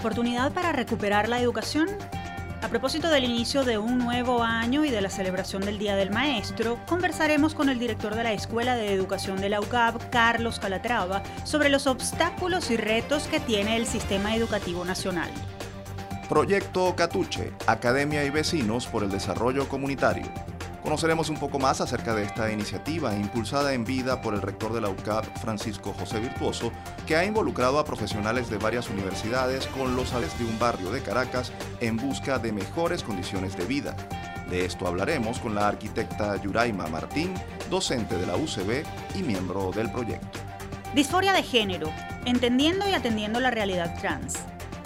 ¿Oportunidad 0.00 0.50
para 0.52 0.72
recuperar 0.72 1.28
la 1.28 1.40
educación? 1.40 1.86
A 2.62 2.68
propósito 2.68 3.10
del 3.10 3.24
inicio 3.24 3.64
de 3.64 3.76
un 3.76 3.98
nuevo 3.98 4.42
año 4.42 4.86
y 4.86 4.90
de 4.90 5.02
la 5.02 5.10
celebración 5.10 5.60
del 5.60 5.78
Día 5.78 5.94
del 5.94 6.10
Maestro, 6.10 6.78
conversaremos 6.88 7.54
con 7.54 7.68
el 7.68 7.78
director 7.78 8.14
de 8.14 8.24
la 8.24 8.32
Escuela 8.32 8.76
de 8.76 8.94
Educación 8.94 9.42
de 9.42 9.50
la 9.50 9.60
UCAB, 9.60 10.08
Carlos 10.08 10.58
Calatrava, 10.58 11.22
sobre 11.44 11.68
los 11.68 11.86
obstáculos 11.86 12.70
y 12.70 12.78
retos 12.78 13.24
que 13.24 13.40
tiene 13.40 13.76
el 13.76 13.84
sistema 13.84 14.34
educativo 14.34 14.86
nacional. 14.86 15.28
Proyecto 16.30 16.96
Catuche, 16.96 17.52
Academia 17.66 18.24
y 18.24 18.30
Vecinos 18.30 18.86
por 18.86 19.04
el 19.04 19.10
Desarrollo 19.10 19.68
Comunitario. 19.68 20.32
Conoceremos 20.82 21.28
un 21.28 21.36
poco 21.36 21.58
más 21.58 21.80
acerca 21.82 22.14
de 22.14 22.24
esta 22.24 22.50
iniciativa 22.50 23.14
impulsada 23.14 23.74
en 23.74 23.84
vida 23.84 24.22
por 24.22 24.34
el 24.34 24.40
rector 24.40 24.72
de 24.72 24.80
la 24.80 24.88
UCAP, 24.88 25.26
Francisco 25.38 25.92
José 25.92 26.20
Virtuoso, 26.20 26.72
que 27.06 27.16
ha 27.16 27.24
involucrado 27.24 27.78
a 27.78 27.84
profesionales 27.84 28.48
de 28.48 28.56
varias 28.56 28.88
universidades 28.88 29.66
con 29.66 29.94
los 29.94 30.14
ales 30.14 30.36
de 30.38 30.46
un 30.46 30.58
barrio 30.58 30.90
de 30.90 31.02
Caracas 31.02 31.52
en 31.80 31.98
busca 31.98 32.38
de 32.38 32.52
mejores 32.52 33.02
condiciones 33.02 33.56
de 33.56 33.66
vida. 33.66 33.94
De 34.48 34.64
esto 34.64 34.86
hablaremos 34.86 35.38
con 35.38 35.54
la 35.54 35.68
arquitecta 35.68 36.36
Yuraima 36.36 36.86
Martín, 36.88 37.34
docente 37.68 38.16
de 38.16 38.26
la 38.26 38.36
UCB 38.36 38.84
y 39.14 39.22
miembro 39.22 39.70
del 39.72 39.92
proyecto. 39.92 40.38
Disforia 40.94 41.34
de 41.34 41.42
género, 41.42 41.92
entendiendo 42.24 42.88
y 42.88 42.94
atendiendo 42.94 43.38
la 43.38 43.50
realidad 43.50 43.96
trans. 44.00 44.40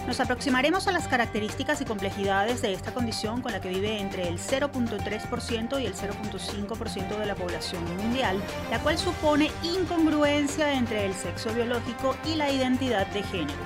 Nos 0.07 0.21
aproximaremos 0.21 0.87
a 0.87 0.93
las 0.93 1.09
características 1.09 1.81
y 1.81 1.87
complejidades 1.87 2.61
de 2.61 2.75
esta 2.75 2.93
condición 2.93 3.41
con 3.41 3.53
la 3.53 3.61
que 3.63 3.71
vive 3.71 4.01
entre 4.01 4.29
el 4.29 4.39
0.3% 4.39 5.81
y 5.81 5.87
el 5.87 5.95
0.5% 5.95 7.19
de 7.19 7.27
la 7.27 7.35
población 7.35 7.83
mundial, 7.97 8.39
la 8.71 8.81
cual 8.81 8.99
supone 8.99 9.51
incongruencia 9.63 10.75
entre 10.75 11.07
el 11.07 11.15
sexo 11.15 11.55
biológico 11.55 12.17
y 12.27 12.35
la 12.35 12.51
identidad 12.51 13.07
de 13.09 13.23
género. 13.23 13.59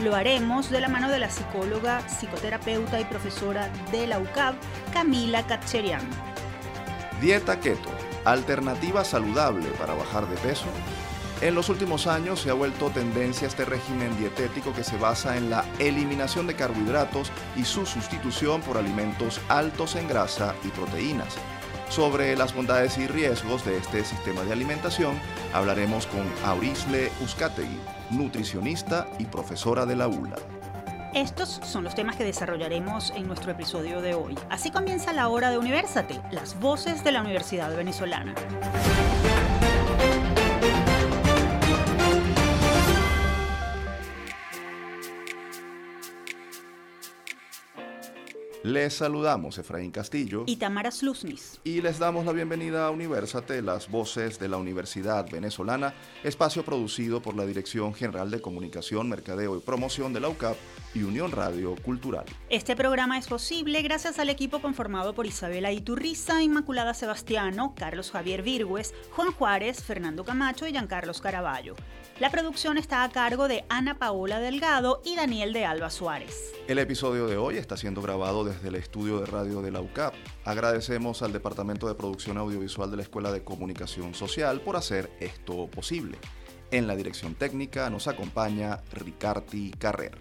Lo 0.00 0.14
haremos 0.14 0.70
de 0.70 0.80
la 0.80 0.88
mano 0.88 1.10
de 1.10 1.18
la 1.18 1.28
psicóloga, 1.28 2.00
psicoterapeuta 2.08 2.98
y 2.98 3.04
profesora 3.04 3.68
de 3.92 4.06
la 4.06 4.18
UCAB, 4.18 4.54
Camila 4.94 5.46
Cacherian. 5.46 6.08
Dieta 7.20 7.60
keto, 7.60 7.90
alternativa 8.24 9.04
saludable 9.04 9.68
para 9.78 9.92
bajar 9.92 10.26
de 10.26 10.36
peso 10.38 10.66
en 11.42 11.56
los 11.56 11.68
últimos 11.68 12.06
años 12.06 12.40
se 12.40 12.50
ha 12.50 12.54
vuelto 12.54 12.90
tendencia 12.90 13.48
este 13.48 13.64
régimen 13.64 14.16
dietético 14.16 14.72
que 14.72 14.84
se 14.84 14.96
basa 14.96 15.36
en 15.36 15.50
la 15.50 15.64
eliminación 15.80 16.46
de 16.46 16.54
carbohidratos 16.54 17.32
y 17.56 17.64
su 17.64 17.84
sustitución 17.84 18.60
por 18.62 18.78
alimentos 18.78 19.40
altos 19.48 19.96
en 19.96 20.06
grasa 20.06 20.54
y 20.64 20.68
proteínas. 20.68 21.34
Sobre 21.88 22.36
las 22.36 22.54
bondades 22.54 22.96
y 22.96 23.08
riesgos 23.08 23.64
de 23.64 23.76
este 23.76 24.04
sistema 24.04 24.44
de 24.44 24.52
alimentación 24.52 25.18
hablaremos 25.52 26.06
con 26.06 26.22
Aurisle 26.44 27.10
Uzcategui, 27.20 27.80
nutricionista 28.10 29.08
y 29.18 29.26
profesora 29.26 29.84
de 29.84 29.96
la 29.96 30.06
ULA. 30.06 30.36
Estos 31.12 31.60
son 31.64 31.84
los 31.84 31.94
temas 31.94 32.16
que 32.16 32.24
desarrollaremos 32.24 33.10
en 33.16 33.26
nuestro 33.26 33.50
episodio 33.50 34.00
de 34.00 34.14
hoy. 34.14 34.38
Así 34.48 34.70
comienza 34.70 35.12
la 35.12 35.28
hora 35.28 35.50
de 35.50 35.58
Universate, 35.58 36.22
las 36.30 36.58
voces 36.58 37.04
de 37.04 37.12
la 37.12 37.20
Universidad 37.20 37.76
Venezolana. 37.76 38.34
Les 48.64 48.94
saludamos 48.94 49.58
Efraín 49.58 49.90
Castillo 49.90 50.44
y 50.46 50.54
Tamara 50.54 50.92
Sluznis. 50.92 51.60
Y 51.64 51.80
les 51.80 51.98
damos 51.98 52.24
la 52.24 52.30
bienvenida 52.30 52.86
a 52.86 52.90
Universate, 52.90 53.60
las 53.60 53.90
voces 53.90 54.38
de 54.38 54.48
la 54.48 54.56
Universidad 54.56 55.28
Venezolana, 55.28 55.94
espacio 56.22 56.64
producido 56.64 57.20
por 57.20 57.34
la 57.34 57.44
Dirección 57.44 57.92
General 57.92 58.30
de 58.30 58.40
Comunicación, 58.40 59.08
Mercadeo 59.08 59.56
y 59.56 59.60
Promoción 59.60 60.12
de 60.12 60.20
la 60.20 60.28
UCAP 60.28 60.56
y 60.94 61.02
Unión 61.02 61.32
Radio 61.32 61.74
Cultural. 61.74 62.24
Este 62.50 62.76
programa 62.76 63.18
es 63.18 63.26
posible 63.26 63.82
gracias 63.82 64.20
al 64.20 64.30
equipo 64.30 64.62
conformado 64.62 65.12
por 65.12 65.26
Isabela 65.26 65.72
Iturriza, 65.72 66.40
Inmaculada 66.40 66.94
Sebastiano, 66.94 67.74
Carlos 67.76 68.12
Javier 68.12 68.42
Virgües, 68.42 68.94
Juan 69.10 69.32
Juárez, 69.32 69.82
Fernando 69.82 70.24
Camacho 70.24 70.68
y 70.68 70.70
Giancarlos 70.70 71.20
Caraballo. 71.20 71.74
La 72.20 72.30
producción 72.30 72.78
está 72.78 73.02
a 73.02 73.08
cargo 73.08 73.48
de 73.48 73.64
Ana 73.68 73.98
Paola 73.98 74.38
Delgado 74.38 75.02
y 75.04 75.16
Daniel 75.16 75.52
de 75.52 75.64
Alba 75.64 75.90
Suárez. 75.90 76.52
El 76.68 76.78
episodio 76.78 77.26
de 77.26 77.36
hoy 77.36 77.56
está 77.56 77.76
siendo 77.76 78.00
grabado 78.02 78.44
desde 78.52 78.68
el 78.68 78.74
estudio 78.74 79.20
de 79.20 79.26
radio 79.26 79.62
de 79.62 79.70
la 79.70 79.80
UCAP. 79.80 80.14
Agradecemos 80.44 81.22
al 81.22 81.32
Departamento 81.32 81.88
de 81.88 81.94
Producción 81.94 82.38
Audiovisual 82.38 82.90
de 82.90 82.96
la 82.98 83.02
Escuela 83.02 83.32
de 83.32 83.42
Comunicación 83.42 84.14
Social 84.14 84.60
por 84.60 84.76
hacer 84.76 85.10
esto 85.20 85.68
posible. 85.68 86.18
En 86.70 86.86
la 86.86 86.96
dirección 86.96 87.34
técnica 87.34 87.90
nos 87.90 88.08
acompaña 88.08 88.80
Ricardi 88.92 89.72
Carrer. 89.72 90.16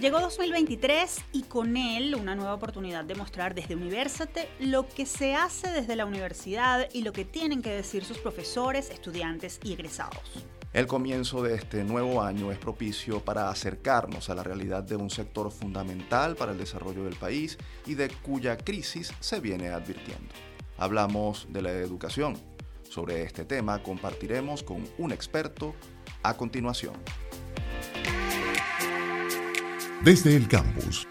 Llegó 0.00 0.20
2023 0.20 1.24
y 1.32 1.42
con 1.44 1.76
él 1.76 2.14
una 2.14 2.34
nueva 2.34 2.52
oportunidad 2.54 3.04
de 3.04 3.14
mostrar 3.14 3.54
desde 3.54 3.76
Universate 3.76 4.48
lo 4.60 4.86
que 4.86 5.06
se 5.06 5.34
hace 5.34 5.70
desde 5.70 5.96
la 5.96 6.04
universidad 6.04 6.88
y 6.92 7.02
lo 7.02 7.12
que 7.12 7.24
tienen 7.24 7.62
que 7.62 7.70
decir 7.70 8.04
sus 8.04 8.18
profesores, 8.18 8.90
estudiantes 8.90 9.58
y 9.64 9.72
egresados. 9.72 10.46
El 10.76 10.86
comienzo 10.86 11.42
de 11.42 11.54
este 11.54 11.84
nuevo 11.84 12.20
año 12.20 12.52
es 12.52 12.58
propicio 12.58 13.20
para 13.20 13.48
acercarnos 13.48 14.28
a 14.28 14.34
la 14.34 14.42
realidad 14.42 14.82
de 14.82 14.94
un 14.94 15.08
sector 15.08 15.50
fundamental 15.50 16.36
para 16.36 16.52
el 16.52 16.58
desarrollo 16.58 17.04
del 17.04 17.16
país 17.16 17.56
y 17.86 17.94
de 17.94 18.10
cuya 18.10 18.58
crisis 18.58 19.10
se 19.18 19.40
viene 19.40 19.70
advirtiendo. 19.70 20.34
Hablamos 20.76 21.46
de 21.48 21.62
la 21.62 21.72
educación. 21.72 22.36
Sobre 22.82 23.22
este 23.22 23.46
tema 23.46 23.82
compartiremos 23.82 24.62
con 24.62 24.84
un 24.98 25.12
experto 25.12 25.74
a 26.22 26.36
continuación. 26.36 26.92
Desde 30.04 30.36
el 30.36 30.46
campus. 30.46 31.08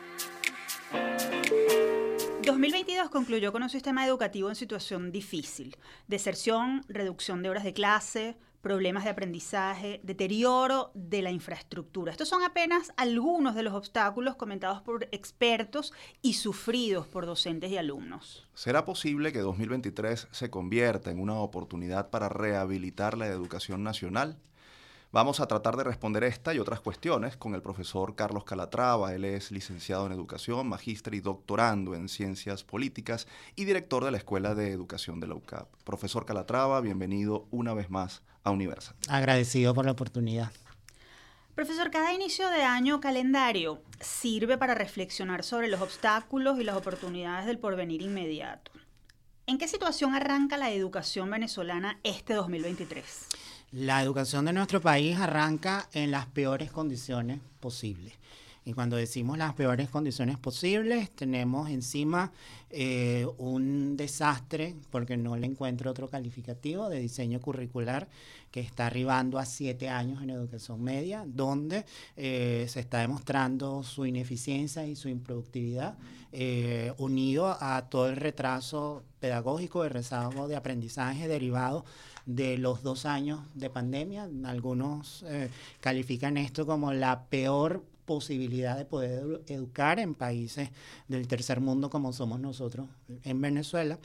2022 2.44 3.10
concluyó 3.10 3.52
con 3.52 3.64
un 3.64 3.70
sistema 3.72 4.06
educativo 4.06 4.48
en 4.50 4.56
situación 4.56 5.12
difícil. 5.12 5.76
Deserción, 6.08 6.86
reducción 6.88 7.42
de 7.42 7.50
horas 7.50 7.64
de 7.64 7.74
clase, 7.74 8.38
problemas 8.66 9.04
de 9.04 9.12
aprendizaje, 9.12 10.00
deterioro 10.02 10.90
de 10.96 11.22
la 11.22 11.30
infraestructura. 11.30 12.12
Estos 12.12 12.28
son 12.28 12.42
apenas 12.42 12.92
algunos 12.98 13.54
de 13.54 13.62
los 13.62 13.76
obstáculos 13.76 14.38
comentados 14.38 14.82
por 14.82 15.08
expertos 15.12 15.94
y 16.24 16.34
sufridos 16.34 17.06
por 17.06 17.28
docentes 17.28 17.70
y 17.70 17.78
alumnos. 17.78 18.50
¿Será 18.56 18.84
posible 18.84 19.32
que 19.32 19.42
2023 19.42 20.30
se 20.32 20.50
convierta 20.50 21.12
en 21.12 21.20
una 21.20 21.36
oportunidad 21.36 22.10
para 22.10 22.28
rehabilitar 22.28 23.20
la 23.20 23.28
educación 23.28 23.84
nacional? 23.84 24.40
Vamos 25.12 25.42
a 25.42 25.46
tratar 25.46 25.78
de 25.78 25.84
responder 25.84 26.24
esta 26.24 26.52
y 26.56 26.58
otras 26.58 26.82
cuestiones 26.82 27.38
con 27.38 27.54
el 27.54 27.62
profesor 27.62 28.16
Carlos 28.16 28.46
Calatrava. 28.46 29.14
Él 29.14 29.26
es 29.26 29.52
licenciado 29.52 30.08
en 30.08 30.12
Educación, 30.12 30.68
magíster 30.68 31.14
y 31.14 31.20
doctorando 31.20 31.94
en 31.94 32.10
Ciencias 32.10 32.64
Políticas 32.64 33.28
y 33.56 33.66
director 33.66 34.04
de 34.04 34.10
la 34.10 34.18
Escuela 34.18 34.56
de 34.56 34.72
Educación 34.72 35.20
de 35.20 35.28
la 35.28 35.36
UCAP. 35.36 35.70
Profesor 35.84 36.26
Calatrava, 36.26 36.82
bienvenido 36.82 37.48
una 37.52 37.76
vez 37.76 37.92
más 37.92 38.24
a 38.46 38.52
Universal. 38.52 38.96
Agradecido 39.10 39.74
por 39.74 39.86
la 39.86 39.92
oportunidad. 39.92 40.52
Profesor, 41.56 41.92
cada 41.92 42.14
inicio 42.14 42.50
de 42.50 42.64
año 42.64 43.00
calendario 43.00 43.82
sirve 44.00 44.58
para 44.58 44.76
reflexionar 44.76 45.44
sobre 45.44 45.68
los 45.68 45.82
obstáculos 45.82 46.60
y 46.60 46.64
las 46.64 46.76
oportunidades 46.76 47.46
del 47.46 47.60
porvenir 47.60 48.02
inmediato. 48.02 48.72
¿En 49.48 49.58
qué 49.58 49.68
situación 49.68 50.16
arranca 50.16 50.58
la 50.58 50.72
educación 50.72 51.30
venezolana 51.30 52.00
este 52.04 52.34
2023? 52.34 53.28
La 53.72 54.02
educación 54.02 54.46
de 54.46 54.54
nuestro 54.54 54.82
país 54.82 55.18
arranca 55.18 55.88
en 55.94 56.12
las 56.12 56.26
peores 56.26 56.72
condiciones 56.72 57.40
posibles. 57.60 58.14
Y 58.68 58.74
cuando 58.74 58.96
decimos 58.96 59.38
las 59.38 59.54
peores 59.54 59.90
condiciones 59.90 60.40
posibles, 60.40 61.12
tenemos 61.12 61.70
encima 61.70 62.32
eh, 62.72 63.28
un 63.38 63.96
desastre, 63.96 64.76
porque 64.90 65.18
no 65.18 65.38
le 65.38 65.46
encuentro 65.46 65.92
otro 65.92 66.10
calificativo, 66.10 66.90
de 66.90 67.00
diseño 67.00 67.40
curricular 67.40 68.08
que 68.50 68.62
está 68.62 68.88
arribando 68.88 69.38
a 69.38 69.46
siete 69.46 69.88
años 69.88 70.24
en 70.24 70.32
educación 70.32 70.82
media, 70.82 71.26
donde 71.28 71.86
eh, 72.18 72.66
se 72.68 72.80
está 72.80 73.02
demostrando 73.02 73.84
su 73.84 74.08
ineficiencia 74.08 74.88
y 74.88 74.96
su 74.96 75.10
improductividad, 75.10 75.96
eh, 76.32 76.92
unido 76.98 77.56
a 77.60 77.88
todo 77.88 78.10
el 78.10 78.16
retraso 78.16 79.04
pedagógico, 79.20 79.84
el 79.84 79.92
rezago 79.92 80.48
de 80.48 80.56
aprendizaje 80.56 81.28
derivado 81.28 81.86
de 82.26 82.58
los 82.58 82.82
dos 82.82 83.06
años 83.06 83.42
de 83.54 83.70
pandemia. 83.70 84.28
Algunos 84.46 85.24
califican 85.82 86.38
esto 86.38 86.66
como 86.66 86.92
la 86.92 87.26
peor 87.26 87.84
posibilidad 88.06 88.78
de 88.78 88.86
poder 88.86 89.42
educar 89.48 90.00
en 90.00 90.16
países 90.16 90.70
del 91.08 91.28
tercer 91.28 91.60
mundo 91.60 91.90
como 91.90 92.14
somos 92.14 92.40
nosotros 92.40 92.88
en 93.24 93.42
Venezuela. 93.42 94.00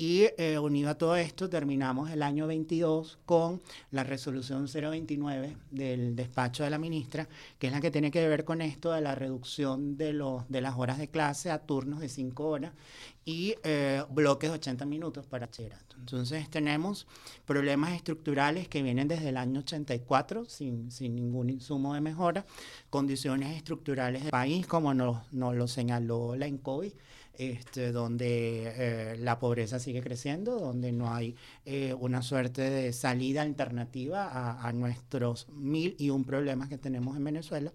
Y 0.00 0.28
eh, 0.38 0.60
unido 0.60 0.90
a 0.90 0.94
todo 0.94 1.16
esto, 1.16 1.50
terminamos 1.50 2.10
el 2.12 2.22
año 2.22 2.46
22 2.46 3.18
con 3.26 3.60
la 3.90 4.04
resolución 4.04 4.68
029 4.72 5.56
del 5.72 6.14
despacho 6.14 6.62
de 6.62 6.70
la 6.70 6.78
ministra, 6.78 7.28
que 7.58 7.66
es 7.66 7.72
la 7.72 7.80
que 7.80 7.90
tiene 7.90 8.12
que 8.12 8.28
ver 8.28 8.44
con 8.44 8.62
esto 8.62 8.92
de 8.92 9.00
la 9.00 9.16
reducción 9.16 9.96
de, 9.96 10.12
los, 10.12 10.48
de 10.48 10.60
las 10.60 10.76
horas 10.78 10.98
de 10.98 11.08
clase 11.08 11.50
a 11.50 11.58
turnos 11.66 11.98
de 11.98 12.08
5 12.08 12.44
horas 12.46 12.72
y 13.28 13.54
eh, 13.62 14.02
bloques 14.08 14.48
de 14.48 14.56
80 14.56 14.86
minutos 14.86 15.26
para 15.26 15.44
bachillerato. 15.44 15.96
Entonces 15.98 16.48
tenemos 16.48 17.06
problemas 17.44 17.92
estructurales 17.92 18.68
que 18.68 18.82
vienen 18.82 19.06
desde 19.06 19.28
el 19.28 19.36
año 19.36 19.60
84 19.60 20.46
sin, 20.46 20.90
sin 20.90 21.14
ningún 21.14 21.50
insumo 21.50 21.92
de 21.92 22.00
mejora, 22.00 22.46
condiciones 22.88 23.54
estructurales 23.54 24.22
del 24.22 24.30
país 24.30 24.66
como 24.66 24.94
nos, 24.94 25.30
nos 25.30 25.54
lo 25.54 25.68
señaló 25.68 26.36
la 26.36 26.46
ENCOI, 26.46 26.94
este, 27.34 27.92
donde 27.92 28.72
eh, 28.74 29.16
la 29.18 29.38
pobreza 29.38 29.78
sigue 29.78 30.00
creciendo, 30.00 30.58
donde 30.58 30.90
no 30.92 31.12
hay 31.12 31.36
eh, 31.66 31.92
una 32.00 32.22
suerte 32.22 32.62
de 32.62 32.94
salida 32.94 33.42
alternativa 33.42 34.26
a, 34.26 34.66
a 34.66 34.72
nuestros 34.72 35.48
mil 35.50 35.94
y 35.98 36.08
un 36.08 36.24
problemas 36.24 36.70
que 36.70 36.78
tenemos 36.78 37.14
en 37.14 37.24
Venezuela. 37.24 37.74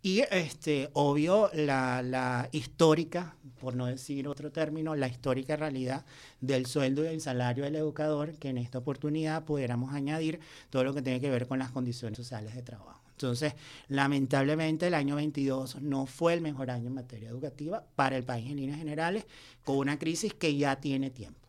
Y 0.00 0.20
este, 0.30 0.90
obvio, 0.92 1.50
la, 1.52 2.02
la, 2.02 2.48
histórica, 2.52 3.34
por 3.60 3.74
no 3.74 3.86
decir 3.86 4.28
otro 4.28 4.52
término, 4.52 4.94
la 4.94 5.08
histórica 5.08 5.56
realidad 5.56 6.04
del 6.40 6.66
sueldo 6.66 7.04
y 7.04 7.08
el 7.08 7.20
salario 7.20 7.64
del 7.64 7.74
educador, 7.74 8.34
que 8.34 8.48
en 8.48 8.58
esta 8.58 8.78
oportunidad 8.78 9.44
pudiéramos 9.44 9.92
añadir 9.92 10.38
todo 10.70 10.84
lo 10.84 10.94
que 10.94 11.02
tiene 11.02 11.20
que 11.20 11.30
ver 11.30 11.48
con 11.48 11.58
las 11.58 11.70
condiciones 11.70 12.16
sociales 12.16 12.54
de 12.54 12.62
trabajo. 12.62 13.00
Entonces, 13.18 13.54
lamentablemente 13.88 14.86
el 14.86 14.94
año 14.94 15.16
22 15.16 15.82
no 15.82 16.06
fue 16.06 16.34
el 16.34 16.40
mejor 16.40 16.70
año 16.70 16.86
en 16.86 16.94
materia 16.94 17.28
educativa 17.28 17.84
para 17.96 18.16
el 18.16 18.22
país 18.22 18.48
en 18.48 18.58
líneas 18.58 18.78
generales, 18.78 19.26
con 19.64 19.78
una 19.78 19.98
crisis 19.98 20.32
que 20.32 20.56
ya 20.56 20.76
tiene 20.76 21.10
tiempo. 21.10 21.40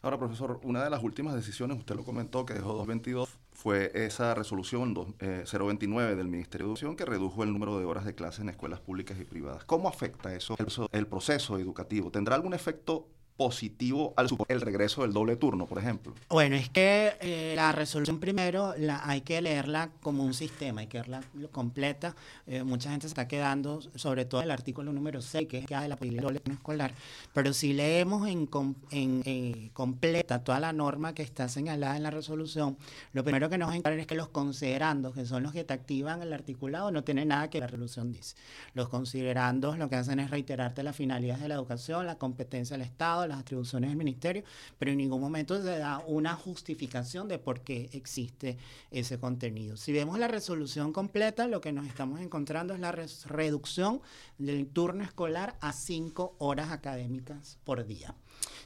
Ahora, 0.00 0.16
profesor, 0.16 0.60
una 0.62 0.84
de 0.84 0.90
las 0.90 1.02
últimas 1.02 1.34
decisiones, 1.34 1.76
usted 1.76 1.96
lo 1.96 2.04
comentó, 2.04 2.46
que 2.46 2.54
dejó 2.54 2.72
2022, 2.74 3.28
fue 3.58 3.90
esa 3.92 4.34
resolución 4.34 4.94
029 4.94 6.12
eh, 6.12 6.14
del 6.14 6.28
Ministerio 6.28 6.66
de 6.66 6.70
Educación 6.70 6.94
que 6.94 7.04
redujo 7.04 7.42
el 7.42 7.52
número 7.52 7.76
de 7.80 7.86
horas 7.86 8.04
de 8.04 8.14
clase 8.14 8.40
en 8.40 8.50
escuelas 8.50 8.78
públicas 8.78 9.18
y 9.20 9.24
privadas. 9.24 9.64
¿Cómo 9.64 9.88
afecta 9.88 10.32
eso 10.32 10.54
el 10.92 11.06
proceso 11.08 11.58
educativo? 11.58 12.12
¿Tendrá 12.12 12.36
algún 12.36 12.54
efecto 12.54 13.08
positivo 13.38 14.12
al 14.16 14.28
el 14.48 14.60
regreso 14.60 15.02
del 15.02 15.12
doble 15.12 15.36
turno, 15.36 15.66
por 15.66 15.78
ejemplo? 15.78 16.12
Bueno, 16.28 16.56
es 16.56 16.68
que 16.68 17.16
eh, 17.20 17.52
la 17.54 17.70
resolución 17.70 18.18
primero 18.18 18.74
la, 18.76 19.00
hay 19.08 19.20
que 19.20 19.40
leerla 19.40 19.90
como 20.02 20.24
un 20.24 20.34
sistema, 20.34 20.80
hay 20.80 20.88
que 20.88 20.98
leerla 20.98 21.22
completa. 21.52 22.16
Eh, 22.48 22.64
mucha 22.64 22.90
gente 22.90 23.04
se 23.04 23.12
está 23.12 23.28
quedando, 23.28 23.80
sobre 23.94 24.24
todo 24.24 24.42
el 24.42 24.50
artículo 24.50 24.92
número 24.92 25.22
6, 25.22 25.46
que 25.46 25.58
es 25.58 25.66
que 25.66 25.76
de 25.76 25.86
la 25.86 25.94
posibilidad 25.94 26.22
del 26.22 26.26
doble 26.26 26.40
turno 26.40 26.58
escolar. 26.58 26.92
Pero 27.32 27.52
si 27.52 27.72
leemos 27.74 28.26
en, 28.26 28.48
en, 28.90 29.22
en, 29.24 29.68
completa 29.68 30.42
toda 30.42 30.58
la 30.58 30.72
norma 30.72 31.14
que 31.14 31.22
está 31.22 31.48
señalada 31.48 31.96
en 31.96 32.02
la 32.02 32.10
resolución, 32.10 32.76
lo 33.12 33.22
primero 33.22 33.48
que 33.48 33.56
nos 33.56 33.68
encuentra 33.72 33.94
es 33.94 34.08
que 34.08 34.16
los 34.16 34.30
considerandos, 34.30 35.14
que 35.14 35.24
son 35.24 35.44
los 35.44 35.52
que 35.52 35.62
te 35.62 35.74
activan 35.74 36.22
el 36.22 36.32
articulado, 36.32 36.90
no 36.90 37.04
tienen 37.04 37.28
nada 37.28 37.50
que 37.50 37.60
la 37.60 37.68
resolución 37.68 38.12
dice. 38.12 38.34
Los 38.74 38.88
considerandos 38.88 39.78
lo 39.78 39.88
que 39.88 39.94
hacen 39.94 40.18
es 40.18 40.30
reiterarte 40.30 40.82
las 40.82 40.96
finalidades 40.96 41.40
de 41.40 41.48
la 41.48 41.54
educación, 41.54 42.04
la 42.04 42.18
competencia 42.18 42.76
del 42.76 42.84
Estado, 42.84 43.27
las 43.28 43.40
atribuciones 43.40 43.90
del 43.90 43.98
ministerio, 43.98 44.44
pero 44.78 44.90
en 44.90 44.98
ningún 44.98 45.20
momento 45.20 45.60
se 45.62 45.78
da 45.78 46.02
una 46.06 46.34
justificación 46.34 47.28
de 47.28 47.38
por 47.38 47.60
qué 47.60 47.90
existe 47.92 48.58
ese 48.90 49.18
contenido. 49.18 49.76
Si 49.76 49.92
vemos 49.92 50.18
la 50.18 50.28
resolución 50.28 50.92
completa, 50.92 51.46
lo 51.46 51.60
que 51.60 51.72
nos 51.72 51.86
estamos 51.86 52.20
encontrando 52.20 52.74
es 52.74 52.80
la 52.80 52.92
reducción 52.92 54.00
del 54.38 54.66
turno 54.66 55.04
escolar 55.04 55.56
a 55.60 55.72
cinco 55.72 56.34
horas 56.38 56.70
académicas 56.70 57.58
por 57.64 57.86
día. 57.86 58.14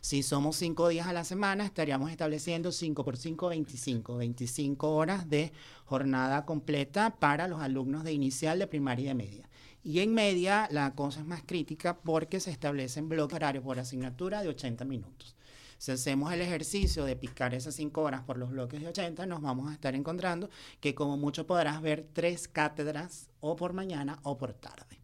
Si 0.01 0.23
somos 0.23 0.57
cinco 0.57 0.89
días 0.89 1.07
a 1.07 1.13
la 1.13 1.25
semana, 1.25 1.65
estaríamos 1.65 2.11
estableciendo 2.11 2.73
5 2.73 3.05
por 3.05 3.17
5, 3.17 3.49
25, 3.49 4.17
25 4.17 4.91
horas 4.91 5.31
de 5.31 5.53
jornada 5.85 6.45
completa 6.45 7.17
para 7.19 7.47
los 7.49 7.61
alumnos 7.61 8.03
de 8.05 8.13
inicial, 8.13 8.59
de 8.59 8.67
primaria 8.67 9.05
y 9.05 9.09
de 9.09 9.15
media. 9.15 9.49
Y 9.85 10.01
en 10.01 10.15
media 10.15 10.69
la 10.71 10.95
cosa 10.95 11.21
es 11.21 11.27
más 11.27 11.43
crítica 11.45 11.99
porque 11.99 12.39
se 12.39 12.51
establecen 12.51 13.09
bloques 13.09 13.35
horarios 13.35 13.65
por 13.65 13.79
asignatura 13.79 14.43
de 14.43 14.49
80 14.49 14.85
minutos. 14.85 15.35
Si 15.79 15.91
hacemos 15.91 16.33
el 16.33 16.41
ejercicio 16.41 17.05
de 17.05 17.17
picar 17.17 17.55
esas 17.55 17.75
5 17.75 18.01
horas 18.01 18.23
por 18.23 18.39
los 18.39 18.51
bloques 18.51 18.81
de 18.81 18.87
80, 18.87 19.27
nos 19.27 19.43
vamos 19.43 19.69
a 19.69 19.75
estar 19.75 19.97
encontrando 19.97 20.49
que 20.81 20.95
como 20.95 21.17
mucho 21.17 21.49
podrás 21.49 21.83
ver 21.83 22.07
tres 22.13 22.47
cátedras 22.47 23.29
o 23.41 23.57
por 23.57 23.73
mañana 23.73 24.21
o 24.23 24.39
por 24.39 24.53
tarde. 24.55 25.02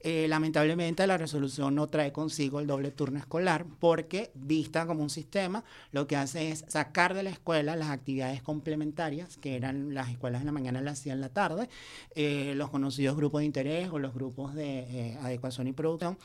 Eh, 0.00 0.26
lamentablemente 0.28 1.06
la 1.06 1.16
resolución 1.16 1.74
no 1.74 1.86
trae 1.86 2.12
consigo 2.12 2.60
el 2.60 2.66
doble 2.66 2.90
turno 2.90 3.18
escolar 3.18 3.66
porque, 3.80 4.30
vista 4.34 4.86
como 4.86 5.02
un 5.02 5.10
sistema, 5.10 5.64
lo 5.92 6.06
que 6.06 6.16
hace 6.16 6.50
es 6.50 6.64
sacar 6.68 7.14
de 7.14 7.22
la 7.22 7.30
escuela 7.30 7.76
las 7.76 7.90
actividades 7.90 8.42
complementarias, 8.42 9.36
que 9.36 9.56
eran 9.56 9.94
las 9.94 10.10
escuelas 10.10 10.42
en 10.42 10.46
la 10.46 10.52
mañana 10.52 10.80
las 10.80 11.00
hacían 11.00 11.16
en 11.16 11.20
la 11.22 11.28
tarde, 11.30 11.68
eh, 12.14 12.52
los 12.56 12.70
conocidos 12.70 13.16
grupos 13.16 13.40
de 13.40 13.46
interés 13.46 13.88
o 13.90 13.98
los 13.98 14.14
grupos 14.14 14.54
de 14.54 14.80
eh, 14.80 15.18
adecuación 15.22 15.66
y 15.66 15.72
producción, 15.72 16.18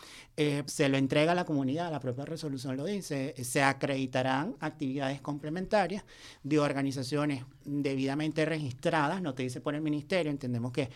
se 0.66 0.90
lo 0.90 0.98
entrega 0.98 1.34
a 1.34 1.36
la 1.36 1.46
comunidad, 1.46 1.92
la 1.92 2.00
propia 2.00 2.26
resolución 2.26 2.76
lo 2.76 2.86
dice, 2.86 3.36
se 3.44 3.62
acreditarán 3.62 4.56
actividades 4.60 5.22
complementarias 5.22 6.04
de 6.44 6.58
organizaciones 6.58 7.44
debidamente 7.66 8.46
registradas, 8.46 9.22
no 9.22 9.34
te 9.34 9.44
dice 9.44 9.62
por 9.62 9.76
el 9.76 9.82
ministerio, 9.82 10.32
entendemos 10.32 10.72
que 10.72 10.90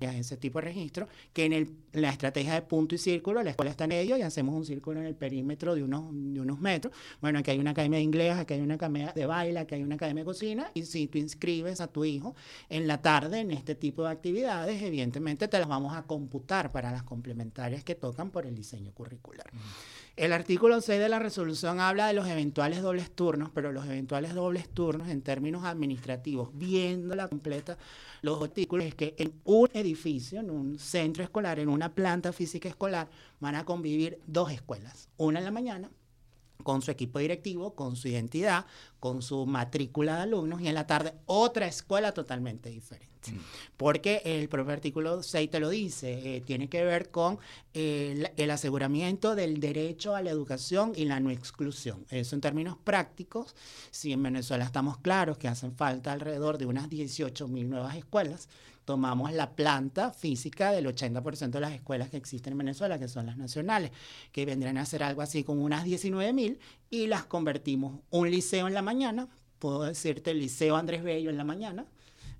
ese 0.00 0.36
tipo 0.36 0.58
de 0.60 0.64
registro, 0.64 1.08
que 1.32 1.44
en 1.44 1.52
el, 1.52 1.70
la 1.92 2.10
estrategia 2.10 2.54
de 2.54 2.62
punto 2.62 2.94
y 2.94 2.98
círculo, 2.98 3.42
la 3.42 3.50
escuela 3.50 3.70
está 3.70 3.84
en 3.84 3.88
medio 3.88 4.16
y 4.16 4.22
hacemos 4.22 4.54
un 4.54 4.64
círculo 4.64 5.00
en 5.00 5.06
el 5.06 5.14
perímetro 5.14 5.74
de 5.74 5.82
unos, 5.82 6.60
metros. 6.60 6.92
Bueno, 7.20 7.38
aquí 7.38 7.50
hay 7.50 7.58
una 7.58 7.70
academia 7.70 7.98
de 7.98 8.04
inglés, 8.04 8.36
aquí 8.36 8.54
hay 8.54 8.60
una 8.60 8.74
academia 8.74 9.12
de 9.12 9.26
baile, 9.26 9.60
aquí 9.60 9.74
hay 9.74 9.82
una 9.82 9.96
academia 9.96 10.22
de 10.22 10.26
cocina, 10.26 10.70
y 10.74 10.82
si 10.84 11.06
tú 11.06 11.18
inscribes 11.18 11.80
a 11.80 11.88
tu 11.88 12.04
hijo 12.04 12.34
en 12.68 12.86
la 12.86 13.02
tarde 13.02 13.40
en 13.40 13.50
este 13.50 13.74
tipo 13.74 14.02
de 14.04 14.10
actividades, 14.10 14.82
evidentemente 14.82 15.48
te 15.48 15.58
las 15.58 15.68
vamos 15.68 15.96
a 15.96 16.02
computar 16.02 16.70
para 16.70 16.90
las 16.90 17.02
complementarias 17.02 17.84
que 17.84 17.94
tocan 17.94 18.30
por 18.30 18.46
el 18.46 18.54
diseño 18.54 18.92
curricular. 18.92 19.46
El 20.16 20.32
artículo 20.32 20.80
6 20.80 20.98
de 20.98 21.10
la 21.10 21.18
resolución 21.18 21.78
habla 21.78 22.06
de 22.06 22.14
los 22.14 22.26
eventuales 22.26 22.80
dobles 22.80 23.10
turnos, 23.10 23.50
pero 23.52 23.70
los 23.70 23.84
eventuales 23.84 24.32
dobles 24.32 24.66
turnos 24.66 25.08
en 25.08 25.20
términos 25.20 25.64
administrativos, 25.66 26.48
viéndola 26.54 27.28
completa, 27.28 27.76
los 28.22 28.42
artículos 28.42 28.86
es 28.86 28.94
que 28.94 29.14
en 29.18 29.34
un 29.44 29.68
edificio, 29.74 30.40
en 30.40 30.48
un 30.48 30.78
centro 30.78 31.22
escolar, 31.22 31.58
en 31.58 31.68
una 31.68 31.94
planta 31.94 32.32
física 32.32 32.66
escolar, 32.66 33.10
van 33.40 33.56
a 33.56 33.66
convivir 33.66 34.18
dos 34.26 34.50
escuelas, 34.50 35.10
una 35.18 35.40
en 35.40 35.44
la 35.44 35.50
mañana 35.50 35.90
con 36.62 36.80
su 36.80 36.90
equipo 36.90 37.18
directivo, 37.18 37.74
con 37.74 37.94
su 37.94 38.08
identidad, 38.08 38.64
con 38.98 39.20
su 39.20 39.44
matrícula 39.44 40.16
de 40.16 40.22
alumnos 40.22 40.62
y 40.62 40.68
en 40.68 40.74
la 40.74 40.86
tarde 40.86 41.12
otra 41.26 41.66
escuela 41.66 42.12
totalmente 42.12 42.70
diferente. 42.70 43.15
Mm. 43.32 43.38
Porque 43.76 44.22
el 44.24 44.48
propio 44.48 44.72
artículo 44.72 45.22
6 45.22 45.50
te 45.50 45.60
lo 45.60 45.68
dice, 45.68 46.36
eh, 46.36 46.40
tiene 46.40 46.68
que 46.68 46.84
ver 46.84 47.10
con 47.10 47.38
el, 47.74 48.50
aseguramiento 48.50 49.34
del 49.34 49.60
derecho 49.60 50.14
a 50.14 50.22
la 50.22 50.30
educación 50.30 50.92
y 50.96 51.04
la 51.04 51.20
no 51.20 51.30
exclusión. 51.30 52.06
Eso 52.10 52.34
en 52.34 52.40
términos 52.40 52.76
prácticos, 52.82 53.54
si 53.90 54.12
en 54.12 54.22
Venezuela 54.22 54.64
estamos 54.64 54.98
claros 54.98 55.38
que 55.38 55.48
hacen 55.48 55.72
falta 55.72 56.12
alrededor 56.12 56.58
de 56.58 56.66
unas 56.66 56.88
18 56.88 57.48
mil 57.48 57.68
nuevas 57.68 57.96
escuelas, 57.96 58.48
tomamos 58.86 59.32
la 59.32 59.50
planta 59.54 60.12
física 60.12 60.70
del 60.70 60.86
80% 60.86 61.50
de 61.50 61.60
las 61.60 61.72
escuelas 61.72 62.08
que 62.08 62.16
existen 62.16 62.52
en 62.52 62.58
Venezuela, 62.58 62.98
que 62.98 63.08
son 63.08 63.26
las 63.26 63.36
nacionales, 63.36 63.90
que 64.32 64.46
vendrían 64.46 64.78
a 64.78 64.86
ser 64.86 65.02
algo 65.02 65.20
así 65.20 65.44
como 65.44 65.64
unas 65.64 65.84
19 65.84 66.32
mil, 66.32 66.58
y 66.88 67.08
las 67.08 67.24
convertimos 67.24 68.00
un 68.10 68.30
liceo 68.30 68.68
en 68.68 68.74
la 68.74 68.82
mañana, 68.82 69.28
puedo 69.58 69.82
decirte 69.82 70.30
el 70.30 70.38
Liceo 70.38 70.76
Andrés 70.76 71.02
Bello 71.02 71.30
en 71.30 71.36
la 71.36 71.44
mañana, 71.44 71.84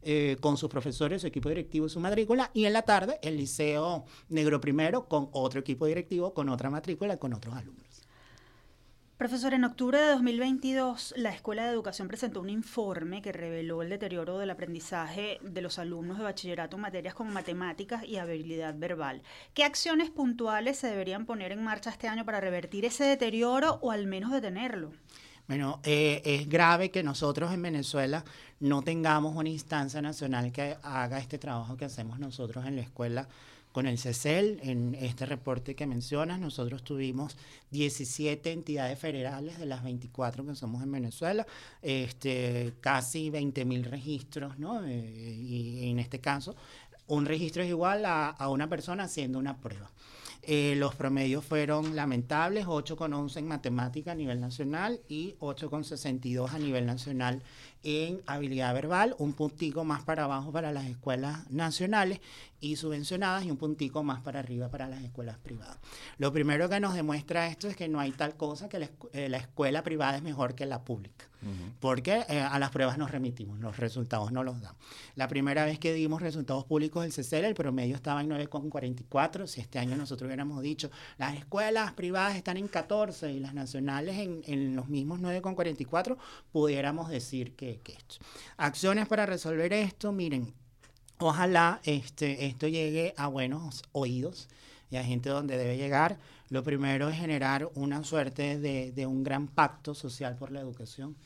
eh, 0.08 0.36
con 0.40 0.56
sus 0.56 0.70
profesores, 0.70 1.22
su 1.22 1.26
equipo 1.26 1.48
directivo 1.48 1.88
su 1.88 1.98
matrícula, 1.98 2.52
y 2.54 2.66
en 2.66 2.72
la 2.72 2.82
tarde 2.82 3.18
el 3.22 3.36
Liceo 3.36 4.04
Negro 4.28 4.60
Primero 4.60 5.08
con 5.08 5.28
otro 5.32 5.58
equipo 5.58 5.84
directivo, 5.86 6.32
con 6.32 6.48
otra 6.48 6.70
matrícula 6.70 7.16
con 7.16 7.34
otros 7.34 7.56
alumnos. 7.56 8.06
Profesor, 9.16 9.52
en 9.52 9.64
octubre 9.64 9.98
de 9.98 10.06
2022, 10.12 11.14
la 11.16 11.30
Escuela 11.30 11.64
de 11.64 11.72
Educación 11.72 12.06
presentó 12.06 12.40
un 12.40 12.50
informe 12.50 13.20
que 13.20 13.32
reveló 13.32 13.82
el 13.82 13.88
deterioro 13.88 14.38
del 14.38 14.50
aprendizaje 14.50 15.40
de 15.42 15.60
los 15.60 15.80
alumnos 15.80 16.18
de 16.18 16.24
bachillerato 16.24 16.76
en 16.76 16.82
materias 16.82 17.14
como 17.14 17.32
matemáticas 17.32 18.04
y 18.04 18.18
habilidad 18.18 18.78
verbal. 18.78 19.22
¿Qué 19.54 19.64
acciones 19.64 20.10
puntuales 20.10 20.76
se 20.78 20.86
deberían 20.86 21.26
poner 21.26 21.50
en 21.50 21.64
marcha 21.64 21.90
este 21.90 22.06
año 22.06 22.24
para 22.24 22.40
revertir 22.40 22.84
ese 22.84 23.02
deterioro 23.04 23.80
o 23.82 23.90
al 23.90 24.06
menos 24.06 24.30
detenerlo? 24.30 24.92
Bueno, 25.48 25.80
eh, 25.84 26.22
es 26.24 26.48
grave 26.48 26.90
que 26.90 27.02
nosotros 27.04 27.52
en 27.52 27.62
Venezuela 27.62 28.24
no 28.58 28.82
tengamos 28.82 29.36
una 29.36 29.48
instancia 29.48 30.02
nacional 30.02 30.50
que 30.50 30.76
haga 30.82 31.18
este 31.18 31.38
trabajo 31.38 31.76
que 31.76 31.84
hacemos 31.84 32.18
nosotros 32.18 32.66
en 32.66 32.76
la 32.76 32.82
escuela 32.82 33.28
con 33.70 33.86
el 33.86 33.98
CECEL, 33.98 34.58
en 34.62 34.94
este 34.94 35.26
reporte 35.26 35.74
que 35.74 35.86
mencionas, 35.86 36.40
nosotros 36.40 36.82
tuvimos 36.82 37.36
17 37.72 38.50
entidades 38.50 38.98
federales 38.98 39.58
de 39.58 39.66
las 39.66 39.84
24 39.84 40.46
que 40.46 40.54
somos 40.54 40.82
en 40.82 40.90
Venezuela, 40.90 41.46
este, 41.82 42.72
casi 42.80 43.28
20 43.28 43.66
mil 43.66 43.84
registros, 43.84 44.58
¿no? 44.58 44.82
Eh, 44.86 45.36
y 45.38 45.90
en 45.90 45.98
este 45.98 46.20
caso, 46.20 46.56
un 47.06 47.26
registro 47.26 47.62
es 47.62 47.68
igual 47.68 48.06
a, 48.06 48.30
a 48.30 48.48
una 48.48 48.66
persona 48.66 49.04
haciendo 49.04 49.38
una 49.38 49.58
prueba. 49.58 49.90
Eh, 50.48 50.76
los 50.76 50.94
promedios 50.94 51.44
fueron 51.44 51.96
lamentables, 51.96 52.66
8,11 52.66 53.38
en 53.38 53.48
matemática 53.48 54.12
a 54.12 54.14
nivel 54.14 54.40
nacional 54.40 55.00
y 55.08 55.34
8,62 55.40 56.52
a 56.54 56.58
nivel 56.60 56.86
nacional 56.86 57.42
en 57.82 58.22
habilidad 58.26 58.72
verbal, 58.72 59.16
un 59.18 59.32
puntico 59.32 59.82
más 59.82 60.04
para 60.04 60.22
abajo 60.22 60.52
para 60.52 60.70
las 60.70 60.86
escuelas 60.86 61.50
nacionales 61.50 62.20
y 62.66 62.76
subvencionadas 62.76 63.44
y 63.44 63.50
un 63.50 63.56
puntico 63.56 64.02
más 64.02 64.20
para 64.20 64.40
arriba 64.40 64.68
para 64.68 64.88
las 64.88 65.02
escuelas 65.02 65.38
privadas. 65.38 65.78
Lo 66.18 66.32
primero 66.32 66.68
que 66.68 66.80
nos 66.80 66.94
demuestra 66.94 67.46
esto 67.48 67.68
es 67.68 67.76
que 67.76 67.88
no 67.88 68.00
hay 68.00 68.12
tal 68.12 68.36
cosa 68.36 68.68
que 68.68 68.78
la, 68.78 68.90
eh, 69.12 69.30
escuela 69.36 69.82
privada 69.82 70.16
es 70.16 70.22
mejor 70.22 70.54
que 70.54 70.66
la 70.66 70.84
pública, 70.84 71.26
porque 71.80 72.24
eh, 72.28 72.40
a 72.40 72.58
las 72.58 72.70
pruebas 72.70 72.98
nos 72.98 73.10
remitimos, 73.10 73.60
los 73.60 73.76
resultados 73.76 74.32
no 74.32 74.42
los 74.42 74.60
dan. 74.60 74.74
La 75.14 75.28
primera 75.28 75.64
vez 75.64 75.78
que 75.78 75.92
dimos 75.94 76.20
resultados 76.20 76.64
públicos 76.64 77.02
del 77.02 77.12
CCL, 77.12 77.44
el 77.44 77.54
promedio 77.54 77.94
estaba 77.94 78.20
en 78.20 78.30
9,44, 78.30 79.46
si 79.46 79.60
este 79.60 79.78
año 79.78 79.96
nosotros 79.96 80.26
hubiéramos 80.26 80.60
dicho, 80.62 80.90
las 81.18 81.36
escuelas 81.36 81.92
privadas 81.92 82.36
están 82.36 82.56
en 82.56 82.68
14 82.68 83.32
y 83.32 83.40
las 83.40 83.54
nacionales 83.54 84.18
en, 84.18 84.42
en 84.46 84.74
los 84.74 84.88
mismos 84.88 85.20
9,44, 85.20 86.16
pudiéramos 86.50 87.08
decir 87.08 87.54
que 87.54 87.80
esto. 87.86 88.16
Acciones 88.56 89.06
para 89.06 89.26
resolver 89.26 89.72
esto, 89.72 90.10
miren, 90.12 90.52
ojalá 91.18 91.80
este, 91.84 92.46
esto 92.46 92.68
llegue 92.68 93.14
a 93.16 93.28
buenos 93.28 93.84
oídos 93.92 94.48
y 94.90 94.96
a 94.96 95.04
gente 95.04 95.28
donde 95.28 95.56
debe 95.56 95.76
llegar. 95.76 96.18
Lo 96.48 96.62
primero 96.62 97.08
es 97.08 97.18
generar 97.18 97.68
una 97.74 98.04
suerte 98.04 98.58
de, 98.58 98.92
de 98.92 99.06
un 99.06 99.24
gran 99.24 99.48
pacto 99.48 99.94
social 99.94 100.36
por 100.36 100.52
la 100.52 100.60
educación 100.60 101.16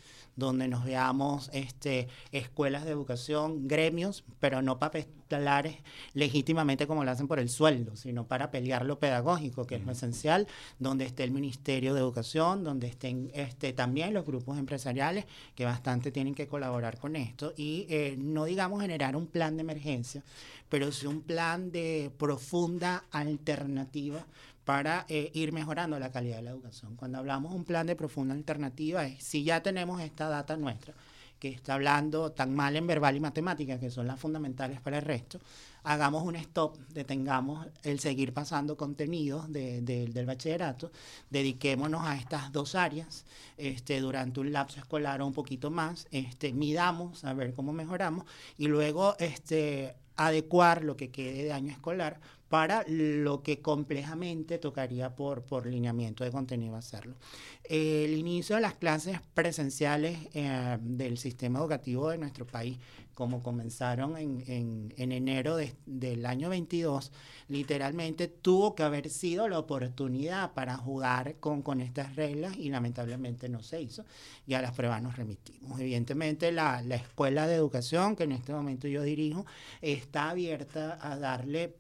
donde 0.40 0.66
nos 0.66 0.85
veamos 0.85 1.49
este, 1.52 2.09
escuelas 2.32 2.85
de 2.85 2.90
educación, 2.90 3.68
gremios, 3.68 4.25
pero 4.40 4.61
no 4.62 4.80
papelares 4.80 5.76
legítimamente 6.14 6.88
como 6.88 7.04
lo 7.04 7.12
hacen 7.12 7.28
por 7.28 7.38
el 7.38 7.49
sueldo, 7.49 7.94
sino 7.94 8.26
para 8.26 8.50
pelear 8.50 8.85
lo 8.85 8.99
pedagógico, 8.99 9.66
que 9.66 9.76
es 9.76 9.85
lo 9.85 9.92
esencial, 9.92 10.49
donde 10.80 11.04
esté 11.04 11.23
el 11.23 11.30
Ministerio 11.30 11.94
de 11.94 12.00
Educación, 12.00 12.64
donde 12.64 12.88
estén 12.88 13.30
este, 13.35 13.73
también 13.73 14.12
los 14.12 14.26
grupos 14.26 14.59
empresariales, 14.59 15.26
que 15.54 15.64
bastante 15.64 16.11
tienen 16.11 16.35
que 16.35 16.49
colaborar 16.49 16.99
con 16.99 17.14
esto, 17.14 17.52
y 17.56 17.87
eh, 17.88 18.16
no 18.18 18.47
digamos 18.47 18.80
generar 18.82 19.14
un 19.14 19.28
plan 19.28 19.56
de 19.56 19.61
emergencia, 19.61 20.25
pero 20.68 20.90
sí 20.90 21.06
un 21.06 21.20
plan 21.20 21.70
de 21.70 22.11
profunda 22.16 23.04
alternativa 23.11 24.25
para 24.64 25.07
eh, 25.09 25.31
ir 25.35 25.52
mejorando 25.52 25.99
la 25.99 26.11
calidad 26.11 26.37
de 26.37 26.43
la 26.43 26.50
educación. 26.50 26.97
Cuando 26.97 27.19
hablamos 27.19 27.52
de 27.52 27.57
un 27.59 27.64
plan 27.64 27.87
de 27.87 27.97
profunda 27.97 28.35
alternativa, 28.35 29.07
es 29.07 29.23
si 29.23 29.45
ya 29.45 29.62
tenemos 29.62 30.00
esta 30.00 30.29
data 30.29 30.57
nuestra, 30.57 30.95
que 31.40 31.49
está 31.49 31.75
hablando 31.75 32.33
tan 32.33 32.55
mal 32.55 32.76
en 32.76 32.87
verbal 32.87 33.17
y 33.17 33.21
matemática, 33.21 33.81
que 33.81 33.90
son 33.90 34.07
las 34.07 34.21
fundamentales 34.21 34.81
para 34.81 34.99
el 34.99 35.05
resto, 35.05 35.40
hagamos 35.83 36.23
un 36.23 36.37
stop, 36.37 36.76
detengamos 36.90 37.67
el 37.83 37.99
seguir 37.99 38.35
pasando 38.35 38.76
contenidos 38.76 39.50
del 39.50 40.26
bachillerato, 40.26 40.93
dediquémonos 41.31 42.02
a 42.05 42.17
estas 42.17 42.52
dos 42.52 42.75
áreas 42.75 43.25
este, 43.57 44.00
durante 44.00 44.40
un 44.40 44.52
lapso 44.52 44.79
escolar 44.79 45.23
o 45.23 45.26
un 45.26 45.33
poquito 45.33 45.71
más, 45.71 46.07
este, 46.11 46.52
midamos 46.52 47.25
a 47.25 47.33
ver 47.33 47.55
cómo 47.55 47.73
mejoramos 47.73 48.26
y 48.59 48.69
luego 48.69 49.17
este, 49.19 49.97
adecuar 50.17 50.85
lo 50.85 50.97
que 50.97 51.11
quede 51.11 51.45
de 51.45 51.52
año 51.52 51.73
escolar 51.73 52.21
para 52.50 52.85
lo 52.88 53.45
que 53.45 53.62
complejamente 53.62 54.59
tocaría 54.59 55.14
por, 55.14 55.45
por 55.45 55.66
lineamiento 55.66 56.25
de 56.25 56.33
contenido 56.33 56.75
hacerlo. 56.75 57.14
El 57.62 58.19
inicio 58.19 58.57
de 58.57 58.62
las 58.62 58.75
clases 58.75 59.21
presenciales 59.35 60.19
eh, 60.35 60.76
del 60.80 61.16
sistema 61.16 61.61
educativo 61.61 62.11
de 62.11 62.19
nuestro 62.19 62.49
país, 62.49 62.76
como 63.14 63.40
comenzaron 63.40 64.16
en, 64.16 64.92
enero 64.97 65.59
del 65.87 66.26
año 66.26 66.49
22, 66.49 67.12
literalmente 67.47 68.26
tuvo 68.26 68.75
que 68.75 68.83
haber 68.83 69.11
sido 69.11 69.47
la 69.47 69.61
oportunidad 69.61 70.52
para 70.52 70.76
jugar 70.76 71.37
con, 71.38 71.62
con 71.62 71.80
estas 71.80 72.16
reglas 72.16 72.57
y 72.57 72.69
lamentablemente 72.69 73.49
no 73.49 73.62
se 73.62 73.80
hizo 73.80 74.04
y 74.45 74.54
a 74.54 74.62
las 74.62 74.73
pruebas 74.73 75.00
nos 75.02 75.16
remitimos. 75.16 75.78
Evidentemente 75.78 76.50
la, 76.50 76.83
la 76.83 76.97
escuela 76.97 77.47
de 77.47 77.54
educación 77.54 78.16
que 78.16 78.25
en 78.25 78.33
este 78.33 78.52
momento 78.52 78.88
yo 78.88 79.04
dirijo 79.04 79.47
está 79.83 80.30
abierta 80.30 80.99
a 81.00 81.16
darle 81.16 81.76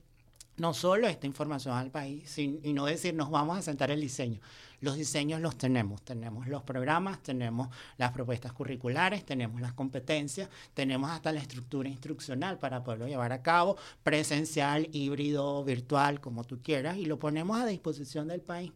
no 0.60 0.74
solo 0.74 1.08
esta 1.08 1.26
información 1.26 1.74
al 1.74 1.90
país 1.90 2.36
y 2.36 2.72
no 2.74 2.84
decir 2.84 3.14
nos 3.14 3.30
vamos 3.30 3.56
a 3.56 3.62
sentar 3.62 3.90
el 3.90 4.00
diseño. 4.00 4.40
Los 4.80 4.96
diseños 4.96 5.40
los 5.40 5.56
tenemos, 5.56 6.02
tenemos 6.02 6.48
los 6.48 6.62
programas, 6.62 7.22
tenemos 7.22 7.68
las 7.96 8.12
propuestas 8.12 8.52
curriculares, 8.52 9.24
tenemos 9.24 9.62
las 9.62 9.72
competencias, 9.72 10.50
tenemos 10.74 11.10
hasta 11.10 11.32
la 11.32 11.40
estructura 11.40 11.88
instruccional 11.88 12.58
para 12.58 12.84
poderlo 12.84 13.08
llevar 13.08 13.32
a 13.32 13.42
cabo, 13.42 13.76
presencial, 14.02 14.88
híbrido, 14.92 15.64
virtual, 15.64 16.20
como 16.20 16.44
tú 16.44 16.60
quieras, 16.62 16.98
y 16.98 17.06
lo 17.06 17.18
ponemos 17.18 17.58
a 17.58 17.66
disposición 17.66 18.28
del 18.28 18.42
país. 18.42 18.72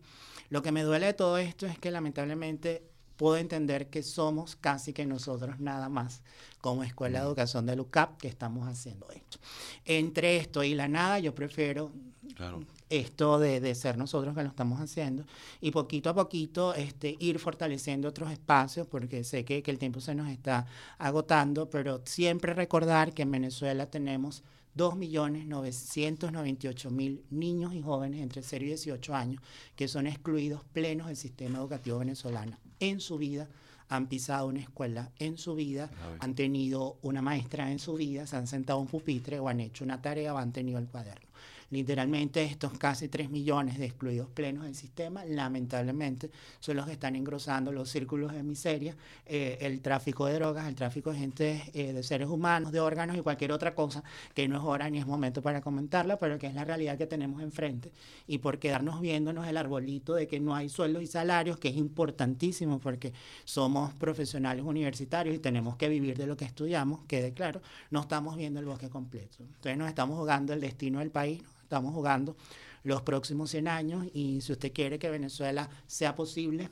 Lo 0.48 0.62
que 0.62 0.72
me 0.72 0.82
duele 0.84 1.06
de 1.06 1.14
todo 1.14 1.36
esto 1.36 1.66
es 1.66 1.78
que 1.78 1.90
lamentablemente 1.90 2.82
puedo 3.16 3.37
entender 3.37 3.88
que 3.88 4.02
somos 4.02 4.56
casi 4.56 4.92
que 4.92 5.06
nosotros 5.06 5.61
nada 5.61 5.88
más 5.88 6.23
como 6.61 6.85
Escuela 6.85 7.21
de 7.21 7.26
Educación 7.26 7.66
de 7.66 7.76
LUCAP 7.76 8.18
que 8.18 8.28
estamos 8.28 8.68
haciendo 8.68 9.09
esto. 9.11 9.38
Entre 9.85 10.37
esto 10.37 10.64
y 10.64 10.75
la 10.75 10.88
nada, 10.88 11.18
yo 11.18 11.35
prefiero 11.35 11.92
esto 12.90 13.38
de, 13.38 13.75
ser 13.75 13.99
nosotros 13.99 14.35
que 14.35 14.42
lo 14.42 14.49
estamos 14.49 14.80
haciendo 14.80 15.25
y 15.61 15.71
poquito 15.71 16.11
a 16.11 16.14
poquito 16.14 16.75
este, 16.75 17.16
ir 17.18 17.38
fortaleciendo 17.38 18.09
otros 18.09 18.30
espacios 18.30 18.87
porque 18.87 19.25
sé 19.25 19.44
que, 19.44 19.62
que 19.62 19.71
el 19.71 19.78
tiempo 19.78 20.00
se 20.00 20.14
nos 20.14 20.28
está 20.28 20.66
agotando, 20.99 21.71
pero 21.71 22.02
siempre 22.04 22.54
recordar 22.54 23.12
que 23.12 23.23
en 23.23 23.30
Venezuela 23.30 23.90
tenemos 23.90 24.42
2.998.000 24.76 27.21
niños 27.30 27.75
y 27.75 27.83
jóvenes 27.83 28.21
entre 28.21 28.42
0 28.42 28.64
y 28.64 28.68
18 28.68 29.14
años 29.14 29.42
que 29.76 29.87
son 29.87 30.06
excluidos 30.06 30.64
plenos 30.73 31.06
del 31.06 31.16
sistema 31.16 31.59
educativo 31.59 31.99
venezolano 31.99 32.63
en 32.88 33.00
su 33.00 33.18
vida 33.18 33.48
han 33.88 34.06
pisado 34.08 34.48
una 34.48 34.60
escuela 34.60 35.10
en 35.18 35.36
su 35.38 35.54
vida, 35.54 35.90
han 36.20 36.34
tenido 36.34 36.96
una 37.02 37.22
maestra 37.22 37.70
en 37.70 37.78
su 37.78 37.94
vida, 37.94 38.26
se 38.26 38.36
han 38.36 38.46
sentado 38.46 38.78
en 38.78 38.82
un 38.82 38.88
pupitre 38.88 39.38
o 39.38 39.48
han 39.48 39.60
hecho 39.60 39.84
una 39.84 40.00
tarea 40.00 40.34
o 40.34 40.38
han 40.38 40.52
tenido 40.52 40.78
el 40.78 40.86
cuaderno. 40.86 41.28
Literalmente 41.71 42.42
estos 42.44 42.78
casi 42.78 43.09
3 43.09 43.30
millones 43.30 43.78
de 43.78 43.87
excluidos 43.87 44.28
plenos 44.28 44.64
del 44.64 44.75
sistema, 44.75 45.25
lamentablemente, 45.25 46.30
son 46.61 46.76
los 46.76 46.87
que 46.87 46.92
están 46.92 47.16
engrosando 47.16 47.73
los 47.73 47.90
círculos 47.90 48.33
de 48.33 48.42
miseria, 48.42 48.97
eh, 49.26 49.59
el 49.61 49.80
tráfico 49.80 50.26
de 50.26 50.35
drogas, 50.35 50.66
el 50.68 50.75
tráfico 50.75 51.12
de 51.12 51.18
gente, 51.18 51.62
eh, 51.75 51.92
de 51.92 52.02
seres 52.02 52.28
humanos, 52.28 52.73
de 52.73 52.80
órganos 52.80 53.16
y 53.16 53.21
cualquier 53.21 53.52
otra 53.52 53.75
cosa 53.75 54.02
que 54.35 54.49
no 54.49 54.59
es 54.59 54.64
hora 54.64 54.88
ni 54.90 54.99
es 54.99 55.06
momento 55.06 55.42
para 55.42 55.61
comentarla, 55.61 56.18
pero 56.18 56.38
que 56.38 56.47
es 56.47 56.54
la 56.54 56.64
realidad 56.64 56.99
que 56.99 57.06
tenemos 57.06 57.42
enfrente. 57.42 57.92
Y 58.26 58.38
por 58.38 58.59
quedarnos 58.59 59.00
viéndonos 59.00 59.47
el 59.47 59.56
arbolito 59.56 60.14
de 60.14 60.26
que 60.26 60.40
no 60.40 60.54
hay 60.54 60.68
sueldos 60.68 61.02
y 61.02 61.06
salarios, 61.06 61.59
que 61.59 61.68
es 61.68 61.76
importantísimo 61.76 62.78
porque 62.78 63.12
somos 63.44 63.92
profesionales 63.94 64.64
universitarios 64.64 65.35
y 65.37 65.38
tenemos 65.38 65.76
que 65.76 65.88
vivir 65.88 66.16
de 66.16 66.26
lo 66.26 66.37
que 66.37 66.44
estudiamos, 66.44 67.00
quede 67.06 67.33
claro, 67.33 67.61
no 67.90 68.00
estamos 68.00 68.37
viendo 68.37 68.61
el 68.61 68.66
bosque 68.66 68.88
completo. 68.88 69.38
Entonces 69.40 69.76
nos 69.76 69.88
estamos 69.88 70.18
jugando 70.18 70.52
el 70.52 70.61
destino 70.61 70.99
del 70.99 71.11
país, 71.11 71.42
estamos 71.74 71.92
jugando 71.92 72.36
los 72.84 73.02
próximos 73.02 73.50
100 73.50 73.66
años 73.66 74.06
y 74.14 74.40
si 74.42 74.52
usted 74.52 74.72
quiere 74.72 75.00
que 75.00 75.10
Venezuela 75.10 75.68
sea 75.88 76.14
posible, 76.14 76.70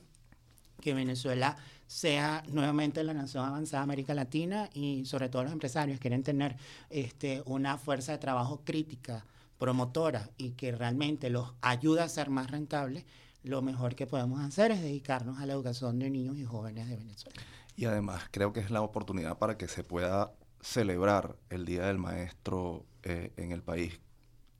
que 0.80 0.94
Venezuela 0.94 1.56
sea 1.88 2.44
nuevamente 2.49 3.02
la 3.02 3.14
nación 3.14 3.44
avanzada 3.44 3.80
de 3.80 3.85
América 3.85 4.14
Latina 4.14 4.71
y 4.73 5.04
sobre 5.06 5.28
todo 5.28 5.42
los 5.42 5.52
empresarios 5.52 5.99
quieren 5.99 6.23
tener 6.23 6.56
este, 6.88 7.42
una 7.47 7.78
fuerza 7.78 8.12
de 8.12 8.18
trabajo 8.18 8.61
crítica, 8.64 9.26
promotora 9.59 10.30
y 10.37 10.50
que 10.50 10.71
realmente 10.71 11.30
los 11.30 11.52
ayude 11.62 12.02
a 12.02 12.09
ser 12.09 12.30
más 12.30 12.49
rentables, 12.50 13.04
lo 13.42 13.61
mejor 13.61 13.97
que 13.97 14.06
podemos 14.06 14.40
hacer 14.40 14.71
es 14.71 14.82
dedicarnos 14.82 15.40
a 15.40 15.47
la 15.47 15.54
educación 15.54 15.99
de 15.99 16.11
niños 16.11 16.37
y 16.37 16.44
jóvenes 16.44 16.88
de 16.88 16.97
Venezuela. 16.97 17.42
Y 17.75 17.87
además 17.87 18.23
creo 18.30 18.52
que 18.52 18.61
es 18.61 18.71
la 18.71 18.82
oportunidad 18.82 19.38
para 19.38 19.56
que 19.56 19.66
se 19.66 19.82
pueda 19.82 20.32
celebrar 20.61 21.37
el 21.50 21.64
Día 21.64 21.87
del 21.87 21.99
Maestro 21.99 22.87
eh, 23.02 23.32
en 23.37 23.50
el 23.50 23.62
país 23.62 23.99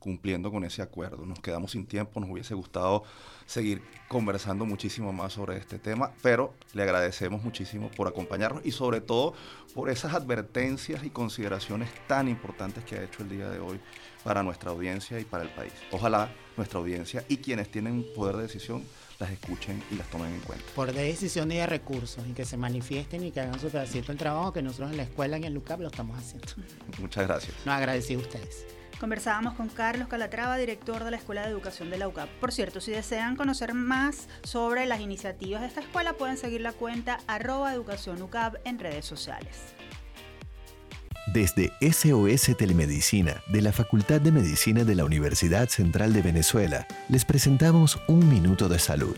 cumpliendo 0.02 0.50
con 0.50 0.64
ese 0.64 0.82
acuerdo. 0.82 1.25
Nos 1.25 1.38
quedamos 1.38 1.71
sin 1.71 1.87
tiempo, 1.87 2.21
nos 2.21 2.28
hubiese 2.28 2.54
gustado 2.54 3.04
seguir 3.47 3.82
conversando 4.09 4.66
muchísimo 4.66 5.12
más 5.12 5.32
sobre 5.35 5.56
este 5.56 5.78
tema, 5.78 6.12
pero 6.23 6.54
le 6.75 6.82
agradecemos 6.82 7.42
muchísimo 7.42 7.90
por 7.97 8.09
acompañarnos 8.09 8.66
y 8.66 8.73
sobre 8.73 9.00
todo 9.00 9.35
por 9.75 9.90
esas 9.90 10.12
advertencias 10.14 11.04
y 11.04 11.11
consideraciones 11.11 11.88
tan 12.09 12.28
importantes 12.28 12.85
que 12.85 12.97
ha 12.97 13.04
hecho 13.04 13.23
el 13.23 13.30
día 13.30 13.49
de 13.49 13.61
hoy 13.61 13.80
para 14.25 14.42
nuestra 14.42 14.71
audiencia 14.71 15.21
y 15.21 15.25
para 15.25 15.44
el 15.44 15.50
país. 15.50 15.73
Ojalá 15.92 16.30
nuestra 16.56 16.80
audiencia 16.80 17.25
y 17.28 17.38
quienes 17.38 17.71
tienen 17.71 18.04
poder 18.14 18.37
de 18.37 18.42
decisión 18.42 18.82
las 19.21 19.30
escuchen 19.30 19.82
y 19.90 19.94
las 19.94 20.11
tomen 20.11 20.35
en 20.35 20.40
cuenta. 20.40 20.64
Por 20.75 20.92
decisión 20.92 21.52
y 21.52 21.56
de 21.56 21.66
recursos 21.66 22.25
y 22.28 22.32
que 22.32 22.44
se 22.44 22.56
manifiesten 22.56 23.25
y 23.25 23.30
que 23.30 23.40
hagan 23.40 23.61
su 23.61 23.68
pedacito 23.68 24.11
el 24.11 24.18
trabajo 24.18 24.52
que 24.52 24.62
nosotros 24.62 24.90
en 24.90 24.97
la 24.97 25.04
escuela 25.04 25.38
y 25.38 25.44
en 25.44 25.54
LUCAP 25.54 25.80
lo 25.80 25.88
estamos 25.88 26.18
haciendo. 26.18 26.49
Muchas 27.00 27.26
gracias. 27.26 27.54
Nos 27.64 27.75
agradecido 27.76 28.21
a 28.21 28.25
ustedes. 28.25 28.82
Conversábamos 29.02 29.54
con 29.54 29.68
Carlos 29.68 30.06
Calatrava, 30.06 30.56
director 30.56 31.02
de 31.02 31.11
la 31.11 31.16
Escuela 31.16 31.42
de 31.42 31.49
Educación 31.49 31.90
de 31.90 31.99
la 31.99 32.06
UCAP. 32.06 32.28
Por 32.38 32.52
cierto, 32.52 32.80
si 32.80 32.92
desean 32.92 33.35
conocer 33.35 33.75
más 33.75 34.28
sobre 34.44 34.87
las 34.87 35.00
iniciativas 35.00 35.61
de 35.61 35.66
esta 35.66 35.80
escuela, 35.80 36.12
pueden 36.12 36.37
seguir 36.37 36.61
la 36.61 36.71
cuenta 36.73 37.18
arroba 37.26 37.75
educación 37.75 38.23
UCAP 38.23 38.64
en 38.64 38.78
redes 38.78 39.04
sociales. 39.04 39.75
Desde 41.35 41.73
SOS 41.80 42.56
Telemedicina 42.56 43.42
de 43.49 43.62
la 43.62 43.73
Facultad 43.73 44.21
de 44.21 44.30
Medicina 44.30 44.85
de 44.85 44.94
la 44.94 45.04
Universidad 45.04 45.68
Central 45.68 46.12
de 46.12 46.23
Venezuela, 46.23 46.87
les 47.09 47.25
presentamos 47.25 48.00
Un 48.06 48.28
Minuto 48.28 48.68
de 48.68 48.78
Salud. 48.78 49.16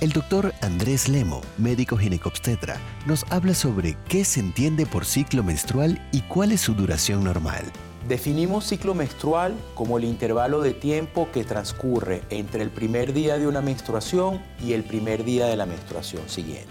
El 0.00 0.12
doctor 0.12 0.54
Andrés 0.62 1.08
Lemo, 1.08 1.40
médico 1.58 1.96
ginecobstetra, 1.96 2.76
nos 3.04 3.24
habla 3.32 3.54
sobre 3.54 3.96
qué 4.08 4.24
se 4.24 4.38
entiende 4.38 4.86
por 4.86 5.04
ciclo 5.04 5.42
menstrual 5.42 6.00
y 6.12 6.20
cuál 6.20 6.52
es 6.52 6.60
su 6.60 6.74
duración 6.74 7.24
normal. 7.24 7.64
Definimos 8.08 8.66
ciclo 8.66 8.94
menstrual 8.94 9.54
como 9.74 9.96
el 9.96 10.04
intervalo 10.04 10.60
de 10.60 10.74
tiempo 10.74 11.28
que 11.32 11.42
transcurre 11.42 12.20
entre 12.28 12.62
el 12.62 12.68
primer 12.68 13.14
día 13.14 13.38
de 13.38 13.46
una 13.46 13.62
menstruación 13.62 14.42
y 14.62 14.74
el 14.74 14.84
primer 14.84 15.24
día 15.24 15.46
de 15.46 15.56
la 15.56 15.64
menstruación 15.64 16.28
siguiente. 16.28 16.68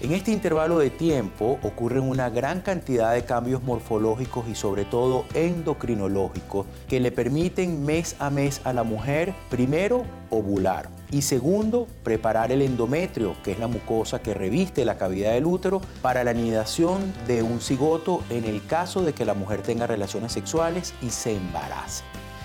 En 0.00 0.12
este 0.12 0.30
intervalo 0.30 0.78
de 0.78 0.90
tiempo 0.90 1.58
ocurren 1.64 2.04
una 2.04 2.30
gran 2.30 2.60
cantidad 2.60 3.14
de 3.14 3.24
cambios 3.24 3.64
morfológicos 3.64 4.46
y 4.46 4.54
sobre 4.54 4.84
todo 4.84 5.24
endocrinológicos 5.34 6.66
que 6.86 7.00
le 7.00 7.10
permiten 7.10 7.84
mes 7.84 8.14
a 8.20 8.30
mes 8.30 8.60
a 8.62 8.72
la 8.72 8.84
mujer 8.84 9.34
primero 9.50 10.04
ovular 10.30 10.88
y 11.10 11.22
segundo 11.22 11.86
preparar 12.02 12.52
el 12.52 12.62
endometrio, 12.62 13.36
que 13.42 13.52
es 13.52 13.58
la 13.58 13.68
mucosa 13.68 14.20
que 14.20 14.34
reviste 14.34 14.84
la 14.84 14.98
cavidad 14.98 15.32
del 15.32 15.46
útero 15.46 15.80
para 16.02 16.24
la 16.24 16.30
anidación 16.30 17.12
de 17.26 17.42
un 17.42 17.60
cigoto 17.60 18.22
en 18.30 18.44
el 18.44 18.64
caso 18.66 19.02
de 19.02 19.12
que 19.12 19.24
la 19.24 19.34
mujer 19.34 19.62
tenga 19.62 19.86
relaciones 19.86 20.32
sexuales 20.32 20.94
y 21.02 21.10
se 21.10 21.36
embarace. 21.36 22.02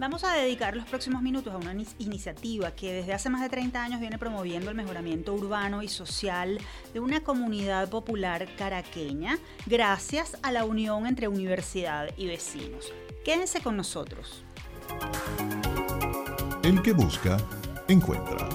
Vamos 0.00 0.24
a 0.24 0.32
dedicar 0.32 0.74
los 0.76 0.86
próximos 0.86 1.20
minutos 1.20 1.52
a 1.52 1.58
una 1.58 1.74
iniciativa 1.98 2.70
que 2.70 2.90
desde 2.90 3.12
hace 3.12 3.28
más 3.28 3.42
de 3.42 3.50
30 3.50 3.82
años 3.82 4.00
viene 4.00 4.16
promoviendo 4.16 4.70
el 4.70 4.74
mejoramiento 4.74 5.34
urbano 5.34 5.82
y 5.82 5.88
social 5.88 6.58
de 6.94 7.00
una 7.00 7.20
comunidad 7.20 7.90
popular 7.90 8.48
caraqueña 8.56 9.38
gracias 9.66 10.38
a 10.40 10.52
la 10.52 10.64
unión 10.64 11.06
entre 11.06 11.28
universidad 11.28 12.08
y 12.16 12.28
vecinos. 12.28 12.90
Quédense 13.26 13.60
con 13.60 13.76
nosotros. 13.76 14.42
El 16.62 16.80
que 16.80 16.92
busca 16.92 17.36
encuentra. 17.86 18.48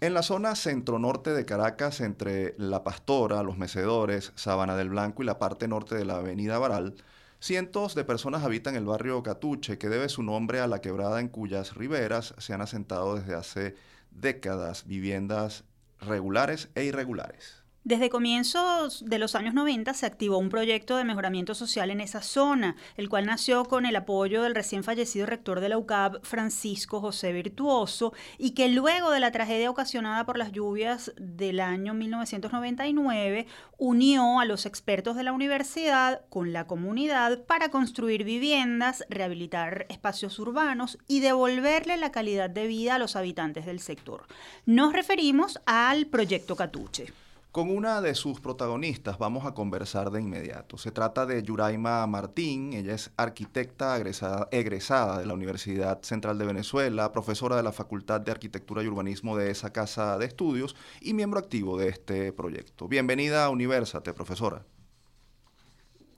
En 0.00 0.14
la 0.14 0.24
zona 0.24 0.56
centro-norte 0.56 1.30
de 1.30 1.44
Caracas, 1.44 2.00
entre 2.00 2.56
La 2.58 2.82
Pastora, 2.82 3.44
Los 3.44 3.58
Mecedores, 3.58 4.32
Sabana 4.34 4.74
del 4.74 4.88
Blanco 4.88 5.22
y 5.22 5.26
la 5.26 5.38
parte 5.38 5.68
norte 5.68 5.94
de 5.94 6.04
la 6.04 6.16
Avenida 6.16 6.58
Baral, 6.58 6.96
cientos 7.42 7.96
de 7.96 8.04
personas 8.04 8.44
habitan 8.44 8.76
el 8.76 8.84
barrio 8.84 9.20
Catuche, 9.24 9.76
que 9.76 9.88
debe 9.88 10.08
su 10.08 10.22
nombre 10.22 10.60
a 10.60 10.68
la 10.68 10.80
quebrada 10.80 11.18
en 11.18 11.28
cuyas 11.28 11.74
riberas 11.74 12.34
se 12.38 12.52
han 12.52 12.60
asentado 12.60 13.16
desde 13.16 13.34
hace 13.34 13.74
décadas 14.12 14.86
viviendas 14.86 15.64
regulares 16.00 16.68
e 16.76 16.84
irregulares. 16.84 17.61
Desde 17.84 18.10
comienzos 18.10 19.04
de 19.04 19.18
los 19.18 19.34
años 19.34 19.54
90 19.54 19.92
se 19.94 20.06
activó 20.06 20.38
un 20.38 20.50
proyecto 20.50 20.96
de 20.96 21.02
mejoramiento 21.02 21.52
social 21.52 21.90
en 21.90 22.00
esa 22.00 22.22
zona, 22.22 22.76
el 22.96 23.08
cual 23.08 23.26
nació 23.26 23.64
con 23.64 23.86
el 23.86 23.96
apoyo 23.96 24.44
del 24.44 24.54
recién 24.54 24.84
fallecido 24.84 25.26
rector 25.26 25.58
de 25.58 25.68
la 25.68 25.78
UCAB, 25.78 26.22
Francisco 26.22 27.00
José 27.00 27.32
Virtuoso, 27.32 28.12
y 28.38 28.52
que 28.52 28.68
luego 28.68 29.10
de 29.10 29.18
la 29.18 29.32
tragedia 29.32 29.68
ocasionada 29.68 30.24
por 30.24 30.38
las 30.38 30.52
lluvias 30.52 31.12
del 31.18 31.58
año 31.58 31.92
1999 31.92 33.48
unió 33.78 34.38
a 34.38 34.44
los 34.44 34.64
expertos 34.64 35.16
de 35.16 35.24
la 35.24 35.32
universidad 35.32 36.20
con 36.28 36.52
la 36.52 36.68
comunidad 36.68 37.42
para 37.46 37.70
construir 37.70 38.22
viviendas, 38.22 39.04
rehabilitar 39.08 39.86
espacios 39.88 40.38
urbanos 40.38 40.98
y 41.08 41.18
devolverle 41.18 41.96
la 41.96 42.12
calidad 42.12 42.48
de 42.48 42.68
vida 42.68 42.94
a 42.94 43.00
los 43.00 43.16
habitantes 43.16 43.66
del 43.66 43.80
sector. 43.80 44.28
Nos 44.66 44.92
referimos 44.92 45.58
al 45.66 46.06
proyecto 46.06 46.54
Catuche. 46.54 47.12
Con 47.52 47.68
una 47.68 48.00
de 48.00 48.14
sus 48.14 48.40
protagonistas 48.40 49.18
vamos 49.18 49.44
a 49.44 49.52
conversar 49.52 50.10
de 50.10 50.22
inmediato. 50.22 50.78
Se 50.78 50.90
trata 50.90 51.26
de 51.26 51.42
Yuraima 51.42 52.06
Martín, 52.06 52.72
ella 52.72 52.94
es 52.94 53.12
arquitecta 53.18 53.98
egresada, 53.98 55.18
de 55.18 55.26
la 55.26 55.34
Universidad 55.34 56.00
Central 56.00 56.38
de 56.38 56.46
Venezuela, 56.46 57.12
profesora 57.12 57.54
de 57.56 57.62
la 57.62 57.72
Facultad 57.72 58.22
de 58.22 58.32
Arquitectura 58.32 58.82
y 58.82 58.86
Urbanismo 58.86 59.36
de 59.36 59.50
esa 59.50 59.70
casa 59.70 60.16
de 60.16 60.24
estudios 60.24 60.74
y 61.02 61.12
miembro 61.12 61.40
activo 61.40 61.76
de 61.76 61.90
este 61.90 62.32
proyecto. 62.32 62.88
Bienvenida 62.88 63.44
a 63.44 63.50
Universate, 63.50 64.14
profesora. 64.14 64.62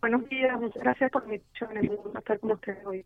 Buenos 0.03 0.29
días, 0.29 0.61
muchas 0.61 0.81
gracias 0.85 1.11
por 1.11 1.27
mi 1.27 1.35
invitación. 1.35 2.17
estar 2.17 2.39
con 2.39 2.53
ustedes 2.53 2.87
hoy. 2.87 3.05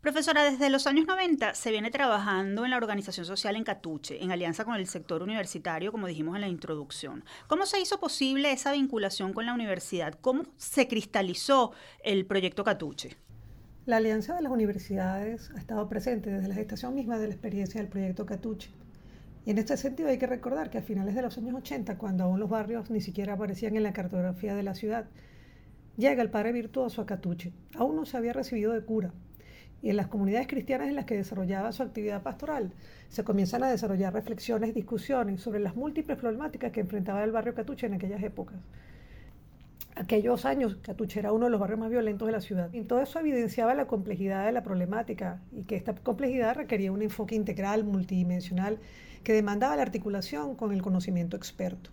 Profesora, 0.00 0.50
desde 0.50 0.70
los 0.70 0.86
años 0.86 1.06
90 1.06 1.54
se 1.54 1.70
viene 1.70 1.90
trabajando 1.90 2.64
en 2.64 2.70
la 2.70 2.78
organización 2.78 3.26
social 3.26 3.54
en 3.56 3.64
Catuche, 3.64 4.24
en 4.24 4.32
alianza 4.32 4.64
con 4.64 4.76
el 4.76 4.86
sector 4.86 5.22
universitario, 5.22 5.92
como 5.92 6.06
dijimos 6.06 6.36
en 6.36 6.40
la 6.40 6.48
introducción. 6.48 7.22
¿Cómo 7.48 7.66
se 7.66 7.82
hizo 7.82 8.00
posible 8.00 8.50
esa 8.50 8.72
vinculación 8.72 9.34
con 9.34 9.44
la 9.44 9.52
universidad? 9.52 10.14
¿Cómo 10.14 10.44
se 10.56 10.88
cristalizó 10.88 11.72
el 12.02 12.24
proyecto 12.24 12.64
Catuche? 12.64 13.18
La 13.84 13.98
alianza 13.98 14.34
de 14.34 14.40
las 14.40 14.50
universidades 14.50 15.50
ha 15.54 15.58
estado 15.58 15.86
presente 15.86 16.30
desde 16.30 16.48
la 16.48 16.54
gestación 16.54 16.94
misma 16.94 17.18
de 17.18 17.28
la 17.28 17.34
experiencia 17.34 17.78
del 17.78 17.90
proyecto 17.90 18.24
Catuche. 18.24 18.70
Y 19.44 19.50
en 19.50 19.58
este 19.58 19.76
sentido 19.76 20.08
hay 20.08 20.16
que 20.16 20.26
recordar 20.26 20.70
que 20.70 20.78
a 20.78 20.82
finales 20.82 21.14
de 21.14 21.20
los 21.20 21.36
años 21.36 21.56
80, 21.56 21.98
cuando 21.98 22.24
aún 22.24 22.40
los 22.40 22.48
barrios 22.48 22.88
ni 22.88 23.02
siquiera 23.02 23.34
aparecían 23.34 23.76
en 23.76 23.82
la 23.82 23.92
cartografía 23.92 24.54
de 24.54 24.62
la 24.62 24.74
ciudad, 24.74 25.10
llega 25.98 26.22
el 26.22 26.30
padre 26.30 26.52
virtuoso 26.52 27.02
a 27.02 27.06
Catuche. 27.06 27.52
Aún 27.74 27.96
no 27.96 28.06
se 28.06 28.16
había 28.16 28.32
recibido 28.32 28.72
de 28.72 28.82
cura, 28.82 29.12
y 29.82 29.90
en 29.90 29.96
las 29.96 30.08
comunidades 30.08 30.48
cristianas 30.48 30.88
en 30.88 30.96
las 30.96 31.04
que 31.04 31.16
desarrollaba 31.16 31.72
su 31.72 31.82
actividad 31.82 32.22
pastoral, 32.22 32.72
se 33.08 33.24
comienzan 33.24 33.62
a 33.62 33.70
desarrollar 33.70 34.12
reflexiones 34.12 34.74
discusiones 34.74 35.40
sobre 35.40 35.60
las 35.60 35.74
múltiples 35.74 36.18
problemáticas 36.18 36.72
que 36.72 36.80
enfrentaba 36.80 37.24
el 37.24 37.32
barrio 37.32 37.54
Catuche 37.54 37.86
en 37.86 37.94
aquellas 37.94 38.22
épocas. 38.22 38.58
Aquellos 39.96 40.44
años, 40.44 40.76
Catuche 40.82 41.18
era 41.18 41.32
uno 41.32 41.46
de 41.46 41.50
los 41.50 41.60
barrios 41.60 41.80
más 41.80 41.90
violentos 41.90 42.26
de 42.26 42.32
la 42.32 42.40
ciudad. 42.40 42.72
Y 42.72 42.82
todo 42.84 43.02
eso 43.02 43.18
evidenciaba 43.18 43.74
la 43.74 43.86
complejidad 43.86 44.46
de 44.46 44.52
la 44.52 44.62
problemática 44.62 45.42
y 45.52 45.64
que 45.64 45.76
esta 45.76 45.94
complejidad 45.94 46.56
requería 46.56 46.92
un 46.92 47.02
enfoque 47.02 47.34
integral, 47.34 47.84
multidimensional, 47.84 48.78
que 49.24 49.32
demandaba 49.32 49.76
la 49.76 49.82
articulación 49.82 50.54
con 50.54 50.72
el 50.72 50.80
conocimiento 50.80 51.36
experto. 51.36 51.90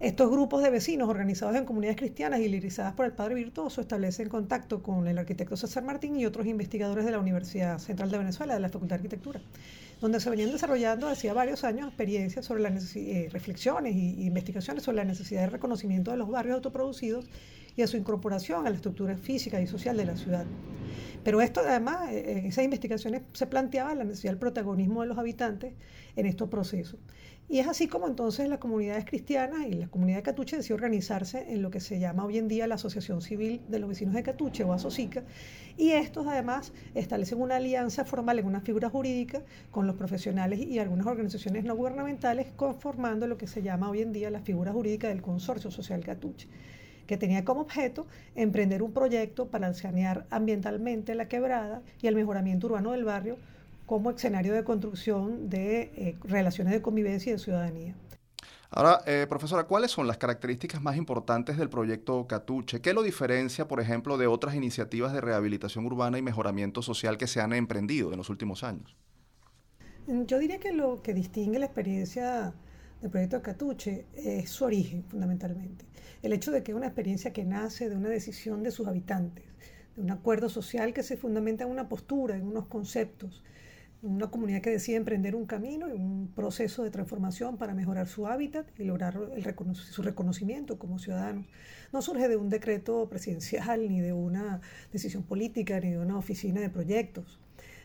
Estos 0.00 0.30
grupos 0.30 0.62
de 0.62 0.70
vecinos 0.70 1.10
organizados 1.10 1.54
en 1.56 1.66
comunidades 1.66 1.98
cristianas 1.98 2.40
y 2.40 2.48
liderizadas 2.48 2.94
por 2.94 3.04
el 3.04 3.12
Padre 3.12 3.34
Virtuoso 3.34 3.82
establecen 3.82 4.30
contacto 4.30 4.82
con 4.82 5.06
el 5.06 5.18
arquitecto 5.18 5.58
César 5.58 5.84
Martín 5.84 6.18
y 6.18 6.24
otros 6.24 6.46
investigadores 6.46 7.04
de 7.04 7.10
la 7.10 7.18
Universidad 7.18 7.78
Central 7.78 8.10
de 8.10 8.16
Venezuela, 8.16 8.54
de 8.54 8.60
la 8.60 8.70
Facultad 8.70 8.96
de 8.96 9.00
Arquitectura, 9.00 9.42
donde 10.00 10.18
se 10.18 10.30
venían 10.30 10.52
desarrollando 10.52 11.06
hacía 11.06 11.34
varios 11.34 11.64
años 11.64 11.88
experiencias 11.88 12.46
sobre 12.46 12.62
las 12.62 12.96
eh, 12.96 13.28
reflexiones 13.30 13.94
e 13.94 14.22
investigaciones 14.22 14.84
sobre 14.84 14.96
la 14.96 15.04
necesidad 15.04 15.42
de 15.42 15.48
reconocimiento 15.48 16.12
de 16.12 16.16
los 16.16 16.30
barrios 16.30 16.54
autoproducidos 16.54 17.26
y 17.80 17.82
a 17.82 17.86
su 17.86 17.96
incorporación 17.96 18.66
a 18.66 18.70
la 18.70 18.76
estructura 18.76 19.16
física 19.16 19.60
y 19.60 19.66
social 19.66 19.96
de 19.96 20.04
la 20.04 20.16
ciudad. 20.16 20.44
Pero 21.24 21.40
esto 21.40 21.60
además, 21.60 22.10
eh, 22.10 22.38
en 22.38 22.46
esas 22.46 22.64
investigaciones 22.64 23.22
se 23.32 23.46
planteaba 23.46 23.94
la 23.94 24.04
necesidad 24.04 24.32
del 24.32 24.38
protagonismo 24.38 25.00
de 25.00 25.08
los 25.08 25.18
habitantes 25.18 25.72
en 26.16 26.26
estos 26.26 26.48
procesos. 26.48 27.00
Y 27.48 27.58
es 27.58 27.66
así 27.66 27.88
como 27.88 28.06
entonces 28.06 28.48
las 28.48 28.58
comunidades 28.58 29.04
cristianas 29.04 29.66
y 29.66 29.72
la 29.72 29.88
comunidad 29.88 30.18
de 30.18 30.22
Catuche 30.22 30.56
decidió 30.56 30.76
organizarse 30.76 31.52
en 31.52 31.62
lo 31.62 31.70
que 31.70 31.80
se 31.80 31.98
llama 31.98 32.24
hoy 32.24 32.38
en 32.38 32.46
día 32.46 32.68
la 32.68 32.76
Asociación 32.76 33.22
Civil 33.22 33.60
de 33.66 33.80
los 33.80 33.88
Vecinos 33.88 34.14
de 34.14 34.22
Catuche 34.22 34.62
o 34.62 34.72
ASOCICA. 34.72 35.24
Y 35.76 35.90
estos 35.90 36.26
además 36.28 36.72
establecen 36.94 37.40
una 37.40 37.56
alianza 37.56 38.04
formal 38.04 38.38
en 38.38 38.46
una 38.46 38.60
figura 38.60 38.88
jurídica 38.88 39.42
con 39.70 39.86
los 39.86 39.96
profesionales 39.96 40.60
y 40.60 40.78
algunas 40.78 41.06
organizaciones 41.06 41.64
no 41.64 41.74
gubernamentales 41.74 42.52
conformando 42.54 43.26
lo 43.26 43.36
que 43.36 43.48
se 43.48 43.62
llama 43.62 43.90
hoy 43.90 44.02
en 44.02 44.12
día 44.12 44.30
la 44.30 44.40
figura 44.40 44.72
jurídica 44.72 45.08
del 45.08 45.22
Consorcio 45.22 45.70
Social 45.70 46.04
Catuche 46.04 46.46
que 47.10 47.16
tenía 47.16 47.44
como 47.44 47.62
objeto 47.62 48.06
emprender 48.36 48.84
un 48.84 48.92
proyecto 48.92 49.48
para 49.48 49.74
sanear 49.74 50.28
ambientalmente 50.30 51.16
la 51.16 51.26
quebrada 51.26 51.82
y 52.00 52.06
el 52.06 52.14
mejoramiento 52.14 52.68
urbano 52.68 52.92
del 52.92 53.02
barrio 53.02 53.36
como 53.84 54.12
escenario 54.12 54.54
de 54.54 54.62
construcción 54.62 55.50
de 55.50 55.90
eh, 55.96 56.16
relaciones 56.22 56.72
de 56.72 56.80
convivencia 56.80 57.30
y 57.30 57.32
de 57.32 57.38
ciudadanía. 57.40 57.96
Ahora, 58.70 59.00
eh, 59.06 59.26
profesora, 59.28 59.64
¿cuáles 59.64 59.90
son 59.90 60.06
las 60.06 60.18
características 60.18 60.80
más 60.80 60.96
importantes 60.96 61.58
del 61.58 61.68
proyecto 61.68 62.28
Catuche? 62.28 62.80
¿Qué 62.80 62.94
lo 62.94 63.02
diferencia, 63.02 63.66
por 63.66 63.80
ejemplo, 63.80 64.16
de 64.16 64.28
otras 64.28 64.54
iniciativas 64.54 65.12
de 65.12 65.20
rehabilitación 65.20 65.86
urbana 65.86 66.16
y 66.16 66.22
mejoramiento 66.22 66.80
social 66.80 67.18
que 67.18 67.26
se 67.26 67.40
han 67.40 67.52
emprendido 67.52 68.12
en 68.12 68.18
los 68.18 68.30
últimos 68.30 68.62
años? 68.62 68.96
Yo 70.06 70.38
diría 70.38 70.60
que 70.60 70.72
lo 70.72 71.02
que 71.02 71.12
distingue 71.12 71.58
la 71.58 71.66
experiencia 71.66 72.54
del 73.00 73.10
proyecto 73.10 73.42
Catuche 73.42 74.06
es 74.14 74.50
su 74.50 74.64
origen, 74.64 75.04
fundamentalmente. 75.04 75.86
El 76.22 76.32
hecho 76.32 76.50
de 76.50 76.62
que 76.62 76.72
es 76.72 76.76
una 76.76 76.86
experiencia 76.86 77.32
que 77.32 77.44
nace 77.44 77.88
de 77.88 77.96
una 77.96 78.08
decisión 78.08 78.62
de 78.62 78.70
sus 78.70 78.86
habitantes, 78.86 79.44
de 79.96 80.02
un 80.02 80.10
acuerdo 80.10 80.48
social 80.48 80.92
que 80.92 81.02
se 81.02 81.16
fundamenta 81.16 81.64
en 81.64 81.70
una 81.70 81.88
postura, 81.88 82.36
en 82.36 82.46
unos 82.46 82.66
conceptos, 82.66 83.42
una 84.02 84.30
comunidad 84.30 84.62
que 84.62 84.70
decide 84.70 84.96
emprender 84.96 85.34
un 85.34 85.46
camino 85.46 85.88
y 85.88 85.92
un 85.92 86.32
proceso 86.34 86.82
de 86.82 86.90
transformación 86.90 87.58
para 87.58 87.74
mejorar 87.74 88.08
su 88.08 88.26
hábitat 88.26 88.66
y 88.78 88.84
lograr 88.84 89.18
su 89.74 90.02
reconocimiento 90.02 90.78
como 90.78 90.98
ciudadanos. 90.98 91.46
No 91.92 92.00
surge 92.00 92.28
de 92.28 92.36
un 92.36 92.48
decreto 92.48 93.08
presidencial, 93.08 93.80
ni 93.88 94.00
de 94.00 94.12
una 94.12 94.60
decisión 94.92 95.22
política, 95.22 95.80
ni 95.80 95.90
de 95.90 95.98
una 95.98 96.16
oficina 96.16 96.60
de 96.60 96.70
proyectos. 96.70 97.40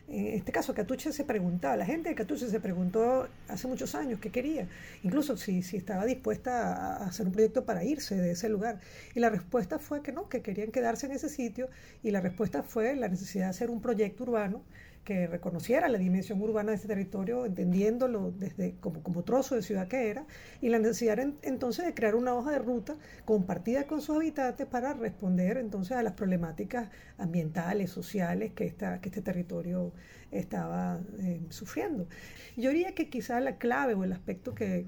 En 0.08 0.26
este 0.34 0.52
caso, 0.52 0.72
Catuche 0.72 1.12
se 1.12 1.24
preguntaba, 1.24 1.76
la 1.76 1.84
gente 1.84 2.08
de 2.08 2.14
Catuche 2.14 2.48
se 2.48 2.60
preguntó 2.60 3.28
hace 3.48 3.66
muchos 3.66 3.96
años 3.96 4.20
qué 4.20 4.30
quería, 4.30 4.68
incluso 5.02 5.36
si, 5.36 5.62
si 5.62 5.76
estaba 5.76 6.04
dispuesta 6.04 6.96
a 6.96 7.06
hacer 7.08 7.26
un 7.26 7.32
proyecto 7.32 7.64
para 7.64 7.82
irse 7.82 8.14
de 8.14 8.30
ese 8.30 8.48
lugar. 8.48 8.78
Y 9.16 9.20
la 9.20 9.30
respuesta 9.30 9.80
fue 9.80 10.02
que 10.02 10.12
no, 10.12 10.28
que 10.28 10.42
querían 10.42 10.70
quedarse 10.70 11.06
en 11.06 11.12
ese 11.12 11.28
sitio, 11.28 11.68
y 12.04 12.12
la 12.12 12.20
respuesta 12.20 12.62
fue 12.62 12.94
la 12.94 13.08
necesidad 13.08 13.46
de 13.46 13.50
hacer 13.50 13.68
un 13.68 13.80
proyecto 13.80 14.22
urbano 14.22 14.62
que 15.06 15.28
reconociera 15.28 15.88
la 15.88 15.98
dimensión 15.98 16.42
urbana 16.42 16.72
de 16.72 16.76
ese 16.78 16.88
territorio, 16.88 17.46
entendiéndolo 17.46 18.32
desde 18.32 18.74
como, 18.80 19.04
como 19.04 19.22
trozo 19.22 19.54
de 19.54 19.62
ciudad 19.62 19.86
que 19.86 20.10
era, 20.10 20.26
y 20.60 20.68
la 20.68 20.80
necesidad 20.80 21.20
entonces 21.42 21.86
de 21.86 21.94
crear 21.94 22.16
una 22.16 22.34
hoja 22.34 22.50
de 22.50 22.58
ruta 22.58 22.96
compartida 23.24 23.86
con 23.86 24.02
sus 24.02 24.16
habitantes 24.16 24.66
para 24.66 24.94
responder 24.94 25.58
entonces 25.58 25.96
a 25.96 26.02
las 26.02 26.14
problemáticas 26.14 26.90
ambientales, 27.18 27.90
sociales 27.90 28.52
que, 28.52 28.66
esta, 28.66 29.00
que 29.00 29.08
este 29.08 29.22
territorio 29.22 29.92
estaba 30.32 31.00
eh, 31.20 31.40
sufriendo. 31.50 32.08
Yo 32.56 32.70
diría 32.70 32.92
que 32.96 33.08
quizá 33.08 33.38
la 33.38 33.58
clave 33.58 33.94
o 33.94 34.02
el 34.02 34.12
aspecto 34.12 34.56
que, 34.56 34.86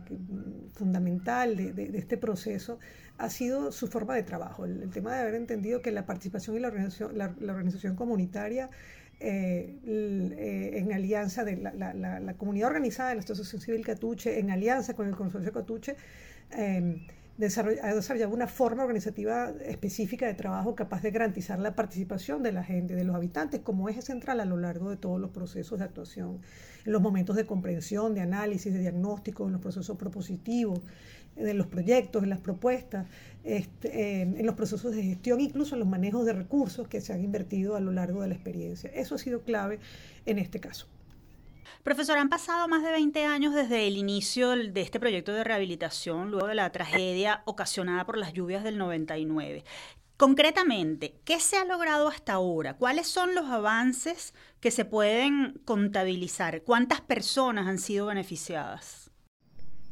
fundamental 0.72 1.56
de, 1.56 1.72
de, 1.72 1.96
este 1.96 2.16
proceso 2.16 2.80
ha 3.18 3.30
sido 3.30 3.70
su 3.70 3.86
forma 3.86 4.16
de 4.16 4.24
trabajo, 4.24 4.64
el, 4.64 4.90
tema 4.90 5.14
de 5.14 5.20
haber 5.20 5.36
entendido 5.36 5.80
que 5.80 5.92
la 5.92 6.06
participación 6.06 6.56
y 6.56 6.58
la 6.58 6.68
organización, 6.68 7.16
la 7.16 7.52
organización 7.52 7.94
comunitaria 7.94 8.68
eh, 9.20 9.80
eh, 9.84 10.70
en 10.74 10.92
alianza 10.92 11.44
de 11.44 11.56
la, 11.56 12.34
comunidad 12.36 12.68
organizada 12.68 13.08
de 13.10 13.16
la 13.16 13.22
Asociación 13.22 13.60
Civil 13.60 13.84
Catuche, 13.84 14.38
en 14.38 14.50
alianza 14.50 14.94
con 14.94 15.08
el 15.08 15.16
Consorcio 15.16 15.52
Catuche, 15.52 15.96
eh, 16.52 17.06
ha 17.40 17.94
desarrollado 17.94 18.34
una 18.34 18.48
forma 18.48 18.82
organizativa 18.82 19.52
específica 19.64 20.26
de 20.26 20.34
trabajo 20.34 20.74
capaz 20.74 21.02
de 21.02 21.12
garantizar 21.12 21.60
la 21.60 21.76
participación 21.76 22.42
de 22.42 22.50
la 22.50 22.64
gente, 22.64 22.96
de 22.96 23.04
los 23.04 23.14
habitantes, 23.14 23.60
como 23.60 23.88
eje 23.88 24.02
central 24.02 24.40
a 24.40 24.44
lo 24.44 24.56
largo 24.56 24.90
de 24.90 24.96
todos 24.96 25.20
los 25.20 25.30
procesos 25.30 25.78
de 25.78 25.84
actuación, 25.84 26.40
en 26.84 26.92
los 26.92 27.00
momentos 27.00 27.36
de 27.36 27.46
comprensión, 27.46 28.14
de 28.14 28.22
análisis, 28.22 28.72
de 28.72 28.80
diagnóstico, 28.80 29.46
en 29.46 29.52
los 29.52 29.60
procesos 29.60 29.96
propositivos, 29.96 30.80
en 31.38 31.58
los 31.58 31.66
proyectos, 31.66 32.22
en 32.22 32.30
las 32.30 32.40
propuestas, 32.40 33.06
este, 33.44 34.22
en 34.22 34.44
los 34.44 34.54
procesos 34.54 34.94
de 34.94 35.02
gestión, 35.02 35.40
incluso 35.40 35.74
en 35.74 35.80
los 35.80 35.88
manejos 35.88 36.26
de 36.26 36.32
recursos 36.32 36.88
que 36.88 37.00
se 37.00 37.12
han 37.12 37.22
invertido 37.24 37.76
a 37.76 37.80
lo 37.80 37.92
largo 37.92 38.22
de 38.22 38.28
la 38.28 38.34
experiencia. 38.34 38.90
Eso 38.90 39.14
ha 39.14 39.18
sido 39.18 39.42
clave 39.42 39.78
en 40.26 40.38
este 40.38 40.60
caso. 40.60 40.86
Profesor, 41.82 42.18
han 42.18 42.28
pasado 42.28 42.68
más 42.68 42.82
de 42.82 42.90
20 42.90 43.24
años 43.24 43.54
desde 43.54 43.86
el 43.86 43.96
inicio 43.96 44.50
de 44.50 44.80
este 44.80 45.00
proyecto 45.00 45.32
de 45.32 45.44
rehabilitación, 45.44 46.30
luego 46.30 46.48
de 46.48 46.54
la 46.54 46.70
tragedia 46.70 47.42
ocasionada 47.46 48.04
por 48.04 48.18
las 48.18 48.32
lluvias 48.32 48.64
del 48.64 48.78
99. 48.78 49.64
Concretamente, 50.18 51.14
¿qué 51.24 51.38
se 51.38 51.56
ha 51.56 51.64
logrado 51.64 52.08
hasta 52.08 52.32
ahora? 52.32 52.74
¿Cuáles 52.74 53.06
son 53.06 53.36
los 53.36 53.46
avances 53.46 54.34
que 54.60 54.72
se 54.72 54.84
pueden 54.84 55.60
contabilizar? 55.64 56.62
¿Cuántas 56.62 57.00
personas 57.00 57.68
han 57.68 57.78
sido 57.78 58.06
beneficiadas? 58.06 59.07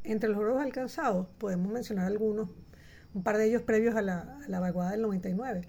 Entre 0.06 0.28
los 0.28 0.38
logros 0.38 0.62
alcanzados 0.62 1.26
podemos 1.38 1.72
mencionar 1.72 2.06
algunos, 2.06 2.48
un 3.12 3.24
par 3.24 3.38
de 3.38 3.46
ellos 3.46 3.62
previos 3.62 3.96
a 3.96 4.02
la, 4.02 4.38
a 4.46 4.60
vaguada 4.60 4.92
del 4.92 5.02
99. 5.02 5.62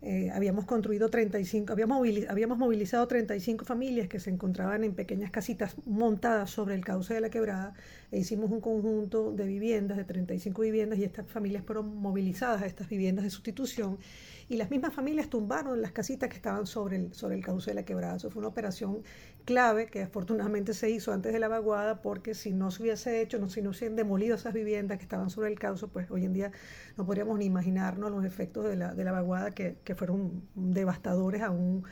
Eh, 0.00 0.30
habíamos 0.30 0.64
construido 0.64 1.10
35, 1.10 1.72
habíamos, 1.72 2.06
habíamos 2.28 2.58
movilizado 2.58 3.06
35 3.06 3.64
familias 3.64 4.08
que 4.08 4.20
se 4.20 4.30
encontraban 4.30 4.84
en 4.84 4.94
pequeñas 4.94 5.30
casitas 5.30 5.76
montadas 5.86 6.50
sobre 6.50 6.74
el 6.74 6.84
cauce 6.84 7.14
de 7.14 7.20
la 7.20 7.30
quebrada 7.30 7.74
e 8.10 8.18
hicimos 8.18 8.50
un 8.50 8.60
conjunto 8.60 9.32
de 9.32 9.46
viviendas, 9.46 9.98
de 9.98 10.04
35 10.04 10.62
viviendas, 10.62 10.98
y 10.98 11.04
estas 11.04 11.26
familias 11.26 11.62
fueron 11.64 11.94
movilizadas 11.96 12.62
a 12.62 12.66
estas 12.66 12.88
viviendas 12.88 13.24
de 13.24 13.30
sustitución 13.30 13.98
y 14.48 14.56
las 14.56 14.70
mismas 14.70 14.92
familias 14.92 15.28
tumbaron 15.28 15.80
las 15.80 15.92
casitas 15.92 16.28
que 16.28 16.36
estaban 16.36 16.66
sobre 16.66 16.96
el, 16.96 17.14
sobre 17.14 17.36
el 17.36 17.44
cauce 17.44 17.70
de 17.70 17.74
la 17.74 17.84
quebrada. 17.84 18.16
Eso 18.16 18.30
fue 18.30 18.40
una 18.40 18.48
operación 18.48 19.02
clave 19.44 19.86
que 19.86 20.02
afortunadamente 20.02 20.74
se 20.74 20.90
hizo 20.90 21.12
antes 21.12 21.32
de 21.32 21.38
la 21.38 21.48
vaguada 21.48 22.02
porque 22.02 22.34
si 22.34 22.52
no 22.52 22.70
se 22.70 22.82
hubiese 22.82 23.20
hecho, 23.20 23.38
no, 23.38 23.48
si 23.48 23.62
no 23.62 23.72
se 23.72 23.84
hubiesen 23.84 23.96
demolido 23.96 24.36
esas 24.36 24.54
viviendas 24.54 24.98
que 24.98 25.04
estaban 25.04 25.30
sobre 25.30 25.50
el 25.50 25.58
cauce, 25.58 25.86
pues 25.88 26.10
hoy 26.10 26.24
en 26.24 26.32
día 26.32 26.52
no 26.96 27.06
podríamos 27.06 27.38
ni 27.38 27.46
imaginarnos 27.46 28.10
los 28.10 28.24
efectos 28.24 28.64
de 28.64 28.76
la, 28.76 28.94
de 28.94 29.04
la 29.04 29.12
vaguada 29.12 29.50
que, 29.50 29.76
que 29.84 29.94
fueron 29.94 30.42
devastadores 30.54 31.42
aún 31.42 31.84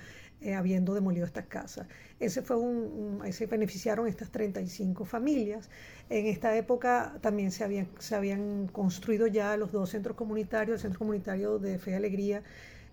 eh, 0.43 0.55
habiendo 0.55 0.95
demolido 0.95 1.25
estas 1.25 1.47
casas. 1.47 1.87
Ese 2.19 2.43
fue 2.43 2.57
un, 2.57 3.21
se 3.31 3.47
beneficiaron 3.47 4.09
estas 4.09 4.31
35 4.31 5.05
familias. 5.05 5.71
En 6.11 6.27
esta 6.27 6.57
época 6.57 7.19
también 7.21 7.53
se 7.53 7.65
habían, 7.65 7.89
se 7.99 8.15
habían 8.15 8.67
construido 8.69 9.27
ya 9.27 9.57
los 9.57 9.73
dos 9.73 9.91
centros 9.91 10.17
comunitarios, 10.17 10.77
el 10.77 10.81
Centro 10.81 10.99
Comunitario 10.99 11.59
de 11.59 11.79
Fe 11.79 11.93
y 11.93 11.95
Alegría 11.95 12.43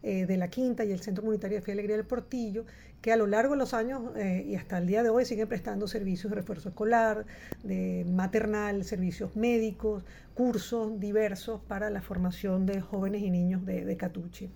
eh, 0.01 0.25
de 0.25 0.37
la 0.37 0.47
Quinta 0.47 0.85
y 0.85 0.91
el 0.93 1.01
Centro 1.01 1.23
Comunitario 1.23 1.57
de 1.57 1.61
Fe 1.61 1.71
y 1.71 1.73
Alegría 1.73 1.97
del 1.97 2.05
Portillo, 2.05 2.65
que 3.01 3.11
a 3.11 3.17
lo 3.17 3.27
largo 3.27 3.53
de 3.53 3.59
los 3.59 3.73
años 3.73 4.15
eh, 4.15 4.45
y 4.47 4.55
hasta 4.55 4.77
el 4.77 4.87
día 4.87 5.03
de 5.03 5.09
hoy 5.09 5.25
siguen 5.25 5.49
prestando 5.49 5.87
servicios 5.87 6.29
de 6.29 6.35
refuerzo 6.35 6.69
escolar, 6.69 7.25
de 7.63 8.05
maternal, 8.07 8.85
servicios 8.85 9.35
médicos, 9.35 10.05
cursos 10.35 10.99
diversos 10.99 11.61
para 11.67 11.89
la 11.89 12.01
formación 12.01 12.65
de 12.65 12.79
jóvenes 12.79 13.23
y 13.23 13.29
niños 13.29 13.65
de, 13.65 13.83
de 13.83 13.97
Catuche. 13.97 14.49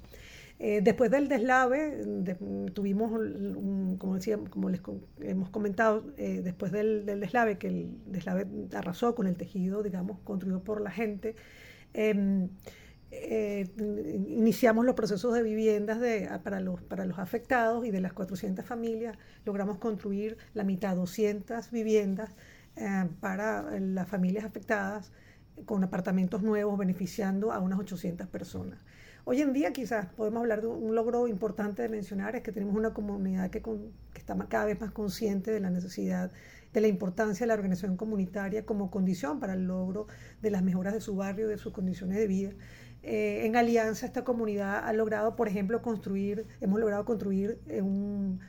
Eh, 0.60 0.82
después 0.82 1.12
del 1.12 1.28
deslave, 1.28 2.06
tuvimos, 2.74 3.12
como, 3.98 4.16
decía, 4.16 4.38
como 4.50 4.70
les 4.70 4.82
hemos 5.22 5.50
comentado, 5.50 6.06
eh, 6.18 6.42
después 6.44 6.72
del, 6.72 7.06
deslave, 7.06 7.58
que 7.58 7.68
el 7.68 7.98
deslave 8.06 8.48
arrasó 8.74 9.16
con 9.16 9.28
el 9.28 9.36
tejido, 9.36 9.84
digamos, 9.84 10.20
construido 10.24 10.64
por 10.64 10.80
la 10.82 10.92
gente, 10.92 11.36
em, 11.94 12.50
eh, 13.12 13.68
iniciamos 14.28 14.86
los 14.86 14.96
procesos 14.96 15.34
de 15.34 15.44
viviendas 15.44 16.00
de, 16.00 16.30
para, 16.44 16.60
los, 16.60 16.82
para 16.82 17.06
los 17.06 17.20
afectados 17.20 17.86
y 17.86 17.92
de 17.92 18.02
las 18.02 18.14
400 18.14 18.66
familias 18.66 19.18
logramos 19.46 19.78
construir 19.78 20.38
la 20.54 20.64
mitad, 20.64 20.96
200 20.96 21.72
viviendas 21.72 22.32
para 23.20 23.80
las 23.80 24.08
familias 24.08 24.46
afectadas 24.46 25.12
con 25.66 25.84
apartamentos 25.84 26.42
nuevos 26.42 26.78
beneficiando 26.78 27.52
a 27.52 27.60
unas 27.60 27.80
800 27.80 28.28
personas. 28.28 28.80
Hoy 29.26 29.40
en 29.40 29.54
día 29.54 29.72
quizás 29.72 30.08
podemos 30.18 30.42
hablar 30.42 30.60
de 30.60 30.68
un 30.68 30.96
logro 30.96 31.30
importante 31.30 31.82
de 31.82 31.88
mencionar, 31.88 32.36
es 32.36 32.44
que 32.44 32.52
tenemos 32.52 32.76
una 32.76 32.94
comunidad 32.94 33.50
que, 33.50 33.64
está 34.16 34.36
cada 34.50 34.66
vez 34.66 34.82
más 34.82 34.92
consciente 34.92 35.50
de 35.50 35.62
la 35.62 35.70
necesidad, 35.70 36.30
de 36.74 36.82
la 36.82 36.88
importancia 36.88 37.46
de 37.46 37.48
la 37.48 37.54
organización 37.54 37.96
comunitaria 37.96 38.66
como 38.66 38.92
condición 38.92 39.40
para 39.40 39.54
el 39.54 39.66
logro 39.66 40.08
de 40.42 40.52
las 40.52 40.62
mejoras 40.62 40.94
de 40.94 41.00
su 41.00 41.16
barrio, 41.16 41.48
de 41.48 41.58
sus 41.58 41.72
condiciones 41.72 42.18
de 42.18 42.28
vida. 42.28 42.52
Eh, 43.02 43.46
en 43.46 43.56
alianza 43.56 44.06
esta 44.06 44.26
comunidad 44.26 44.86
ha 44.86 44.92
logrado, 44.92 45.38
por 45.38 45.48
ejemplo, 45.48 45.82
construir, 45.82 46.46
hemos 46.60 46.82
logrado 46.82 47.06
construir 47.06 47.60
eh, 47.68 47.82
un, 47.82 48.42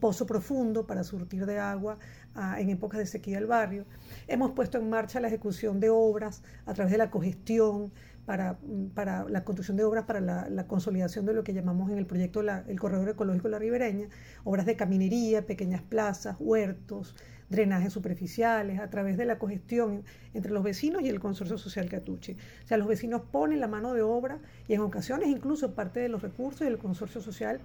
pozo 0.00 0.26
profundo 0.26 0.86
para 0.86 1.04
surtir 1.04 1.46
de 1.46 1.58
agua 1.58 1.98
ah, 2.34 2.60
en 2.60 2.70
épocas 2.70 2.98
de 2.98 3.06
sequía 3.06 3.36
del 3.36 3.46
barrio. 3.46 3.84
Hemos 4.26 4.52
puesto 4.52 4.78
en 4.78 4.88
marcha 4.90 5.20
la 5.20 5.28
ejecución 5.28 5.78
de 5.78 5.90
obras 5.90 6.42
a 6.64 6.74
través 6.74 6.90
de 6.90 6.98
la 6.98 7.10
cogestión, 7.10 7.92
para, 8.26 8.58
para 8.94 9.24
la 9.28 9.44
construcción 9.44 9.76
de 9.76 9.84
obras 9.84 10.04
para 10.04 10.20
la, 10.20 10.66
consolidación 10.66 11.24
de 11.24 11.32
lo 11.32 11.44
que 11.44 11.54
llamamos 11.54 11.90
en 11.90 11.98
el 11.98 12.06
proyecto 12.06 12.40
el 12.40 12.78
Corredor 12.78 13.08
Ecológico 13.08 13.48
La 13.48 13.58
Ribereña, 13.58 14.08
obras 14.44 14.66
de 14.66 14.76
caminería, 14.76 15.46
pequeñas 15.46 15.80
plazas, 15.82 16.36
huertos, 16.40 17.14
drenajes 17.48 17.92
superficiales, 17.92 18.80
a 18.80 18.90
través 18.90 19.16
de 19.16 19.24
la 19.24 19.38
cogestión 19.38 20.02
entre 20.34 20.52
los 20.52 20.64
vecinos 20.64 21.02
y 21.02 21.08
el 21.08 21.20
Consorcio 21.20 21.56
Social 21.56 21.88
Catuche. 21.88 22.36
O 22.64 22.66
sea, 22.66 22.76
los 22.76 22.88
vecinos 22.88 23.22
ponen 23.30 23.60
la 23.60 23.68
mano 23.68 23.94
de 23.94 24.02
obra 24.02 24.40
y 24.66 24.74
en 24.74 24.80
ocasiones 24.80 25.28
incluso 25.28 25.74
parte 25.74 26.00
de 26.00 26.08
los 26.08 26.22
recursos 26.22 26.60
del 26.60 26.78
Consorcio 26.78 27.20
Social 27.20 27.60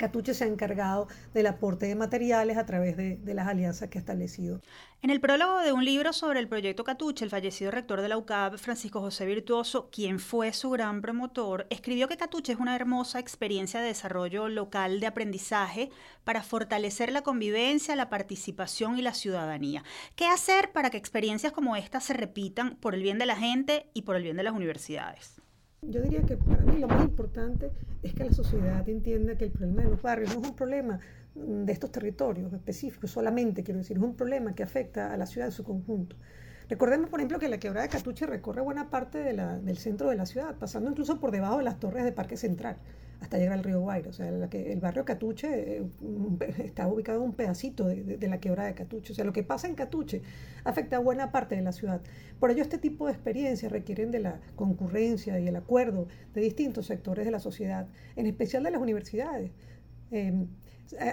Catuche 0.00 0.32
se 0.32 0.44
ha 0.44 0.46
encargado 0.46 1.08
del 1.34 1.46
aporte 1.46 1.84
de 1.84 1.94
materiales 1.94 2.56
a 2.56 2.64
través 2.64 2.96
de, 2.96 3.20
las 3.34 3.46
alianzas 3.46 3.90
que 3.90 3.98
ha 3.98 4.00
establecido. 4.00 4.62
En 5.02 5.10
el 5.10 5.20
prólogo 5.20 5.58
de 5.58 5.72
un 5.72 5.84
libro 5.84 6.14
sobre 6.14 6.40
el 6.40 6.48
proyecto 6.48 6.84
Catuche, 6.84 7.22
el 7.22 7.30
fallecido 7.30 7.70
rector 7.70 8.00
de 8.00 8.08
la 8.08 8.16
UCAB, 8.16 8.56
Francisco 8.56 9.00
José 9.00 9.26
Virtuoso, 9.26 9.90
quien 9.90 10.18
fue 10.18 10.54
su 10.54 10.70
gran 10.70 11.02
promotor, 11.02 11.66
escribió 11.68 12.08
que 12.08 12.16
Catuche 12.16 12.54
es 12.54 12.58
una 12.58 12.74
hermosa 12.74 13.18
experiencia 13.18 13.80
de 13.80 13.88
desarrollo 13.88 14.48
local 14.48 15.00
de 15.00 15.06
aprendizaje 15.06 15.90
para 16.24 16.42
fortalecer 16.42 17.12
la 17.12 17.20
convivencia, 17.20 17.94
la 17.94 18.08
participación 18.08 18.98
y 18.98 19.02
la 19.02 19.12
ciudadanía. 19.12 19.84
¿Qué 20.16 20.26
hacer 20.26 20.72
para 20.72 20.88
que 20.88 20.96
experiencias 20.96 21.52
como 21.52 21.76
esta 21.76 22.00
se 22.00 22.14
repitan 22.14 22.76
por 22.76 22.94
el 22.94 23.02
bien 23.02 23.18
de 23.18 23.26
la 23.26 23.36
gente 23.36 23.90
y 23.92 24.02
por 24.02 24.16
el 24.16 24.22
bien 24.22 24.38
de 24.38 24.44
las 24.44 24.54
universidades? 24.54 25.42
Yo 25.82 26.02
diría 26.02 26.22
que 26.22 26.36
para 26.36 26.62
mí 26.62 26.78
lo 26.78 26.88
más 26.88 27.02
importante 27.04 27.70
es 28.02 28.12
que 28.12 28.24
la 28.24 28.32
sociedad 28.32 28.86
entienda 28.88 29.36
que 29.36 29.46
el 29.46 29.50
problema 29.50 29.82
de 29.82 29.90
los 29.90 30.02
barrios 30.02 30.34
no 30.34 30.42
es 30.42 30.48
un 30.48 30.54
problema 30.54 31.00
de 31.34 31.72
estos 31.72 31.90
territorios 31.90 32.52
específicos 32.52 33.10
solamente, 33.10 33.62
quiero 33.62 33.78
decir, 33.78 33.96
es 33.96 34.02
un 34.02 34.14
problema 34.14 34.54
que 34.54 34.62
afecta 34.62 35.12
a 35.12 35.16
la 35.16 35.26
ciudad 35.26 35.48
en 35.48 35.52
su 35.52 35.64
conjunto. 35.64 36.16
Recordemos, 36.70 37.10
por 37.10 37.18
ejemplo, 37.18 37.40
que 37.40 37.48
la 37.48 37.58
quebrada 37.58 37.82
de 37.86 37.92
Catuche 37.92 38.26
recorre 38.26 38.62
buena 38.62 38.90
parte 38.90 39.18
de 39.18 39.32
la, 39.32 39.58
del 39.58 39.76
centro 39.76 40.08
de 40.08 40.14
la 40.14 40.24
ciudad, 40.24 40.54
pasando 40.56 40.88
incluso 40.88 41.18
por 41.18 41.32
debajo 41.32 41.58
de 41.58 41.64
las 41.64 41.80
torres 41.80 42.04
de 42.04 42.12
Parque 42.12 42.36
Central 42.36 42.76
hasta 43.20 43.38
llegar 43.38 43.54
al 43.54 43.64
río 43.64 43.80
Guairo. 43.80 44.10
O 44.10 44.12
sea, 44.12 44.28
el 44.28 44.80
barrio 44.80 45.04
Catuche 45.04 45.78
eh, 45.78 45.84
está 46.64 46.86
ubicado 46.86 47.18
en 47.18 47.24
un 47.24 47.32
pedacito 47.34 47.86
de, 47.86 48.28
la 48.28 48.38
quebrada 48.38 48.68
de 48.68 48.74
Catuche. 48.74 49.12
O 49.12 49.16
sea, 49.16 49.24
lo 49.24 49.32
que 49.32 49.42
pasa 49.42 49.66
en 49.66 49.74
Catuche 49.74 50.22
afecta 50.62 50.96
a 50.96 50.98
buena 51.00 51.32
parte 51.32 51.56
de 51.56 51.62
la 51.62 51.72
ciudad. 51.72 52.00
Por 52.38 52.52
ello, 52.52 52.62
este 52.62 52.78
tipo 52.78 53.06
de 53.06 53.12
experiencias 53.12 53.70
requieren 53.72 54.12
de 54.12 54.20
la 54.20 54.40
concurrencia 54.54 55.40
y 55.40 55.48
el 55.48 55.56
acuerdo 55.56 56.06
de 56.34 56.40
distintos 56.40 56.86
sectores 56.86 57.24
de 57.24 57.32
la 57.32 57.40
sociedad, 57.40 57.88
en 58.14 58.26
especial 58.26 58.62
de 58.62 58.70
las 58.70 58.80
universidades, 58.80 59.50
em, 60.12 60.46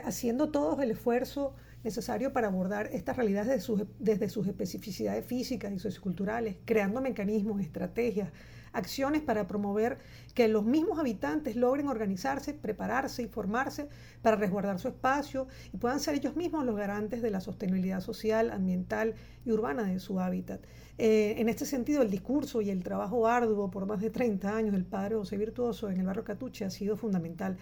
haciendo 0.05 0.49
todos 0.49 0.79
el 0.81 0.91
esfuerzo 0.91 1.55
necesario 1.87 2.33
para 2.33 2.47
abordar 2.47 2.89
estas 2.91 3.15
realidades 3.15 3.65
desde 3.97 4.29
sus, 4.29 4.47
especificidades 4.47 5.25
físicas 5.25 5.71
y 5.71 5.79
socioculturales, 5.79 6.57
creando 6.65 6.99
mecanismos, 6.99 7.61
estrategias, 7.61 8.29
acciones 8.73 9.21
para 9.21 9.47
promover 9.47 9.97
que 10.35 10.49
los 10.49 10.65
mismos 10.65 10.99
habitantes 10.99 11.55
logren 11.55 11.87
organizarse, 11.87 12.53
prepararse 12.53 13.23
y 13.23 13.27
formarse 13.27 13.87
para 14.21 14.35
resguardar 14.35 14.79
su 14.79 14.89
espacio 14.89 15.47
y 15.73 15.77
puedan 15.77 16.01
ser 16.01 16.15
ellos 16.15 16.35
mismos 16.35 16.65
los 16.65 16.75
garantes 16.75 17.21
de 17.21 17.31
la 17.31 17.39
sostenibilidad 17.39 18.01
social, 18.01 18.51
ambiental 18.51 19.15
y 19.45 19.51
urbana 19.51 19.83
de 19.83 19.99
su 19.99 20.19
hábitat. 20.19 20.61
Eh, 20.97 21.35
en 21.37 21.47
este 21.47 21.65
sentido, 21.65 22.01
el 22.01 22.11
discurso 22.11 22.61
y 22.61 22.69
el 22.69 22.83
trabajo 22.83 23.27
arduo 23.27 23.71
por 23.71 23.85
más 23.85 24.01
de 24.01 24.09
30 24.09 24.55
años 24.55 24.73
del 24.73 24.85
padre 24.85 25.15
José 25.15 25.37
Virtuoso 25.37 25.89
en 25.89 25.99
el 26.01 26.05
barrio 26.05 26.25
Catuche 26.25 26.65
ha 26.65 26.69
sido 26.69 26.97
fundamental 26.97 27.57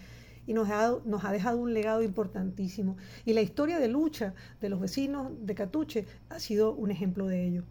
y 0.46 0.54
nos 0.54 0.70
ha, 0.70 0.94
nos 1.04 1.24
ha 1.24 1.32
dejado 1.32 1.58
un 1.58 1.74
legado 1.74 2.02
importantísimo. 2.02 2.96
Y 3.24 3.32
la 3.32 3.42
historia 3.42 3.78
de 3.78 3.88
lucha 3.88 4.34
de 4.60 4.68
los 4.68 4.80
vecinos 4.80 5.32
de 5.40 5.54
Catuche 5.54 6.06
ha 6.28 6.38
sido 6.38 6.72
un 6.72 6.90
ejemplo 6.90 7.26
de 7.26 7.46
ello. 7.46 7.62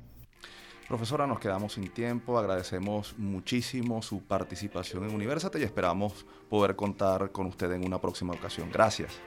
Profesora, 0.87 1.25
nos 1.25 1.39
quedamos 1.39 1.73
sin 1.73 1.89
tiempo, 1.89 2.37
agradecemos 2.37 3.17
muchísimo 3.17 4.03
su 4.03 4.21
participación 4.21 5.03
en 5.03 5.15
Universate 5.15 5.59
y 5.59 5.63
esperamos 5.63 6.27
poder 6.47 6.75
contar 6.75 7.31
con 7.31 7.47
usted 7.47 7.71
en 7.71 7.83
una 7.85 7.99
próxima 7.99 8.33
ocasión. 8.33 8.69
Gracias. 8.71 9.19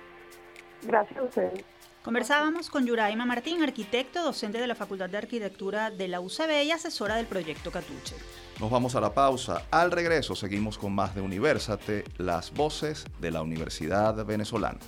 Gracias 0.86 1.18
a 1.18 1.22
ustedes. 1.24 1.77
Conversábamos 2.02 2.70
con 2.70 2.86
Yuraima 2.86 3.26
Martín, 3.26 3.62
arquitecto, 3.62 4.22
docente 4.22 4.58
de 4.58 4.66
la 4.66 4.74
Facultad 4.74 5.10
de 5.10 5.18
Arquitectura 5.18 5.90
de 5.90 6.08
la 6.08 6.20
UCB 6.20 6.64
y 6.64 6.70
asesora 6.70 7.16
del 7.16 7.26
proyecto 7.26 7.70
Catuche. 7.70 8.14
Nos 8.60 8.70
vamos 8.70 8.94
a 8.94 9.00
la 9.00 9.12
pausa. 9.12 9.66
Al 9.70 9.90
regreso 9.90 10.34
seguimos 10.36 10.78
con 10.78 10.94
más 10.94 11.14
de 11.14 11.20
Universate, 11.20 12.04
las 12.16 12.52
voces 12.52 13.04
de 13.20 13.30
la 13.30 13.42
Universidad 13.42 14.24
Venezolana. 14.24 14.78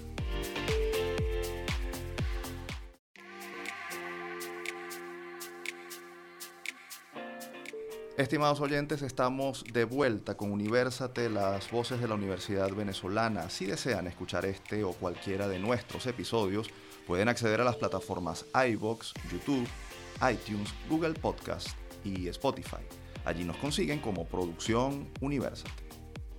Estimados 8.16 8.60
oyentes, 8.60 9.00
estamos 9.00 9.64
de 9.72 9.84
vuelta 9.84 10.36
con 10.36 10.52
Universate, 10.52 11.30
las 11.30 11.70
voces 11.70 12.00
de 12.00 12.06
la 12.06 12.14
Universidad 12.14 12.70
Venezolana. 12.70 13.48
Si 13.48 13.64
desean 13.64 14.06
escuchar 14.06 14.44
este 14.44 14.84
o 14.84 14.92
cualquiera 14.92 15.48
de 15.48 15.58
nuestros 15.58 16.06
episodios, 16.06 16.68
pueden 17.10 17.28
acceder 17.28 17.60
a 17.60 17.64
las 17.64 17.74
plataformas 17.74 18.46
iBox, 18.54 19.12
YouTube, 19.32 19.66
iTunes, 20.30 20.72
Google 20.88 21.14
Podcast 21.14 21.70
y 22.04 22.28
Spotify. 22.28 22.84
Allí 23.24 23.42
nos 23.42 23.56
consiguen 23.56 23.98
como 23.98 24.26
Producción 24.26 25.08
Universate. 25.20 25.72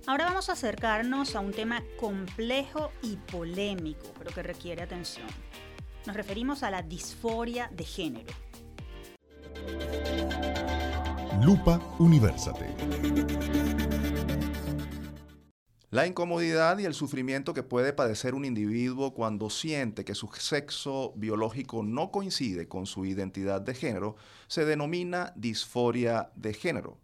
Ahora 0.06 0.24
vamos 0.24 0.48
a 0.48 0.52
acercarnos 0.52 1.36
a 1.36 1.40
un 1.40 1.52
tema 1.52 1.82
complejo 2.00 2.90
y 3.02 3.16
polémico, 3.16 4.14
pero 4.18 4.30
que 4.30 4.42
requiere 4.42 4.80
atención. 4.80 5.26
Nos 6.06 6.16
referimos 6.16 6.62
a 6.62 6.70
la 6.70 6.80
disforia 6.80 7.68
de 7.70 7.84
género. 7.84 8.32
Lupa 11.42 11.82
Universate. 11.98 14.11
La 15.92 16.06
incomodidad 16.06 16.78
y 16.78 16.86
el 16.86 16.94
sufrimiento 16.94 17.52
que 17.52 17.62
puede 17.62 17.92
padecer 17.92 18.34
un 18.34 18.46
individuo 18.46 19.12
cuando 19.12 19.50
siente 19.50 20.06
que 20.06 20.14
su 20.14 20.26
sexo 20.32 21.12
biológico 21.16 21.82
no 21.82 22.10
coincide 22.10 22.66
con 22.66 22.86
su 22.86 23.04
identidad 23.04 23.60
de 23.60 23.74
género 23.74 24.16
se 24.46 24.64
denomina 24.64 25.34
disforia 25.36 26.30
de 26.34 26.54
género. 26.54 26.96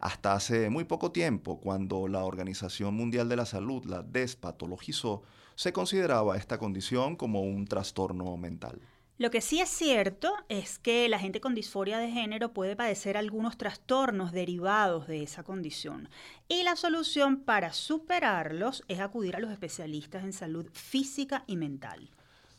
Hasta 0.00 0.32
hace 0.32 0.70
muy 0.70 0.82
poco 0.82 1.12
tiempo, 1.12 1.60
cuando 1.60 2.08
la 2.08 2.24
Organización 2.24 2.94
Mundial 2.94 3.28
de 3.28 3.36
la 3.36 3.46
Salud 3.46 3.84
la 3.84 4.02
despatologizó, 4.02 5.22
se 5.54 5.72
consideraba 5.72 6.36
esta 6.36 6.58
condición 6.58 7.14
como 7.14 7.42
un 7.42 7.68
trastorno 7.68 8.36
mental. 8.36 8.80
Lo 9.22 9.30
que 9.30 9.40
sí 9.40 9.60
es 9.60 9.68
cierto 9.68 10.34
es 10.48 10.80
que 10.80 11.08
la 11.08 11.20
gente 11.20 11.40
con 11.40 11.54
disforia 11.54 11.98
de 11.98 12.10
género 12.10 12.52
puede 12.52 12.74
padecer 12.74 13.16
algunos 13.16 13.56
trastornos 13.56 14.32
derivados 14.32 15.06
de 15.06 15.22
esa 15.22 15.44
condición. 15.44 16.08
Y 16.48 16.64
la 16.64 16.74
solución 16.74 17.38
para 17.38 17.72
superarlos 17.72 18.82
es 18.88 18.98
acudir 18.98 19.36
a 19.36 19.38
los 19.38 19.52
especialistas 19.52 20.24
en 20.24 20.32
salud 20.32 20.66
física 20.72 21.44
y 21.46 21.54
mental. 21.54 22.10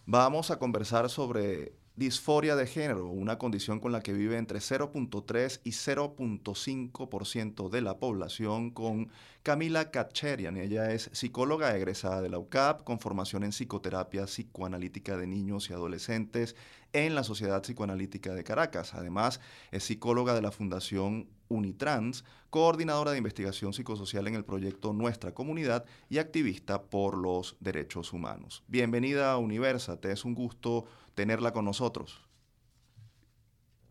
Vamos 0.06 0.52
a 0.52 0.58
conversar 0.58 1.10
sobre 1.10 1.74
disforia 1.96 2.56
de 2.56 2.66
género, 2.66 3.08
una 3.08 3.38
condición 3.38 3.80
con 3.80 3.92
la 3.92 4.02
que 4.02 4.14
vive 4.14 4.38
entre 4.38 4.60
0.3 4.60 5.62
y 5.64 5.72
0.5% 5.72 7.70
de 7.70 7.82
la 7.82 7.98
población, 7.98 8.72
con 8.72 9.10
Camila 9.44 9.92
Kacherian. 9.92 10.58
Ella 10.58 10.92
es 10.92 11.10
psicóloga 11.14 11.76
egresada 11.76 12.22
de 12.22 12.30
la 12.30 12.40
UCAP, 12.40 12.84
con 12.84 13.00
formación 13.00 13.44
en 13.44 13.52
psicoterapia 13.52 14.26
psicoanalítica 14.26 15.18
de 15.18 15.28
niños 15.28 15.70
y 15.70 15.74
adolescentes 15.74 16.56
en 16.94 17.16
la 17.16 17.24
Sociedad 17.24 17.62
Psicoanalítica 17.62 18.34
de 18.34 18.44
Caracas. 18.44 18.94
Además, 18.94 19.40
es 19.72 19.84
psicóloga 19.84 20.34
de 20.34 20.42
la 20.42 20.52
Fundación 20.52 21.28
Unitrans, 21.50 22.24
coordinadora 22.50 23.12
de 23.12 23.18
investigación 23.18 23.74
psicosocial 23.74 24.28
en 24.28 24.36
el 24.36 24.46
proyecto 24.46 24.94
Nuestra 24.94 25.34
Comunidad 25.34 25.86
y 26.10 26.18
activista 26.18 26.84
por 26.84 27.18
los 27.18 27.58
derechos 27.60 28.14
humanos. 28.14 28.64
Bienvenida 28.68 29.32
a 29.32 29.38
Universate, 29.38 30.12
es 30.12 30.26
un 30.26 30.36
gusto 30.36 30.86
tenerla 31.16 31.54
con 31.54 31.66
nosotros. 31.66 32.22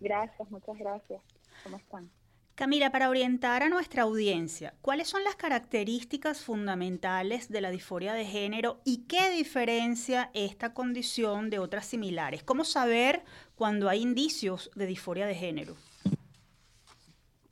Gracias, 0.01 0.51
muchas 0.51 0.77
gracias. 0.79 1.23
¿Cómo 1.65 1.77
están? 1.77 2.11
Camila, 2.55 2.91
para 2.91 3.09
orientar 3.09 3.63
a 3.63 3.71
nuestra 3.71 4.03
audiencia, 4.03 4.75
¿cuáles 4.83 5.09
son 5.09 5.25
las 5.25 5.37
características 5.37 6.45
fundamentales 6.45 7.49
de 7.49 7.63
la 7.63 7.71
disforia 7.71 8.13
de 8.13 8.27
género 8.27 8.81
y 8.85 9.07
qué 9.07 9.31
diferencia 9.31 10.31
esta 10.35 10.75
condición 10.75 11.49
de 11.49 11.59
otras 11.59 11.87
similares? 11.87 12.43
¿Cómo 12.43 12.65
saber 12.65 13.23
cuando 13.55 13.89
hay 13.89 14.03
indicios 14.03 14.71
de 14.75 14.85
disforia 14.87 15.27
de 15.27 15.35
género? 15.35 15.77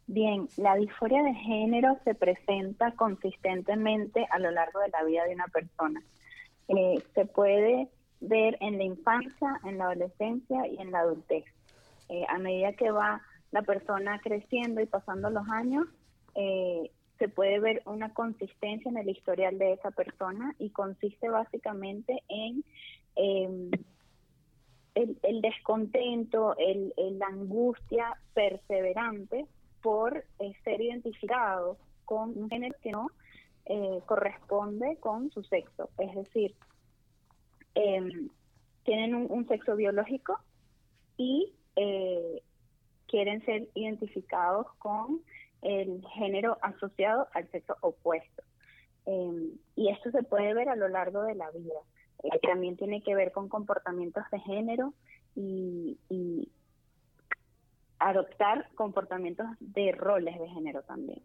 Bien, 0.07 0.49
la 0.59 0.75
disforia 0.75 1.23
de 1.23 1.35
género 1.35 1.97
se 2.05 2.15
presenta 2.15 2.93
consistentemente 2.93 4.27
a 4.31 4.39
lo 4.39 4.51
largo 4.51 4.81
de 4.81 4.89
la 4.91 5.03
vida 5.05 5.25
de 5.25 5.35
una 5.35 5.47
persona. 5.47 6.03
Eh, 6.69 7.03
se 7.15 7.25
puede 7.25 7.89
ver 8.21 8.57
en 8.61 8.79
la 8.79 8.85
infancia, 8.85 9.61
en 9.65 9.79
la 9.79 9.87
adolescencia 9.87 10.67
y 10.67 10.79
en 10.79 10.93
la 10.93 11.01
adultez. 11.01 11.45
Eh, 12.09 12.25
a 12.29 12.39
medida 12.39 12.73
que 12.75 12.91
va 12.91 13.23
la 13.51 13.63
persona 13.63 14.21
creciendo 14.21 14.81
y 14.81 14.87
pasando 14.87 15.31
los 15.31 15.49
años, 15.49 15.87
eh, 16.35 16.91
se 17.19 17.29
puede 17.29 17.61
ver 17.61 17.83
una 17.87 18.13
consistencia 18.15 18.91
en 18.91 18.99
el 18.99 19.09
historial 19.09 19.59
de 19.59 19.73
esa 19.73 19.91
persona 19.91 20.55
y 20.59 20.71
consiste 20.71 21.29
básicamente 21.29 22.23
en 22.29 22.65
em, 23.17 23.71
el, 24.95 25.41
descontento, 25.41 26.57
el, 26.59 26.93
la 27.19 27.27
angustia 27.27 28.17
perseverante 28.35 29.47
por 29.83 30.25
eh, 30.39 30.53
ser 30.65 30.81
identificado 30.81 31.79
con 32.05 32.37
un 32.37 32.49
género 32.49 32.77
que 32.83 32.91
no 32.91 33.09
corresponde 34.07 34.97
con 34.99 35.31
su 35.31 35.45
sexo. 35.45 35.91
Es 35.99 36.13
decir, 36.17 36.57
eh, 37.75 38.29
tienen 38.85 39.15
un, 39.15 39.47
sexo 39.49 39.77
biológico 39.77 40.39
y 41.17 41.53
eh, 41.77 42.43
quieren 43.07 43.45
ser 43.45 43.69
identificados 43.75 44.67
con 44.79 45.21
el 45.63 46.05
género 46.15 46.59
asociado 46.63 47.29
al 47.35 47.49
sexo 47.51 47.77
opuesto. 47.81 48.43
Em, 49.07 49.53
y 49.77 49.91
esto 49.91 50.11
se 50.11 50.23
puede 50.23 50.55
ver 50.55 50.69
a 50.69 50.77
lo 50.77 50.89
largo 50.89 51.23
de 51.23 51.35
la 51.35 51.51
vida. 51.51 51.81
Eh, 52.23 52.39
también 52.43 52.77
tiene 52.77 53.03
que 53.03 53.15
ver 53.15 53.33
con 53.33 53.49
comportamientos 53.49 54.25
de 54.31 54.41
género 54.41 54.95
y, 55.35 55.99
y 56.09 56.51
adoptar 57.99 58.69
comportamientos 58.75 59.47
de 59.61 59.93
roles 59.93 60.39
de 60.39 60.49
género 60.49 60.83
también. 60.83 61.23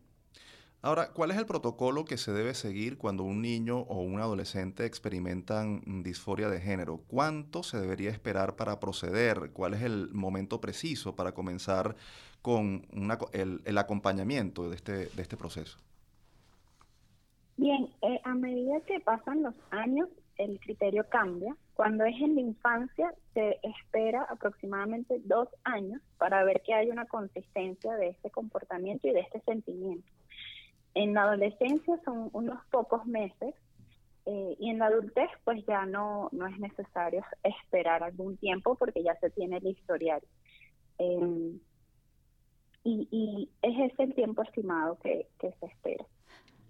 Ahora, 0.85 1.09
¿cuál 1.11 1.31
es 1.31 1.37
el 1.37 1.47
protocolo 1.47 2.05
que 2.05 2.15
se 2.15 2.31
debe 2.31 2.53
seguir 2.53 2.99
cuando 2.99 3.23
un 3.23 3.41
niño 3.41 3.79
o 3.79 4.03
un 4.03 4.19
adolescente 4.19 4.85
experimentan 4.85 5.81
disforia 6.03 6.47
de 6.47 6.61
género? 6.61 6.99
¿Cuánto 7.07 7.63
se 7.63 7.79
debería 7.79 8.11
esperar 8.11 8.55
para 8.55 8.79
proceder? 8.79 9.49
¿Cuál 9.51 9.73
es 9.73 9.81
el 9.81 10.09
momento 10.11 10.61
preciso 10.61 11.15
para 11.15 11.31
comenzar 11.31 11.95
con 12.43 12.85
el, 13.33 13.77
acompañamiento 13.79 14.69
de 14.69 14.75
este, 14.75 14.93
de 15.07 15.21
este 15.23 15.35
proceso? 15.35 15.79
Bien, 17.57 17.89
eh, 18.03 18.21
a 18.23 18.35
medida 18.35 18.79
que 18.81 18.99
pasan 18.99 19.41
los 19.41 19.55
años, 19.71 20.07
el 20.37 20.59
criterio 20.59 21.09
cambia. 21.09 21.55
Cuando 21.73 22.05
es 22.05 22.15
en 22.21 22.35
la 22.35 22.41
infancia, 22.41 23.11
se 23.33 23.59
espera 23.63 24.27
aproximadamente 24.29 25.19
dos 25.23 25.49
años 25.63 25.99
para 26.19 26.43
ver 26.43 26.61
que 26.63 26.75
hay 26.75 26.91
una 26.91 27.07
consistencia 27.07 27.95
de 27.95 28.09
este 28.09 28.29
comportamiento 28.29 29.07
y 29.07 29.13
de 29.13 29.21
este 29.21 29.39
sentimiento. 29.47 30.14
En 30.95 31.13
la 31.13 31.23
adolescencia 31.23 31.99
son 32.03 32.29
unos 32.33 32.65
pocos 32.71 33.05
meses 33.05 33.53
eh, 34.25 34.55
y 34.59 34.69
en 34.69 34.79
la 34.79 34.87
adultez 34.87 35.29
pues 35.43 35.63
ya 35.67 35.85
no, 35.85 36.29
no 36.31 36.47
es 36.47 36.57
necesario 36.57 37.23
esperar 37.43 38.01
algún 38.01 38.37
tiempo 38.37 38.75
porque 38.75 39.03
ya 39.03 39.15
se 39.19 39.29
tiene 39.29 39.57
el 39.57 39.67
historial. 39.67 40.21
Em, 40.97 41.59
y, 42.83 43.07
y, 43.11 43.49
es 43.61 43.91
ese 43.91 44.03
el 44.03 44.15
tiempo 44.15 44.41
estimado 44.41 44.97
que, 44.99 45.27
que 45.37 45.51
se 45.59 45.65
espera. 45.65 46.05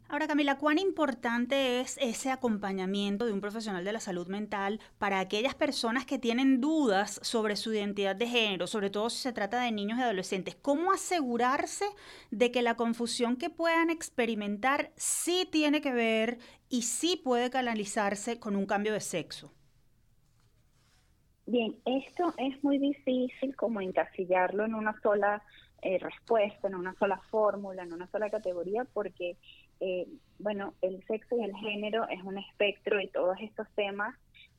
Ahora, 0.07 0.27
Camila, 0.27 0.59
¿cuán 0.59 0.77
importante 0.77 1.81
es 1.81 1.97
ese 1.99 2.29
acompañamiento 2.29 3.25
de 3.25 3.33
un 3.33 3.41
profesional 3.41 3.83
de 3.83 3.91
la 3.91 3.99
salud 3.99 4.27
mental 4.27 4.79
para 4.99 5.19
aquellas 5.19 5.55
personas 5.55 6.05
que 6.05 6.19
tienen 6.19 6.61
dudas 6.61 7.19
sobre 7.23 7.55
su 7.55 7.73
identidad 7.73 8.15
de 8.15 8.27
género, 8.27 8.67
sobre 8.67 8.91
todo 8.91 9.09
si 9.09 9.17
se 9.17 9.33
trata 9.33 9.59
de 9.59 9.71
niños 9.71 9.97
y 9.97 10.03
adolescentes? 10.03 10.55
¿Cómo 10.55 10.91
asegurarse 10.91 11.85
de 12.29 12.51
que 12.51 12.61
la 12.61 12.75
confusión 12.75 13.35
que 13.35 13.49
puedan 13.49 13.89
experimentar 13.89 14.91
sí 14.95 15.49
tiene 15.51 15.81
que 15.81 15.91
ver 15.91 16.37
y 16.69 16.83
sí 16.83 17.19
puede 17.21 17.49
canalizarse 17.49 18.39
con 18.39 18.55
un 18.55 18.67
cambio 18.67 18.93
de 18.93 19.01
sexo? 19.01 19.51
Bien, 21.47 21.75
esto 21.83 22.33
es 22.37 22.63
muy 22.63 22.77
difícil 22.77 23.55
como 23.55 23.81
encasillarlo 23.81 24.65
en 24.65 24.75
una 24.75 24.99
sola 25.01 25.43
eh, 25.81 25.99
respuesta, 25.99 26.67
en 26.67 26.75
una 26.75 26.95
sola 26.95 27.19
fórmula, 27.29 27.83
en 27.83 27.93
una 27.93 28.07
sola 28.07 28.29
categoría, 28.29 28.85
porque 28.93 29.37
eh, 29.79 30.07
bueno, 30.39 30.73
el 30.81 31.03
sexo 31.05 31.37
y 31.37 31.43
el 31.43 31.55
género 31.55 32.07
es 32.09 32.21
un 32.23 32.37
espectro 32.37 32.99
y 32.99 33.07
todos 33.07 33.37
estos 33.39 33.67
temas 33.75 34.15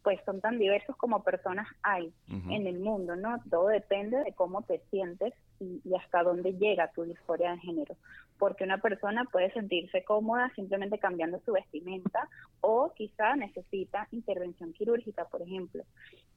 pues 0.07 0.21
son 0.25 0.41
tan 0.41 0.57
diversos 0.57 0.95
como 0.95 1.25
personas 1.25 1.67
hay 1.83 2.13
en 2.29 2.69
el 2.69 2.79
mundo, 2.79 3.17
¿no? 3.17 3.41
Todo 3.51 3.67
depende 3.67 4.17
de 4.23 4.35
cómo 4.35 4.63
te 4.63 4.81
sientes 4.89 5.35
y, 5.59 5.83
hasta 5.97 6.23
dónde 6.23 6.53
llega 6.53 6.93
tu 6.93 7.03
disforia 7.03 7.51
de 7.51 7.59
género. 7.59 7.97
Porque 8.39 8.63
una 8.63 8.79
persona 8.79 9.25
puede 9.25 9.53
sentirse 9.53 10.05
cómoda 10.05 10.53
simplemente 10.55 11.01
cambiando 11.01 11.41
su 11.45 11.55
vestimenta 11.55 12.29
o 12.61 12.93
quizá 12.95 13.35
necesita 13.35 14.07
intervención 14.13 14.73
quirúrgica, 14.75 15.25
por 15.25 15.43
ejemplo. 15.43 15.83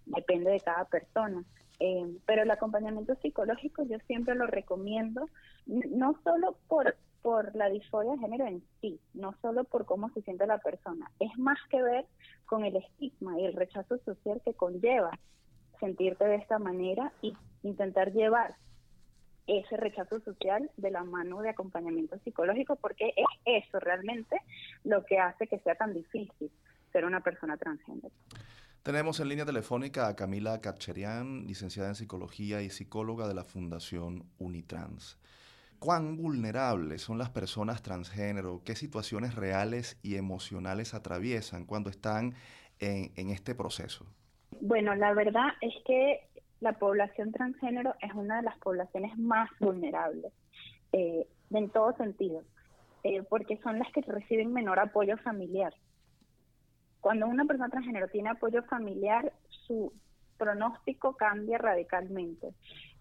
Depende 0.07 0.49
de 0.49 0.61
cada 0.61 0.85
persona. 0.85 1.43
Eh, 1.79 2.07
pero 2.25 2.41
el 2.41 2.49
acompañamiento 2.49 3.13
psicológico 3.21 3.83
yo 3.83 3.99
siempre 4.07 4.33
lo 4.33 4.47
recomiendo, 4.47 5.29
no 5.67 6.19
solo 6.23 6.57
por 6.67 6.95
por 7.21 7.55
la 7.55 7.69
disforia 7.69 8.11
de 8.13 8.19
género 8.19 8.47
en 8.47 8.63
sí, 8.81 8.99
no 9.13 9.35
solo 9.41 9.63
por 9.63 9.85
cómo 9.85 10.09
se 10.11 10.21
siente 10.21 10.47
la 10.47 10.59
persona. 10.59 11.11
Es 11.19 11.37
más 11.37 11.57
que 11.69 11.81
ver 11.81 12.05
con 12.45 12.63
el 12.65 12.75
estigma 12.75 13.39
y 13.39 13.45
el 13.45 13.53
rechazo 13.53 13.97
social 13.99 14.41
que 14.43 14.53
conlleva 14.53 15.11
sentirte 15.79 16.25
de 16.25 16.35
esta 16.35 16.59
manera 16.59 17.11
y 17.21 17.33
intentar 17.63 18.11
llevar 18.11 18.55
ese 19.47 19.77
rechazo 19.77 20.19
social 20.21 20.69
de 20.77 20.91
la 20.91 21.03
mano 21.03 21.41
de 21.41 21.49
acompañamiento 21.49 22.17
psicológico, 22.19 22.75
porque 22.75 23.13
es 23.15 23.63
eso 23.63 23.79
realmente 23.79 24.37
lo 24.83 25.03
que 25.05 25.17
hace 25.17 25.47
que 25.47 25.59
sea 25.59 25.75
tan 25.75 25.93
difícil 25.93 26.51
ser 26.91 27.05
una 27.05 27.21
persona 27.21 27.57
transgénero. 27.57 28.11
Tenemos 28.83 29.19
en 29.19 29.27
línea 29.27 29.45
telefónica 29.45 30.07
a 30.07 30.15
Camila 30.15 30.61
Cacherian, 30.61 31.45
licenciada 31.47 31.89
en 31.89 31.95
psicología 31.95 32.61
y 32.61 32.69
psicóloga 32.69 33.27
de 33.27 33.33
la 33.33 33.43
Fundación 33.43 34.23
Unitrans 34.37 35.17
cuán 35.79 36.17
vulnerables 36.17 37.01
son 37.01 37.17
las 37.17 37.29
personas 37.29 37.81
transgénero, 37.81 38.61
qué 38.63 38.75
situaciones 38.75 39.35
reales 39.35 39.97
y 40.03 40.15
emocionales 40.15 40.93
atraviesan 40.93 41.65
cuando 41.65 41.89
están 41.89 42.35
en, 42.79 43.29
este 43.29 43.55
proceso. 43.55 44.05
Bueno, 44.61 44.95
la 44.95 45.13
verdad 45.13 45.47
es 45.61 45.73
que 45.85 46.21
la 46.59 46.73
población 46.73 47.31
transgénero 47.31 47.95
es 48.01 48.13
una 48.13 48.37
de 48.37 48.43
las 48.43 48.57
poblaciones 48.59 49.17
más 49.17 49.49
vulnerables, 49.59 50.31
eh, 50.91 51.27
en 51.51 51.69
todo 51.69 51.95
sentido, 51.97 52.43
eh, 53.03 53.23
porque 53.29 53.57
son 53.57 53.79
las 53.79 53.91
que 53.91 54.01
reciben 54.01 54.53
menor 54.53 54.79
apoyo 54.79 55.17
familiar. 55.17 55.73
Cuando 57.01 57.27
una 57.27 57.45
persona 57.45 57.69
transgénero 57.69 58.07
tiene 58.09 58.29
apoyo 58.29 58.63
familiar, 58.63 59.31
su 59.67 59.93
pronóstico 60.37 61.15
cambia 61.15 61.57
radicalmente. 61.57 62.53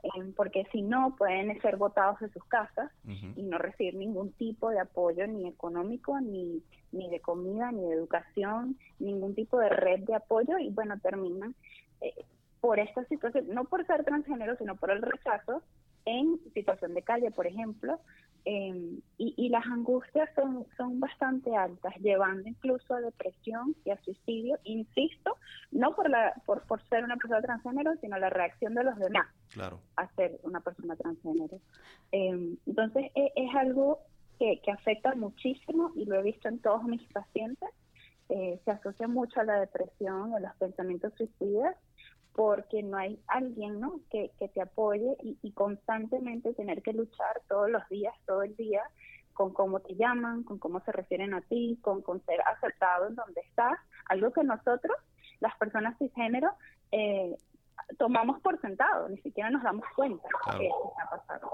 Eh, 0.03 0.33
porque 0.37 0.65
si 0.71 0.83
no 0.83 1.17
pueden 1.17 1.61
ser 1.61 1.77
votados 1.77 2.21
de 2.21 2.29
sus 2.29 2.45
casas 2.45 2.91
y 3.05 3.43
no 3.43 3.59
recibir 3.59 3.95
ningún 3.97 4.33
tipo 4.33 4.71
de 4.71 4.79
apoyo 4.79 5.27
ni 5.27 5.49
económico, 5.49 6.21
ni, 6.21 6.63
ni 6.93 7.11
de 7.11 7.21
comida, 7.21 7.73
ni 7.73 7.83
de 7.83 7.95
educación, 7.95 8.79
ningún 9.01 9.35
tipo 9.35 9.59
de 9.59 9.69
red 9.69 10.01
de 10.05 10.15
apoyo. 10.15 10.57
Y 10.59 10.71
bueno, 10.71 11.01
terminan 11.01 11.57
eh, 12.01 12.15
por 12.61 12.79
esta 12.79 13.05
situación, 13.07 13.47
no 13.49 13.65
por 13.65 13.87
ser 13.87 14.05
transgénero, 14.05 14.57
sino 14.57 14.77
por 14.77 14.93
el 14.93 15.03
rechazo 15.03 15.63
en 16.05 16.39
situación 16.55 16.95
de 16.95 17.03
calle, 17.03 17.31
por 17.31 17.47
ejemplo, 17.47 18.01
Em, 18.51 19.03
y, 19.19 19.51
las 19.51 19.67
angustias 19.67 20.31
son, 20.35 20.67
son 20.79 21.01
bastante 21.01 21.55
altas, 21.55 21.95
llevando 21.97 22.49
incluso 22.49 22.95
a 22.95 23.01
depresión 23.03 23.77
y 23.85 23.91
a 23.91 24.03
suicidio, 24.03 24.59
insisto, 24.65 25.37
no 25.71 25.95
por, 25.95 26.09
la, 26.09 26.33
por, 26.47 26.63
por 26.63 26.83
ser 26.89 27.05
una 27.05 27.19
persona 27.19 27.43
transgénero, 27.43 27.95
sino 28.01 28.17
la 28.17 28.31
reacción 28.31 28.73
de 28.73 28.85
los 28.85 28.97
demás 28.99 29.27
a 29.97 30.09
ser 30.15 30.41
una 30.45 30.61
persona 30.61 30.97
transgénero. 30.97 31.61
Em, 32.11 32.57
entonces 32.65 33.11
e, 33.15 33.33
es, 33.37 33.55
algo 33.55 33.99
que, 34.39 34.63
que, 34.65 34.71
afecta 34.71 35.15
muchísimo 35.15 35.93
y 35.95 36.07
lo 36.07 36.15
he 36.15 36.23
visto 36.23 36.49
en 36.49 36.59
todos 36.61 36.85
mis 36.85 37.03
pacientes. 37.13 37.69
Eh, 38.31 38.59
se 38.65 38.71
asocia 38.71 39.09
mucho 39.09 39.41
a 39.41 39.45
la 39.45 39.61
depresión, 39.61 40.35
a 40.35 40.41
los 40.41 40.55
pensamientos 40.57 41.13
suicidas 41.19 41.77
porque 42.38 42.85
no 42.85 42.96
hay 42.96 43.20
alguien 43.27 43.81
¿no? 43.81 43.98
que, 44.12 44.31
que 44.38 44.46
te 44.46 44.62
apoye 44.62 45.16
y, 45.42 45.51
constantemente 45.55 46.55
tener 46.55 46.83
que 46.83 46.92
luchar 46.92 47.42
todos 47.48 47.68
los 47.68 47.83
días, 47.88 48.14
todo 48.29 48.44
el 48.44 48.55
día, 48.55 48.81
con 49.33 49.53
cómo 49.53 49.81
te 49.81 49.96
llaman, 49.96 50.44
con 50.44 50.61
cómo 50.61 50.79
se 50.85 50.92
refieren 50.92 51.35
a 51.35 51.40
ti, 51.40 51.81
con, 51.83 52.01
con 52.01 52.24
ser 52.27 52.40
aceptado 52.42 53.09
en 53.09 53.16
donde 53.16 53.40
estás, 53.40 53.77
algo 54.09 54.33
que 54.33 54.44
nosotros, 54.44 54.96
las 55.40 55.57
personas 55.57 55.98
cisgénero, 55.98 56.53
eh, 56.92 57.37
tomamos 57.99 58.41
por 58.41 58.61
sentado, 58.61 59.09
ni 59.09 59.19
siquiera 59.19 59.51
nos 59.51 59.62
damos 59.62 59.85
cuenta 59.95 60.29
de 60.53 60.59
que 60.59 60.67
está 60.67 61.11
pasando. 61.11 61.51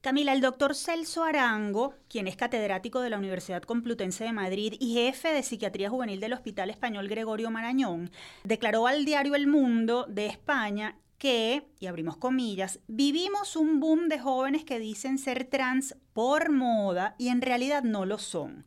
Camila, 0.00 0.32
el 0.32 0.40
doctor 0.40 0.74
Celso 0.74 1.24
Arango, 1.24 1.94
quien 2.08 2.28
es 2.28 2.36
catedrático 2.36 3.00
de 3.00 3.10
la 3.10 3.18
Universidad 3.18 3.62
Complutense 3.62 4.24
de 4.24 4.32
Madrid 4.32 4.74
y 4.78 4.94
jefe 4.94 5.32
de 5.32 5.42
psiquiatría 5.42 5.90
juvenil 5.90 6.20
del 6.20 6.32
Hospital 6.32 6.70
Español 6.70 7.08
Gregorio 7.08 7.50
Marañón, 7.50 8.10
declaró 8.44 8.86
al 8.86 9.04
diario 9.04 9.34
El 9.34 9.46
Mundo 9.46 10.06
de 10.08 10.26
España 10.26 10.96
que, 11.18 11.66
y 11.80 11.86
abrimos 11.86 12.16
comillas, 12.18 12.80
vivimos 12.86 13.56
un 13.56 13.80
boom 13.80 14.08
de 14.08 14.18
jóvenes 14.18 14.64
que 14.64 14.78
dicen 14.78 15.18
ser 15.18 15.44
trans 15.44 15.96
por 16.12 16.50
moda 16.50 17.14
y 17.18 17.28
en 17.28 17.40
realidad 17.40 17.82
no 17.82 18.04
lo 18.04 18.18
son. 18.18 18.64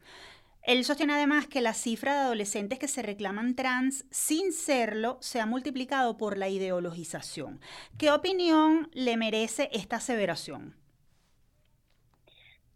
Él 0.64 0.84
sostiene 0.84 1.14
además 1.14 1.48
que 1.48 1.62
la 1.62 1.74
cifra 1.74 2.14
de 2.14 2.20
adolescentes 2.20 2.80
que 2.80 2.88
se 2.88 3.02
reclaman 3.02 3.56
trans 3.56 4.06
sin 4.12 4.52
serlo 4.52 5.18
se 5.22 5.40
ha 5.40 5.46
multiplicado 5.46 6.18
por 6.18 6.38
la 6.38 6.50
ideologización. 6.50 7.60
¿Qué 7.98 8.12
opinión 8.12 8.90
le 8.94 9.18
merece 9.18 9.70
esta 9.72 9.98
aseveración? 9.98 10.76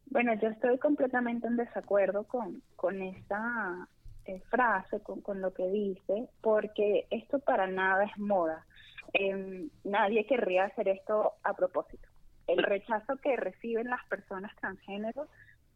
Bueno, 0.05 0.33
yo 0.35 0.49
estoy 0.49 0.77
completamente 0.77 1.47
en 1.47 1.57
desacuerdo 1.57 2.23
con, 2.25 2.61
con 2.75 3.01
esta 3.01 3.87
eh, 4.25 4.41
frase, 4.49 5.01
con, 5.01 5.41
lo 5.41 5.53
que 5.53 5.67
dice, 5.69 6.29
porque 6.41 7.07
esto 7.09 7.39
para 7.39 7.67
nada 7.67 8.05
es 8.05 8.17
moda. 8.17 8.65
Em, 9.11 9.69
nadie 9.83 10.25
querría 10.25 10.65
hacer 10.65 10.87
esto 10.87 11.33
a 11.43 11.53
propósito. 11.53 12.07
El 12.47 12.63
rechazo 12.63 13.17
que 13.17 13.35
reciben 13.35 13.89
las 13.89 14.05
personas 14.05 14.55
transgénero 14.57 15.27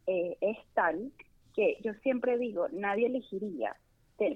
eh, 0.06 0.38
es 0.40 0.56
tal 0.72 1.12
que 1.58 1.76
yo 1.82 1.92
siempre 2.04 2.38
digo, 2.38 2.68
nadie 2.70 3.08
elegiría 3.08 3.74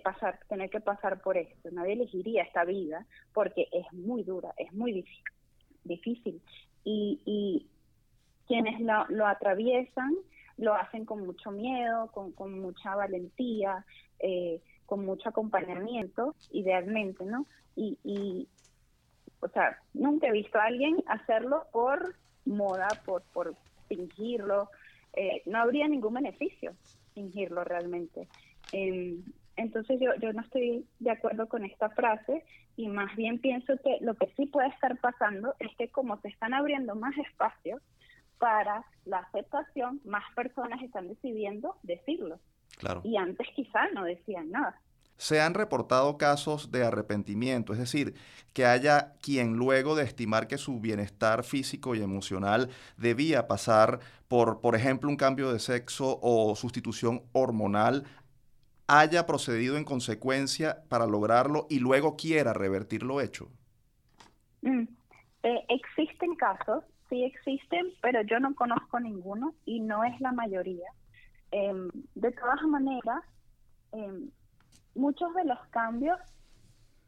pasar, 0.03 0.41
tener 0.49 0.69
que 0.71 0.81
pasar 0.81 1.23
por 1.23 1.37
esto, 1.37 1.71
nadie 1.71 1.93
elegiría 1.93 2.43
esta 2.43 2.65
vida 2.65 3.07
porque 3.33 3.69
es 3.71 3.93
muy 3.93 4.25
dura, 4.25 4.53
es 4.57 4.73
muy 4.73 4.93
difícil. 4.93 5.23
difícil. 5.85 6.43
Y, 6.83 7.21
y 7.25 7.69
quienes 8.49 8.81
lo, 8.81 9.07
lo 9.07 9.29
atraviesan 9.29 10.17
lo 10.57 10.75
hacen 10.75 11.05
con 11.05 11.25
mucho 11.25 11.53
miedo, 11.53 12.11
con, 12.11 12.33
con 12.33 12.61
mucha 12.61 12.97
valentía, 12.97 13.87
eh, 14.19 14.61
con 14.85 15.07
mucho 15.07 15.29
acompañamiento, 15.29 16.35
idealmente, 16.51 17.25
¿no? 17.25 17.47
Y, 17.77 17.99
y, 18.03 18.49
o 19.39 19.49
sea, 19.49 19.79
nunca 19.95 20.27
he 20.27 20.33
visto 20.33 20.59
a 20.59 20.65
alguien 20.65 21.05
hacerlo 21.07 21.67
por 21.73 22.17
moda, 22.47 22.89
por, 23.07 23.23
por 23.33 23.55
fingirlo. 23.87 24.71
Eh, 25.13 25.43
no 25.47 25.59
habría 25.59 25.87
ningún 25.87 26.15
beneficio 26.15 26.75
fingirlo 27.15 27.65
realmente. 27.65 28.29
Em, 28.73 29.23
entonces 29.57 30.01
yo, 30.01 30.15
yo 30.21 30.33
no 30.33 30.43
estoy 30.43 30.87
de 30.99 31.11
acuerdo 31.11 31.49
con 31.49 31.65
esta 31.65 31.91
frase 31.91 32.45
y 32.77 32.89
más 32.89 33.15
bien 33.17 33.39
pienso 33.39 33.75
que 33.85 33.99
lo 34.01 34.15
que 34.15 34.33
sí 34.37 34.47
puede 34.47 34.69
estar 34.69 34.99
pasando 34.99 35.55
es 35.59 35.75
que 35.77 35.89
como 35.89 36.19
se 36.21 36.29
están 36.29 36.55
abriendo 36.55 36.95
más 36.95 37.17
espacios 37.19 37.83
para 38.39 38.85
la 39.05 39.19
aceptación, 39.19 40.01
más 40.05 40.25
personas 40.35 40.83
están 40.83 41.09
decidiendo 41.09 41.77
decirlo. 41.83 42.41
Claro. 42.79 43.03
Y 43.05 43.17
antes 43.17 43.47
quizá 43.55 43.89
no 43.95 44.05
decían 44.05 44.51
nada. 44.51 44.81
Se 45.23 45.41
han 45.41 45.55
reportado 45.55 46.19
casos 46.19 46.73
de 46.73 46.83
arrepentimiento, 46.83 47.73
es 47.73 47.79
decir, 47.79 48.17
que 48.53 48.67
haya 48.67 49.13
quien 49.23 49.53
luego 49.53 49.95
de 49.95 50.03
estimar 50.03 50.49
que 50.49 50.59
su 50.59 50.81
bienestar 50.81 51.45
físico 51.45 51.95
y 51.95 52.03
emocional 52.03 52.71
debía 52.97 53.47
pasar 53.47 54.01
por, 54.27 54.61
por 54.61 54.75
ejemplo, 54.75 55.09
un 55.09 55.17
cambio 55.17 55.53
de 55.53 55.61
sexo 55.61 56.19
o 56.21 56.57
sustitución 56.57 57.23
hormonal, 57.31 58.03
haya 58.89 59.25
procedido 59.25 59.77
en 59.77 59.85
consecuencia 59.85 60.83
para 60.89 61.07
lograrlo 61.07 61.69
y 61.71 61.79
luego 61.79 62.17
quiera 62.17 62.53
revertir 62.53 63.05
lo 63.05 63.21
hecho? 63.21 63.49
Mm. 64.63 64.89
Eh, 65.45 65.65
existen 65.69 66.35
casos, 66.35 66.83
sí 67.09 67.23
existen, 67.23 67.93
pero 68.01 68.23
yo 68.23 68.41
no 68.41 68.57
conozco 68.57 68.99
ninguno 68.99 69.55
y 69.67 69.79
no 69.79 70.03
es 70.03 70.21
la 70.21 70.33
mayoría. 70.33 70.91
Em, 71.53 71.91
de 72.17 72.33
todas 72.33 72.61
maneras, 72.63 73.23
em, 73.93 74.29
muchos 74.95 75.35
de 75.35 75.45
los 75.45 75.59
cambios, 75.69 76.19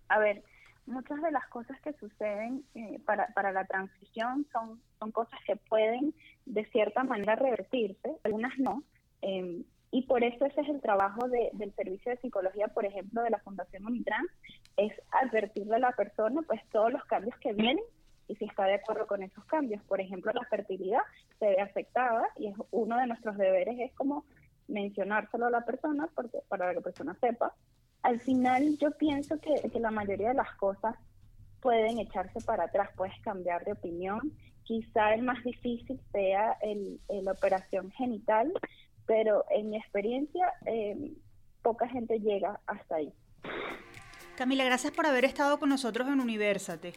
a 0.08 0.18
ver, 0.18 0.42
muchas 0.86 1.20
de 1.22 1.30
las 1.30 1.46
cosas 1.48 1.80
que 1.80 1.92
suceden 1.94 2.64
eh, 2.74 3.00
para, 3.04 3.28
para 3.28 3.52
la 3.52 3.64
transición 3.64 4.46
son, 4.52 4.80
son 4.98 5.12
cosas 5.12 5.38
que 5.46 5.56
pueden 5.56 6.14
de 6.46 6.64
cierta 6.66 7.04
manera 7.04 7.36
revertirse, 7.36 8.16
algunas 8.24 8.58
no. 8.58 8.82
Em, 9.22 9.64
y 9.90 10.02
por 10.02 10.24
eso 10.24 10.44
ese 10.44 10.60
es 10.60 10.68
el 10.68 10.80
trabajo 10.80 11.28
del 11.28 11.72
servicio 11.76 12.10
de 12.10 12.18
psicología, 12.18 12.66
por 12.68 12.84
ejemplo, 12.84 13.22
de 13.22 13.30
la 13.30 13.38
Fundación 13.38 13.86
Unitrans, 13.86 14.28
es 14.76 14.92
advertirle 15.12 15.76
a 15.76 15.78
la 15.78 15.92
persona 15.92 16.42
pues 16.42 16.60
todos 16.72 16.92
los 16.92 17.04
cambios 17.04 17.36
que 17.38 17.52
vienen 17.52 17.84
y 18.26 18.34
si 18.34 18.44
está 18.44 18.64
de 18.64 18.74
acuerdo 18.74 19.06
con 19.06 19.22
esos 19.22 19.44
cambios. 19.44 19.80
Por 19.84 20.00
ejemplo, 20.00 20.32
la 20.32 20.44
fertilidad 20.46 21.02
se 21.38 21.46
ve 21.46 21.60
afectada 21.60 22.26
y 22.36 22.48
es 22.48 22.56
uno 22.72 22.96
de 22.96 23.06
nuestros 23.06 23.36
deberes 23.36 23.78
es 23.78 23.92
como 23.94 24.24
mencionárselo 24.68 25.46
a 25.46 25.50
la 25.50 25.64
persona 25.64 26.08
porque, 26.14 26.38
para 26.48 26.68
que 26.68 26.76
la 26.76 26.80
persona 26.80 27.16
sepa. 27.20 27.54
Al 28.02 28.20
final 28.20 28.76
yo 28.78 28.90
pienso 28.92 29.38
que, 29.40 29.68
que 29.70 29.80
la 29.80 29.90
mayoría 29.90 30.28
de 30.28 30.34
las 30.34 30.54
cosas 30.56 30.96
pueden 31.64 31.98
echarse 31.98 32.40
para 32.44 32.64
atrás, 32.64 32.90
puedes 32.94 33.18
cambiar 33.22 33.64
de 33.64 33.72
opinión. 33.72 34.20
Quizá 34.64 35.14
el 35.14 35.22
más 35.22 35.42
difícil 35.42 35.98
sea 36.12 36.56
el, 36.60 37.00
la 37.08 37.32
operación 37.32 37.90
genital, 37.92 38.52
pero 39.06 39.44
en 39.50 39.70
mi 39.70 39.78
experiencia 39.78 40.52
eh, 40.66 41.12
poca 41.62 41.88
gente 41.88 42.20
llega 42.20 42.60
hasta 42.66 42.96
ahí. 42.96 43.12
Camila, 44.36 44.64
gracias 44.64 44.92
por 44.92 45.06
haber 45.06 45.24
estado 45.24 45.58
con 45.58 45.70
nosotros 45.70 46.06
en 46.08 46.20
Universate. 46.20 46.92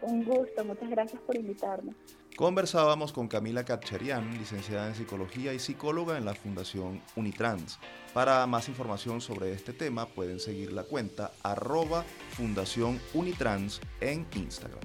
Un 0.00 0.24
gusto, 0.24 0.64
muchas 0.64 0.90
gracias 0.90 1.22
por 1.22 1.36
invitarme. 1.36 1.92
Conversábamos 2.36 3.12
con 3.12 3.28
Camila 3.28 3.64
Katcherian, 3.64 4.38
licenciada 4.38 4.88
en 4.88 4.94
psicología 4.94 5.52
y 5.52 5.58
psicóloga 5.58 6.16
en 6.16 6.24
la 6.24 6.34
Fundación 6.34 7.00
Unitrans. 7.14 7.78
Para 8.14 8.46
más 8.46 8.68
información 8.68 9.20
sobre 9.20 9.52
este 9.52 9.72
tema 9.72 10.06
pueden 10.06 10.40
seguir 10.40 10.72
la 10.72 10.84
cuenta 10.84 11.30
arroba 11.42 12.04
Fundación 12.30 13.00
Unitrans 13.14 13.80
en 14.00 14.26
Instagram. 14.34 14.80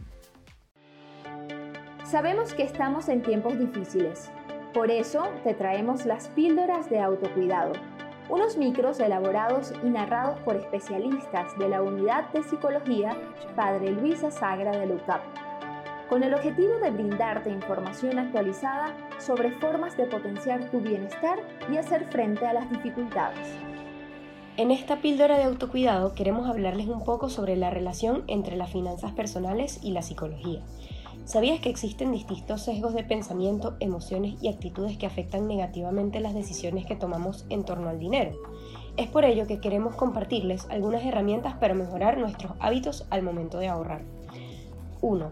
Sabemos 2.06 2.54
que 2.54 2.64
estamos 2.64 3.10
en 3.10 3.22
tiempos 3.22 3.58
difíciles 3.60 4.30
por 4.78 4.92
eso 4.92 5.24
te 5.44 5.56
traemos 5.56 6.06
las 6.06 6.28
píldoras 6.28 6.88
de 6.88 7.00
autocuidado, 7.00 7.74
unos 8.30 8.58
micros 8.58 9.00
elaborados 9.00 9.74
y 9.84 9.90
narrados 9.90 10.40
por 10.42 10.56
especialistas 10.56 11.58
de 11.58 11.68
la 11.68 11.82
Unidad 11.82 12.32
de 12.32 12.44
Psicología 12.44 13.18
Padre 13.56 13.90
Luisa 13.90 14.30
Sagra 14.30 14.78
de 14.78 14.86
LUCAP, 14.86 15.22
con 16.10 16.24
el 16.24 16.34
objetivo 16.34 16.80
de 16.80 16.92
brindarte 16.92 17.50
información 17.50 18.20
actualizada 18.20 18.96
sobre 19.20 19.52
formas 19.52 19.98
de 19.98 20.06
potenciar 20.06 20.70
tu 20.72 20.80
bienestar 20.80 21.40
y 21.72 21.78
hacer 21.78 22.06
frente 22.06 22.46
a 22.46 22.54
las 22.54 22.70
dificultades. 22.70 23.48
En 24.58 24.72
esta 24.72 25.02
píldora 25.02 25.38
de 25.38 25.44
autocuidado 25.44 26.16
queremos 26.16 26.50
hablarles 26.50 26.88
un 26.88 27.04
poco 27.04 27.30
sobre 27.30 27.56
la 27.56 27.70
relación 27.70 28.24
entre 28.28 28.58
las 28.58 28.72
finanzas 28.72 29.12
personales 29.12 29.80
y 29.84 29.92
la 29.92 30.02
psicología 30.02 30.62
¿Sabías 31.28 31.60
que 31.60 31.68
existen 31.68 32.14
distintos 32.14 32.62
sesgos 32.62 32.94
de 32.94 33.04
pensamiento, 33.04 33.76
emociones 33.82 34.42
y 34.42 34.48
actitudes 34.48 34.98
que 34.98 35.06
afectan 35.06 35.46
negativamente 35.46 36.22
las 36.22 36.34
decisiones 36.34 36.86
que 36.86 36.96
tomamos 36.96 37.46
en 37.50 37.66
torno 37.66 37.90
al 37.90 38.00
dinero? 38.00 38.32
Es 38.96 39.10
por 39.10 39.26
ello 39.26 39.46
que 39.46 39.60
queremos 39.60 39.96
compartirles 39.96 40.66
algunas 40.70 41.04
herramientas 41.04 41.56
para 41.56 41.74
mejorar 41.74 42.18
nuestros 42.18 42.54
hábitos 42.62 43.06
al 43.10 43.24
momento 43.24 43.60
de 43.60 43.68
ahorrar. 43.68 44.04
1. 45.02 45.32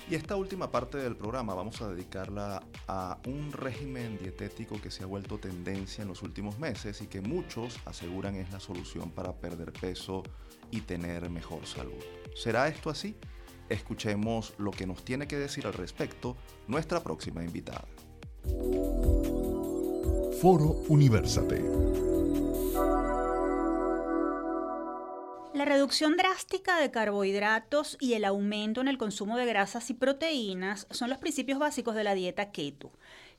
Y 0.08 0.14
esta 0.14 0.36
última 0.36 0.70
parte 0.70 0.96
del 0.96 1.16
programa 1.16 1.52
vamos 1.52 1.82
a 1.82 1.88
dedicarla 1.88 2.62
a 2.88 3.18
un 3.26 3.52
régimen 3.52 4.16
dietético 4.16 4.80
que 4.80 4.90
se 4.90 5.02
ha 5.02 5.06
vuelto 5.06 5.36
tendencia 5.36 6.00
en 6.00 6.08
los 6.08 6.22
últimos 6.22 6.58
meses 6.58 7.02
y 7.02 7.08
que 7.08 7.20
muchos 7.20 7.78
aseguran 7.84 8.36
es 8.36 8.50
la 8.50 8.60
solución 8.60 9.10
para 9.10 9.34
perder 9.34 9.74
peso 9.74 10.22
y 10.70 10.80
tener 10.80 11.28
mejor 11.28 11.66
salud. 11.66 12.02
¿Será 12.34 12.68
esto 12.68 12.88
así? 12.88 13.18
Escuchemos 13.68 14.54
lo 14.58 14.70
que 14.70 14.86
nos 14.86 15.04
tiene 15.04 15.26
que 15.26 15.36
decir 15.36 15.66
al 15.66 15.72
respecto 15.72 16.36
nuestra 16.68 17.02
próxima 17.02 17.42
invitada. 17.42 17.86
Foro 20.40 20.82
Universate. 20.88 21.64
La 25.54 25.64
reducción 25.64 26.18
drástica 26.18 26.78
de 26.78 26.90
carbohidratos 26.90 27.96
y 27.98 28.12
el 28.12 28.26
aumento 28.26 28.82
en 28.82 28.88
el 28.88 28.98
consumo 28.98 29.38
de 29.38 29.46
grasas 29.46 29.88
y 29.88 29.94
proteínas 29.94 30.86
son 30.90 31.08
los 31.08 31.16
principios 31.16 31.58
básicos 31.58 31.94
de 31.94 32.04
la 32.04 32.14
dieta 32.14 32.52
keto. 32.52 32.92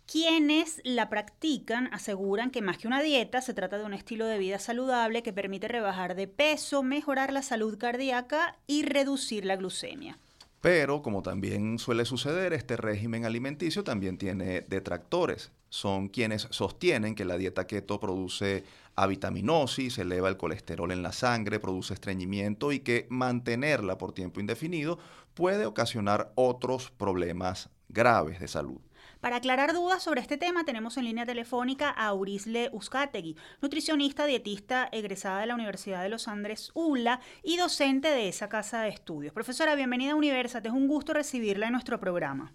Quienes 0.09 0.79
la 0.85 1.09
practican 1.09 1.93
aseguran 1.93 2.49
que 2.49 2.61
más 2.61 2.77
que 2.77 2.87
una 2.87 3.03
dieta 3.03 3.41
se 3.41 3.53
trata 3.53 3.77
de 3.77 3.83
un 3.83 3.93
estilo 3.93 4.25
de 4.25 4.37
vida 4.37 4.57
saludable 4.57 5.21
que 5.21 5.33
permite 5.33 5.67
rebajar 5.67 6.15
de 6.15 6.29
peso, 6.29 6.81
mejorar 6.81 7.33
la 7.33 7.41
salud 7.41 7.77
cardíaca 7.77 8.57
y 8.67 8.83
reducir 8.83 9.43
la 9.43 9.57
glucemia. 9.57 10.17
Pero, 10.61 11.01
como 11.01 11.23
también 11.23 11.77
suele 11.77 12.05
suceder, 12.05 12.53
este 12.53 12.77
régimen 12.77 13.25
alimenticio 13.25 13.83
también 13.83 14.17
tiene 14.17 14.61
detractores. 14.61 15.51
Son 15.67 16.07
quienes 16.07 16.47
sostienen 16.51 17.13
que 17.13 17.25
la 17.25 17.37
dieta 17.37 17.67
keto 17.67 17.99
produce 17.99 18.63
avitaminosis, 18.95 19.97
eleva 19.97 20.29
el 20.29 20.37
colesterol 20.37 20.89
en 20.93 21.03
la 21.03 21.11
sangre, 21.11 21.59
produce 21.59 21.93
estreñimiento 21.93 22.71
y 22.71 22.79
que 22.79 23.07
mantenerla 23.09 23.97
por 23.97 24.13
tiempo 24.13 24.39
indefinido 24.39 24.99
puede 25.33 25.65
ocasionar 25.65 26.31
otros 26.35 26.91
problemas 26.91 27.69
graves 27.89 28.39
de 28.39 28.47
salud. 28.47 28.79
Para 29.21 29.37
aclarar 29.37 29.73
dudas 29.73 30.03
sobre 30.03 30.21
este 30.21 30.37
tema, 30.37 30.63
tenemos 30.63 30.97
en 30.97 31.05
línea 31.05 31.25
telefónica 31.25 31.89
a 31.89 32.07
Aurisle 32.07 32.69
Uzcategui, 32.71 33.35
nutricionista, 33.61 34.25
dietista 34.25 34.89
egresada 34.91 35.39
de 35.39 35.47
la 35.47 35.55
Universidad 35.55 36.03
de 36.03 36.09
los 36.09 36.27
Andes 36.27 36.71
ULA 36.75 37.19
y 37.43 37.57
docente 37.57 38.09
de 38.09 38.27
esa 38.27 38.47
casa 38.47 38.81
de 38.81 38.89
estudios. 38.89 39.33
Profesora, 39.33 39.75
bienvenida 39.75 40.11
a 40.11 40.15
Universate, 40.15 40.67
es 40.67 40.73
un 40.73 40.87
gusto 40.87 41.13
recibirla 41.13 41.65
en 41.65 41.73
nuestro 41.73 41.99
programa. 41.99 42.53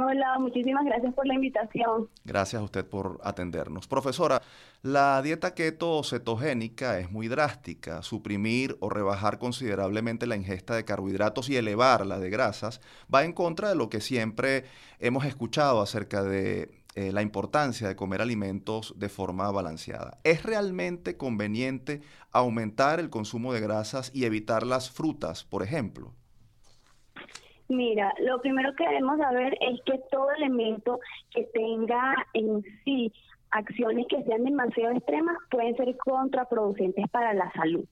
Hola, 0.00 0.38
muchísimas 0.38 0.84
gracias 0.84 1.12
por 1.12 1.26
la 1.26 1.34
invitación. 1.34 2.08
Gracias 2.24 2.62
a 2.62 2.64
usted 2.64 2.86
por 2.86 3.18
atendernos. 3.24 3.88
Profesora, 3.88 4.40
la 4.82 5.20
dieta 5.22 5.54
keto 5.54 6.04
cetogénica 6.04 7.00
es 7.00 7.10
muy 7.10 7.26
drástica. 7.26 8.02
Suprimir 8.02 8.76
o 8.78 8.90
rebajar 8.90 9.38
considerablemente 9.38 10.28
la 10.28 10.36
ingesta 10.36 10.76
de 10.76 10.84
carbohidratos 10.84 11.50
y 11.50 11.56
elevar 11.56 12.06
la 12.06 12.20
de 12.20 12.30
grasas 12.30 12.80
va 13.12 13.24
en 13.24 13.32
contra 13.32 13.70
de 13.70 13.74
lo 13.74 13.88
que 13.88 14.00
siempre 14.00 14.66
hemos 15.00 15.24
escuchado 15.24 15.80
acerca 15.80 16.22
de 16.22 16.70
eh, 16.94 17.10
la 17.10 17.22
importancia 17.22 17.88
de 17.88 17.96
comer 17.96 18.22
alimentos 18.22 18.94
de 18.96 19.08
forma 19.08 19.50
balanceada. 19.50 20.18
¿Es 20.22 20.44
realmente 20.44 21.16
conveniente 21.16 22.02
aumentar 22.30 23.00
el 23.00 23.10
consumo 23.10 23.52
de 23.52 23.60
grasas 23.60 24.12
y 24.14 24.26
evitar 24.26 24.64
las 24.64 24.90
frutas, 24.90 25.42
por 25.42 25.64
ejemplo? 25.64 26.14
Mira, 27.68 28.14
lo 28.20 28.40
primero 28.40 28.74
que 28.74 28.86
debemos 28.86 29.18
saber 29.18 29.56
es 29.60 29.80
que 29.82 30.00
todo 30.10 30.30
elemento 30.32 31.00
que 31.30 31.44
tenga 31.44 32.14
en 32.32 32.62
sí 32.84 33.12
acciones 33.50 34.06
que 34.08 34.22
sean 34.24 34.44
demasiado 34.44 34.94
extremas 34.94 35.36
pueden 35.50 35.76
ser 35.76 35.96
contraproducentes 35.98 37.08
para 37.10 37.34
la 37.34 37.50
salud. 37.52 37.84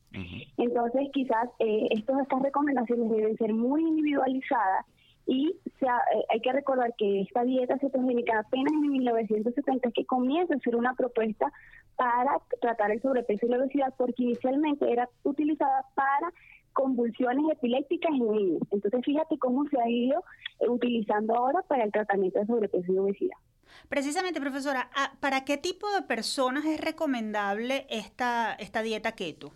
Entonces, 0.57 1.09
quizás 1.13 1.49
eh, 1.59 1.89
estas 1.91 2.17
recomendaciones 2.43 3.11
deben 3.11 3.37
ser 3.37 3.53
muy 3.53 3.83
individualizadas 3.83 4.87
y 5.27 5.49
eh, 5.81 5.87
hay 6.31 6.41
que 6.41 6.53
recordar 6.53 6.95
que 6.97 7.23
esta 7.23 7.43
dieta 7.43 7.79
cetogénica 7.79 8.39
apenas 8.39 8.73
en 8.73 8.91
1970 8.93 9.89
es 9.89 9.95
que 9.95 10.07
comienza 10.07 10.55
a 10.55 10.59
ser 10.61 10.77
una 10.77 10.95
propuesta 10.95 11.53
para 11.97 12.39
tratar 12.61 12.93
el 12.93 13.03
sobrepeso 13.03 13.47
y 13.47 13.49
la 13.49 13.59
obesidad 13.59 13.95
porque 13.99 14.23
inicialmente 14.23 14.91
era 14.91 15.09
utilizada 15.25 15.85
para 15.95 16.33
convulsiones 16.77 17.45
epilépticas 17.53 18.13
en 18.13 18.31
niños. 18.31 18.63
Entonces, 18.71 19.01
fíjate 19.05 19.39
cómo 19.39 19.65
se 19.69 19.81
ha 19.81 19.89
ido 19.89 20.23
eh, 20.61 20.69
utilizando 20.69 21.35
ahora 21.35 21.63
para 21.63 21.85
el 21.85 21.91
tratamiento 21.91 22.39
de 22.39 22.47
sobrepeso 22.47 22.93
y 22.93 22.99
obesidad. 22.99 23.37
Precisamente, 23.89 24.41
profesora, 24.41 24.91
ah, 24.95 25.13
¿para 25.21 25.45
qué 25.45 25.57
tipo 25.57 25.91
de 25.93 26.03
personas 26.03 26.65
es 26.67 26.81
recomendable 26.81 27.87
esta, 27.89 28.55
esta 28.55 28.83
dieta 28.83 29.13
keto? 29.13 29.53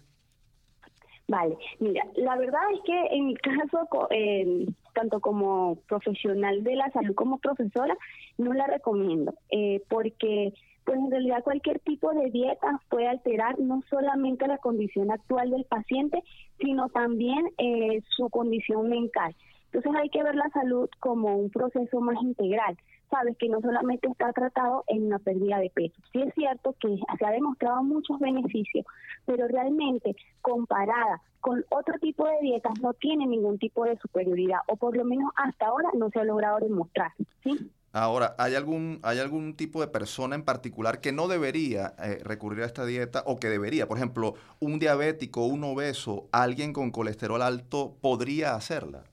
Vale, 1.28 1.56
mira, 1.78 2.02
la 2.16 2.36
verdad 2.36 2.62
es 2.74 2.80
que 2.84 3.06
en 3.12 3.26
mi 3.26 3.36
caso, 3.36 3.86
eh, 4.10 4.66
tanto 4.94 5.20
como 5.20 5.76
profesional 5.86 6.64
de 6.64 6.74
la 6.74 6.90
salud 6.90 7.14
como 7.14 7.38
profesora, 7.38 7.96
no 8.36 8.52
la 8.52 8.66
recomiendo, 8.66 9.34
eh, 9.50 9.80
porque 9.88 10.52
pues 10.90 10.98
en 10.98 11.10
realidad 11.12 11.44
cualquier 11.44 11.78
tipo 11.78 12.12
de 12.12 12.30
dieta 12.30 12.80
puede 12.88 13.06
alterar 13.06 13.60
no 13.60 13.80
solamente 13.88 14.48
la 14.48 14.58
condición 14.58 15.12
actual 15.12 15.50
del 15.50 15.64
paciente, 15.64 16.20
sino 16.58 16.88
también 16.88 17.46
eh, 17.58 18.02
su 18.08 18.28
condición 18.28 18.88
mental. 18.88 19.32
Entonces 19.66 19.92
hay 19.94 20.08
que 20.08 20.24
ver 20.24 20.34
la 20.34 20.48
salud 20.48 20.90
como 20.98 21.36
un 21.36 21.48
proceso 21.48 22.00
más 22.00 22.20
integral. 22.20 22.76
Sabes 23.08 23.36
que 23.38 23.48
no 23.48 23.60
solamente 23.60 24.08
está 24.08 24.32
tratado 24.32 24.82
en 24.88 25.06
una 25.06 25.20
pérdida 25.20 25.60
de 25.60 25.70
peso. 25.70 25.94
Sí 26.12 26.22
es 26.22 26.34
cierto 26.34 26.74
que 26.80 26.98
se 27.18 27.24
ha 27.24 27.30
demostrado 27.30 27.84
muchos 27.84 28.18
beneficios, 28.18 28.84
pero 29.26 29.46
realmente 29.46 30.16
comparada 30.42 31.22
con 31.38 31.64
otro 31.70 32.00
tipo 32.00 32.26
de 32.26 32.38
dietas 32.42 32.80
no 32.82 32.94
tiene 32.94 33.28
ningún 33.28 33.58
tipo 33.58 33.84
de 33.84 33.96
superioridad, 33.98 34.58
o 34.66 34.74
por 34.74 34.96
lo 34.96 35.04
menos 35.04 35.30
hasta 35.36 35.66
ahora 35.66 35.90
no 35.96 36.10
se 36.10 36.18
ha 36.18 36.24
logrado 36.24 36.58
demostrar. 36.58 37.12
¿sí? 37.44 37.70
Ahora, 37.92 38.36
¿hay 38.38 38.54
algún, 38.54 39.00
¿hay 39.02 39.18
algún 39.18 39.54
tipo 39.56 39.80
de 39.80 39.88
persona 39.88 40.36
en 40.36 40.44
particular 40.44 41.00
que 41.00 41.10
no 41.10 41.26
debería 41.26 41.94
eh, 41.98 42.20
recurrir 42.22 42.62
a 42.62 42.66
esta 42.66 42.86
dieta 42.86 43.24
o 43.26 43.40
que 43.40 43.48
debería? 43.48 43.88
Por 43.88 43.96
ejemplo, 43.96 44.34
un 44.60 44.78
diabético, 44.78 45.44
un 45.46 45.64
obeso, 45.64 46.28
alguien 46.30 46.72
con 46.72 46.92
colesterol 46.92 47.42
alto 47.42 47.96
podría 48.00 48.54
hacerla. 48.54 49.04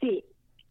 Sí, 0.00 0.24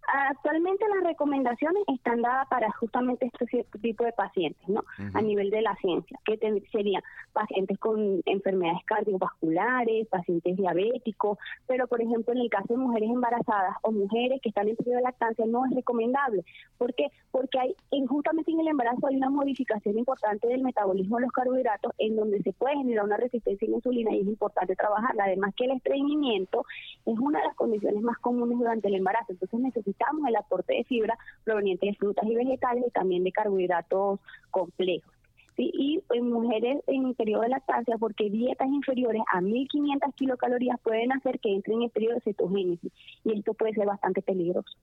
Actualmente 0.09 0.85
las 0.87 1.03
recomendaciones 1.03 1.83
están 1.87 2.21
dadas 2.21 2.47
para 2.47 2.71
justamente 2.71 3.29
este 3.37 3.65
tipo 3.81 4.05
de 4.05 4.13
pacientes, 4.13 4.65
¿no? 4.69 4.85
A 5.13 5.21
nivel 5.21 5.49
de 5.49 5.61
la 5.61 5.75
ciencia, 5.75 6.17
que 6.23 6.37
serían 6.71 7.03
pacientes 7.33 7.77
con 7.77 8.21
enfermedades 8.25 8.85
cardiovasculares, 8.85 10.07
pacientes 10.07 10.55
diabéticos, 10.55 11.37
pero 11.67 11.87
por 11.87 12.01
ejemplo 12.01 12.33
en 12.33 12.39
el 12.39 12.49
caso 12.49 12.67
de 12.69 12.77
mujeres 12.77 13.09
embarazadas 13.09 13.75
o 13.81 13.91
mujeres 13.91 14.39
que 14.41 14.47
están 14.47 14.69
en 14.69 14.77
periodo 14.77 14.95
de 14.95 15.03
lactancia 15.03 15.45
no 15.45 15.65
es 15.65 15.75
recomendable. 15.75 16.45
¿Por 16.77 16.93
qué? 16.95 17.11
Porque 17.29 17.59
hay, 17.59 17.75
justamente 18.07 18.51
en 18.51 18.61
el 18.61 18.69
embarazo 18.69 19.07
hay 19.07 19.17
una 19.17 19.29
modificación 19.29 19.97
importante 19.97 20.47
del 20.47 20.63
metabolismo 20.63 21.17
de 21.17 21.23
los 21.23 21.33
carbohidratos 21.33 21.91
en 21.97 22.15
donde 22.15 22.41
se 22.43 22.53
puede 22.53 22.77
generar 22.77 23.03
una 23.03 23.17
resistencia 23.17 23.67
a 23.67 23.71
la 23.71 23.75
insulina 23.75 24.13
y 24.13 24.21
es 24.21 24.27
importante 24.27 24.73
trabajarla. 24.77 25.25
Además 25.25 25.53
que 25.55 25.65
el 25.65 25.71
estreñimiento 25.71 26.63
es 27.05 27.19
una 27.19 27.39
de 27.39 27.47
las 27.47 27.55
condiciones 27.55 28.01
más 28.01 28.17
comunes 28.19 28.57
durante 28.57 28.87
el 28.87 28.95
embarazo, 28.95 29.33
entonces 29.33 29.59
necesitamos 29.59 29.96
necesitamos 29.97 30.27
el 30.27 30.35
aporte 30.35 30.73
de 30.73 30.83
fibra 30.83 31.17
proveniente 31.43 31.87
de 31.87 31.95
frutas 31.95 32.25
y 32.27 32.35
vegetales 32.35 32.85
y 32.87 32.91
también 32.91 33.23
de 33.23 33.31
carbohidratos 33.31 34.19
complejos. 34.51 35.11
Y 35.59 36.03
en 36.13 36.29
mujeres 36.31 36.83
en 36.85 37.15
periodo 37.15 37.41
de 37.41 37.49
lactancia, 37.49 37.97
porque 37.97 38.29
dietas 38.29 38.67
inferiores 38.67 39.23
a 39.33 39.41
1500 39.41 40.13
kilocalorías 40.13 40.79
pueden 40.81 41.11
hacer 41.11 41.39
que 41.39 41.51
entren 41.51 41.81
en 41.81 41.89
periodo 41.89 42.15
de 42.15 42.21
cetogénesis 42.21 42.91
y 43.23 43.33
esto 43.33 43.55
puede 43.55 43.73
ser 43.73 43.87
bastante 43.87 44.21
peligroso. 44.21 44.77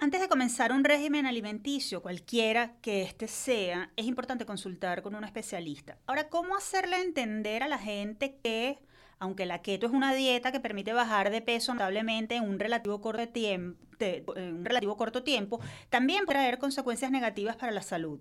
Antes 0.00 0.22
de 0.22 0.28
comenzar 0.28 0.72
un 0.72 0.84
régimen 0.84 1.26
alimenticio, 1.26 2.00
cualquiera 2.00 2.72
que 2.80 3.02
este 3.02 3.28
sea, 3.28 3.90
es 3.96 4.06
importante 4.06 4.46
consultar 4.46 5.02
con 5.02 5.14
un 5.14 5.24
especialista. 5.24 5.98
Ahora, 6.06 6.30
¿cómo 6.30 6.56
hacerle 6.56 7.02
entender 7.02 7.62
a 7.62 7.68
la 7.68 7.76
gente 7.76 8.38
que 8.42 8.78
aunque 9.20 9.46
la 9.46 9.62
keto 9.62 9.86
es 9.86 9.92
una 9.92 10.14
dieta 10.14 10.50
que 10.50 10.60
permite 10.60 10.92
bajar 10.92 11.30
de 11.30 11.42
peso 11.42 11.72
notablemente 11.72 12.36
en 12.36 12.48
un 12.48 12.58
relativo 12.58 13.00
corto, 13.00 13.28
tiempo, 13.28 13.78
en 14.00 14.54
un 14.54 14.64
relativo 14.64 14.96
corto 14.96 15.22
tiempo, 15.22 15.60
también 15.90 16.24
puede 16.24 16.38
traer 16.38 16.58
consecuencias 16.58 17.10
negativas 17.10 17.56
para 17.56 17.70
la 17.70 17.82
salud. 17.82 18.18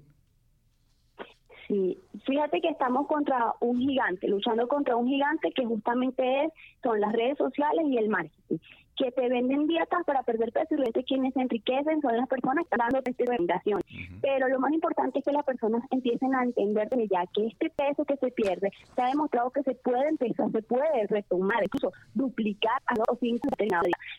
Sí, 1.67 1.97
fíjate 2.25 2.61
que 2.61 2.69
estamos 2.69 3.07
contra 3.07 3.53
un 3.59 3.79
gigante, 3.79 4.27
luchando 4.27 4.67
contra 4.67 4.95
un 4.95 5.07
gigante 5.07 5.51
que 5.51 5.65
justamente 5.65 6.45
es, 6.45 6.51
son 6.83 6.99
las 6.99 7.13
redes 7.13 7.37
sociales 7.37 7.85
y 7.87 7.97
el 7.97 8.09
marketing 8.09 8.57
que 8.99 9.11
te 9.11 9.29
venden 9.29 9.65
dietas 9.65 10.03
para 10.05 10.23
perder 10.23 10.51
peso 10.51 10.67
y 10.71 10.75
realmente 10.75 11.05
quienes 11.05 11.33
se 11.33 11.39
enriquecen 11.39 12.01
son 12.01 12.17
las 12.17 12.27
personas 12.27 12.65
que 12.65 12.75
están 12.75 12.79
dando 12.79 12.99
esta 12.99 13.11
recomendación. 13.11 13.81
Pero 14.21 14.49
lo 14.49 14.59
más 14.59 14.73
importante 14.73 15.19
es 15.19 15.25
que 15.25 15.31
las 15.31 15.45
personas 15.45 15.83
empiecen 15.89 16.35
a 16.35 16.43
entender 16.43 16.89
ya 17.09 17.23
que 17.33 17.47
este 17.47 17.69
peso 17.69 18.03
que 18.03 18.17
se 18.17 18.29
pierde 18.31 18.71
se 18.93 19.01
ha 19.01 19.07
demostrado 19.07 19.51
que 19.51 19.63
se 19.63 19.73
puede 19.75 20.09
empezar, 20.09 20.51
se 20.51 20.61
puede 20.63 21.07
retomar, 21.07 21.63
incluso 21.63 21.93
duplicar 22.13 22.81
a 22.87 22.95
los 22.95 23.19
cinco 23.21 23.47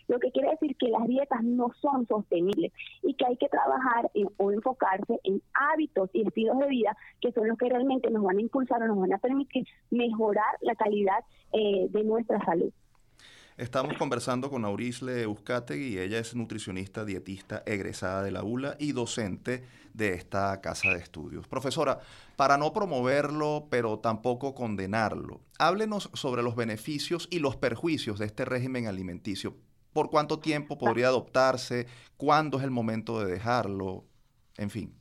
Lo 0.08 0.18
que 0.18 0.32
quiere 0.32 0.50
decir 0.50 0.74
que 0.76 0.88
las 0.88 1.06
dietas 1.06 1.42
no 1.44 1.70
son 1.82 2.06
sostenibles 2.06 2.72
y 3.02 3.12
que 3.14 3.26
hay 3.26 3.36
que 3.36 3.48
trabajar 3.48 4.10
o 4.38 4.50
enfocarse 4.50 5.20
en 5.24 5.42
hábitos 5.52 6.08
y 6.14 6.26
estilos 6.26 6.58
de 6.58 6.68
vida 6.68 6.96
que 7.20 7.32
son 7.32 7.48
los 7.48 7.58
que 7.58 7.68
realmente 7.68 8.10
nos 8.10 8.22
van 8.22 8.38
a 8.38 8.40
impulsar 8.40 8.82
o 8.82 8.86
nos 8.86 8.98
van 8.98 9.12
a 9.12 9.18
permitir 9.18 9.66
mejorar 9.90 10.56
la 10.62 10.74
calidad 10.74 11.22
eh, 11.52 11.86
de 11.90 12.04
nuestra 12.04 12.42
salud. 12.46 12.72
Estamos 13.60 13.98
conversando 13.98 14.48
con 14.48 14.64
Aurisle 14.64 15.20
Euskategui, 15.20 15.98
ella 15.98 16.18
es 16.18 16.34
nutricionista 16.34 17.04
dietista 17.04 17.62
egresada 17.66 18.22
de 18.22 18.30
la 18.30 18.42
ULA 18.42 18.74
y 18.78 18.92
docente 18.92 19.66
de 19.92 20.14
esta 20.14 20.62
casa 20.62 20.88
de 20.88 20.98
estudios. 20.98 21.46
Profesora, 21.46 22.00
para 22.36 22.56
no 22.56 22.72
promoverlo, 22.72 23.66
pero 23.68 23.98
tampoco 23.98 24.54
condenarlo, 24.54 25.42
háblenos 25.58 26.08
sobre 26.14 26.42
los 26.42 26.56
beneficios 26.56 27.28
y 27.30 27.40
los 27.40 27.56
perjuicios 27.56 28.18
de 28.18 28.24
este 28.24 28.46
régimen 28.46 28.86
alimenticio. 28.86 29.58
¿Por 29.92 30.08
cuánto 30.08 30.38
tiempo 30.38 30.78
podría 30.78 31.08
adoptarse? 31.08 31.86
¿Cuándo 32.16 32.56
es 32.56 32.64
el 32.64 32.70
momento 32.70 33.20
de 33.20 33.30
dejarlo? 33.30 34.06
En 34.56 34.70
fin. 34.70 34.99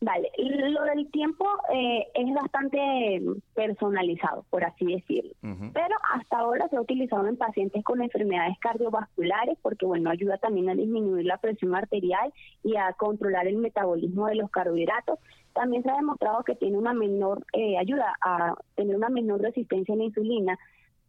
Vale, 0.00 0.30
lo 0.36 0.82
del 0.82 1.10
tiempo 1.10 1.46
eh, 1.72 2.06
es 2.14 2.34
bastante 2.34 3.22
personalizado, 3.54 4.44
por 4.50 4.62
así 4.62 4.84
decirlo. 4.84 5.32
Pero 5.40 5.96
hasta 6.12 6.38
ahora 6.38 6.68
se 6.68 6.76
ha 6.76 6.80
utilizado 6.80 7.26
en 7.26 7.38
pacientes 7.38 7.82
con 7.84 8.02
enfermedades 8.02 8.58
cardiovasculares 8.58 9.56
porque, 9.62 9.86
bueno, 9.86 10.10
ayuda 10.10 10.36
también 10.38 10.68
a 10.68 10.74
disminuir 10.74 11.24
la 11.24 11.38
presión 11.38 11.74
arterial 11.74 12.32
y 12.62 12.76
a 12.76 12.92
controlar 12.92 13.46
el 13.46 13.56
metabolismo 13.56 14.26
de 14.26 14.34
los 14.34 14.50
carbohidratos. 14.50 15.18
También 15.54 15.82
se 15.82 15.90
ha 15.90 15.96
demostrado 15.96 16.44
que 16.44 16.56
tiene 16.56 16.76
una 16.76 16.92
menor, 16.92 17.46
eh, 17.54 17.78
ayuda 17.78 18.14
a 18.20 18.54
tener 18.74 18.96
una 18.96 19.08
menor 19.08 19.40
resistencia 19.40 19.94
a 19.94 19.98
la 19.98 20.04
insulina 20.04 20.58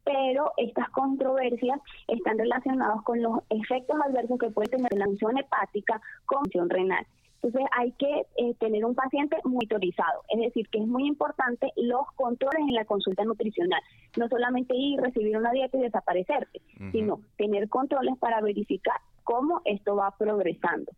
pero 0.06 0.52
estas 0.58 0.88
controversias 0.92 1.80
están 2.08 2.38
relacionadas 2.38 3.02
con 3.02 3.24
los 3.24 3.40
efectos 3.50 3.98
adversos 4.06 4.38
que 4.38 4.52
puede 4.52 4.70
tener 4.70 4.94
la 4.94 5.06
función 5.06 5.36
hepática 5.36 6.00
con 6.28 6.44
función 6.44 6.70
renal. 6.70 7.06
Entonces 7.46 7.70
hay 7.78 7.92
que 7.92 8.26
eh, 8.38 8.56
tener 8.60 8.84
un 8.86 8.96
paciente 8.96 9.38
monitorizado, 9.44 10.24
es 10.30 10.40
decir, 10.40 10.68
que 10.70 10.80
es 10.80 10.88
muy 10.88 11.06
importante 11.06 11.72
los 11.76 12.12
controles 12.16 12.62
en 12.68 12.74
la 12.74 12.86
consulta 12.86 13.24
nutricional, 13.24 13.80
no 14.18 14.28
solamente 14.30 14.76
ir, 14.76 15.00
recibir 15.00 15.38
una 15.38 15.52
dieta 15.52 15.78
y 15.78 15.82
desaparecerte, 15.82 16.60
sino 16.92 17.20
tener 17.38 17.70
controles 17.70 18.18
para 18.18 18.42
verificar 18.42 19.00
cómo 19.24 19.62
esto 19.64 19.96
va 19.96 20.16
progresando 20.18 20.92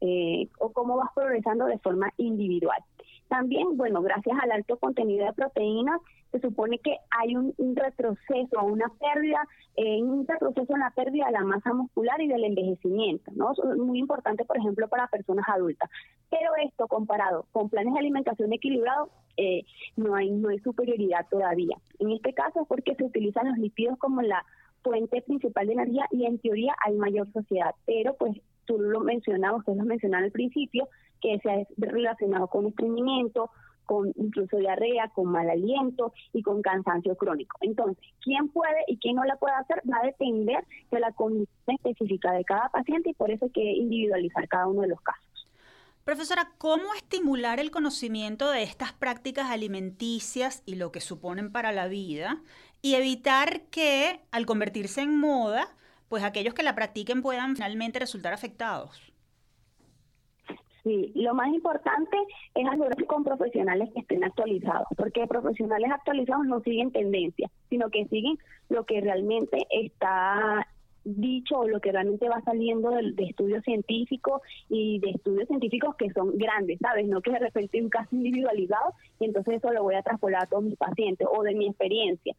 eh, 0.00 0.48
o 0.58 0.72
cómo 0.72 0.96
va 0.96 1.12
progresando 1.14 1.66
de 1.66 1.78
forma 1.78 2.12
individual. 2.16 2.82
También, 3.32 3.78
bueno, 3.78 4.02
gracias 4.02 4.36
al 4.42 4.52
alto 4.52 4.76
contenido 4.76 5.24
de 5.24 5.32
proteínas, 5.32 5.98
se 6.32 6.38
supone 6.40 6.78
que 6.80 6.98
hay 7.18 7.34
un, 7.34 7.54
retroceso 7.74 8.60
o 8.60 8.66
una 8.66 8.92
pérdida, 9.00 9.42
eh, 9.74 10.02
un 10.02 10.26
retroceso 10.28 10.74
en 10.74 10.80
la 10.80 10.90
pérdida 10.90 11.24
de 11.24 11.32
la 11.32 11.42
masa 11.42 11.72
muscular 11.72 12.20
y 12.20 12.28
del 12.28 12.44
envejecimiento, 12.44 13.32
¿no? 13.34 13.52
es 13.52 13.78
muy 13.78 14.00
importante, 14.00 14.44
por 14.44 14.58
ejemplo, 14.58 14.86
para 14.86 15.06
personas 15.06 15.46
adultas. 15.48 15.88
Pero 16.28 16.50
esto 16.62 16.86
comparado 16.88 17.46
con 17.52 17.70
planes 17.70 17.94
de 17.94 18.00
alimentación 18.00 18.52
equilibrados, 18.52 19.08
eh, 19.38 19.64
no 19.96 20.14
hay 20.14 20.30
no 20.30 20.50
hay 20.50 20.58
superioridad 20.58 21.26
todavía. 21.30 21.78
En 22.00 22.10
este 22.10 22.34
caso 22.34 22.60
es 22.60 22.68
porque 22.68 22.94
se 22.96 23.04
utilizan 23.04 23.48
los 23.48 23.56
lípidos 23.56 23.98
como 23.98 24.20
la 24.20 24.44
fuente 24.82 25.22
principal 25.22 25.66
de 25.66 25.72
energía 25.72 26.06
y 26.10 26.26
en 26.26 26.38
teoría 26.38 26.74
hay 26.84 26.96
mayor 26.96 27.32
sociedad, 27.32 27.74
pero 27.86 28.14
pues 28.14 28.36
tú 28.66 28.78
lo 28.78 29.00
mencionabas, 29.00 29.60
ustedes 29.60 29.78
lo 29.78 29.84
mencionaron 29.84 30.24
al 30.24 30.32
principio, 30.32 30.86
que 31.22 31.38
se 31.38 31.50
ha 31.50 31.66
relacionado 31.78 32.48
con 32.48 32.66
estreñimiento, 32.66 33.50
con 33.86 34.12
incluso 34.16 34.56
diarrea, 34.58 35.08
con 35.08 35.26
mal 35.26 35.48
aliento 35.48 36.12
y 36.32 36.42
con 36.42 36.62
cansancio 36.62 37.16
crónico. 37.16 37.56
Entonces, 37.60 38.04
quién 38.20 38.48
puede 38.48 38.84
y 38.86 38.98
quién 38.98 39.16
no 39.16 39.24
la 39.24 39.36
puede 39.36 39.54
hacer 39.54 39.82
va 39.90 39.98
a 40.02 40.06
depender 40.06 40.64
de 40.90 41.00
la 41.00 41.12
condición 41.12 41.48
específica 41.66 42.32
de 42.32 42.44
cada 42.44 42.68
paciente 42.68 43.10
y 43.10 43.14
por 43.14 43.30
eso 43.30 43.46
hay 43.46 43.50
que 43.50 43.72
individualizar 43.72 44.48
cada 44.48 44.66
uno 44.66 44.82
de 44.82 44.88
los 44.88 45.00
casos. 45.00 45.48
Profesora, 46.04 46.50
¿cómo 46.58 46.92
estimular 46.94 47.60
el 47.60 47.70
conocimiento 47.70 48.50
de 48.50 48.64
estas 48.64 48.92
prácticas 48.92 49.50
alimenticias 49.50 50.64
y 50.66 50.74
lo 50.74 50.90
que 50.90 51.00
suponen 51.00 51.52
para 51.52 51.70
la 51.70 51.86
vida 51.86 52.40
y 52.80 52.94
evitar 52.94 53.62
que 53.70 54.20
al 54.32 54.44
convertirse 54.44 55.02
en 55.02 55.16
moda, 55.16 55.68
pues 56.08 56.24
aquellos 56.24 56.54
que 56.54 56.64
la 56.64 56.74
practiquen 56.74 57.22
puedan 57.22 57.54
finalmente 57.54 58.00
resultar 58.00 58.32
afectados? 58.32 59.11
Sí, 60.84 61.12
lo 61.14 61.32
más 61.34 61.48
importante 61.48 62.16
es 62.54 62.66
hablar 62.66 63.06
con 63.06 63.22
profesionales 63.22 63.90
que 63.94 64.00
estén 64.00 64.24
actualizados, 64.24 64.88
porque 64.96 65.28
profesionales 65.28 65.90
actualizados 65.92 66.44
no 66.46 66.60
siguen 66.60 66.90
tendencia, 66.90 67.48
sino 67.70 67.88
que 67.88 68.06
siguen 68.06 68.36
lo 68.68 68.84
que 68.84 69.00
realmente 69.00 69.64
está 69.70 70.66
dicho 71.04 71.58
o 71.58 71.68
lo 71.68 71.80
que 71.80 71.92
realmente 71.92 72.28
va 72.28 72.40
saliendo 72.42 72.90
de, 72.90 73.14
estudios 73.24 73.62
científicos 73.64 74.42
y 74.68 74.98
de 75.00 75.10
estudios 75.10 75.48
científicos 75.48 75.96
que 75.96 76.10
son 76.10 76.36
grandes, 76.36 76.78
¿sabes? 76.80 77.06
No 77.08 77.20
que 77.20 77.32
de 77.32 77.38
repente 77.38 77.82
un 77.82 77.88
caso 77.88 78.14
individualizado 78.14 78.94
y 79.20 79.26
entonces 79.26 79.54
eso 79.54 79.72
lo 79.72 79.82
voy 79.82 79.94
a 79.94 80.02
traspolar 80.02 80.44
a 80.44 80.46
todos 80.46 80.64
mis 80.64 80.76
pacientes 80.76 81.26
o 81.30 81.42
de 81.42 81.54
mi 81.54 81.68
experiencia. 81.68 82.34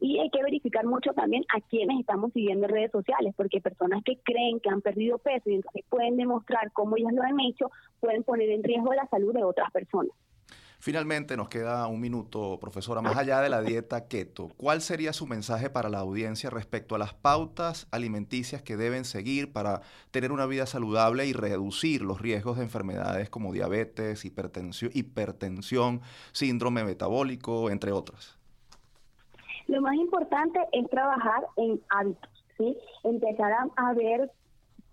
Y 0.00 0.18
hay 0.18 0.30
que 0.30 0.42
verificar 0.42 0.84
mucho 0.84 1.12
también 1.12 1.44
a 1.54 1.60
quienes 1.60 2.00
estamos 2.00 2.32
siguiendo 2.32 2.66
en 2.66 2.72
redes 2.72 2.90
sociales, 2.90 3.34
porque 3.36 3.60
personas 3.60 4.02
que 4.04 4.18
creen 4.22 4.60
que 4.60 4.68
han 4.68 4.80
perdido 4.80 5.18
peso 5.18 5.50
y 5.50 5.54
entonces 5.54 5.84
pueden 5.88 6.16
demostrar 6.16 6.72
cómo 6.72 6.96
ellas 6.96 7.12
lo 7.12 7.22
han 7.22 7.40
hecho, 7.40 7.70
pueden 8.00 8.22
poner 8.22 8.50
en 8.50 8.62
riesgo 8.62 8.92
la 8.94 9.06
salud 9.08 9.34
de 9.34 9.44
otras 9.44 9.70
personas. 9.72 10.12
Finalmente, 10.78 11.36
nos 11.36 11.48
queda 11.48 11.86
un 11.86 12.00
minuto, 12.00 12.58
profesora. 12.60 13.00
Más 13.00 13.16
allá 13.16 13.40
de 13.40 13.48
la 13.48 13.62
dieta 13.62 14.06
keto, 14.08 14.50
¿cuál 14.56 14.80
sería 14.80 15.12
su 15.12 15.26
mensaje 15.26 15.70
para 15.70 15.88
la 15.88 15.98
audiencia 15.98 16.50
respecto 16.50 16.94
a 16.94 16.98
las 16.98 17.14
pautas 17.14 17.88
alimenticias 17.90 18.62
que 18.62 18.76
deben 18.76 19.04
seguir 19.04 19.52
para 19.52 19.80
tener 20.10 20.32
una 20.32 20.46
vida 20.46 20.66
saludable 20.66 21.26
y 21.26 21.32
reducir 21.32 22.02
los 22.02 22.20
riesgos 22.20 22.58
de 22.58 22.64
enfermedades 22.64 23.30
como 23.30 23.52
diabetes, 23.52 24.24
hipertensión, 24.24 24.90
hipertensión 24.94 26.02
síndrome 26.32 26.84
metabólico, 26.84 27.70
entre 27.70 27.92
otras? 27.92 28.36
Lo 29.66 29.80
más 29.80 29.94
importante 29.94 30.60
es 30.72 30.88
trabajar 30.90 31.44
en 31.56 31.80
hábitos, 31.88 32.30
¿sí? 32.56 32.76
A 33.76 33.92
ver 33.94 34.30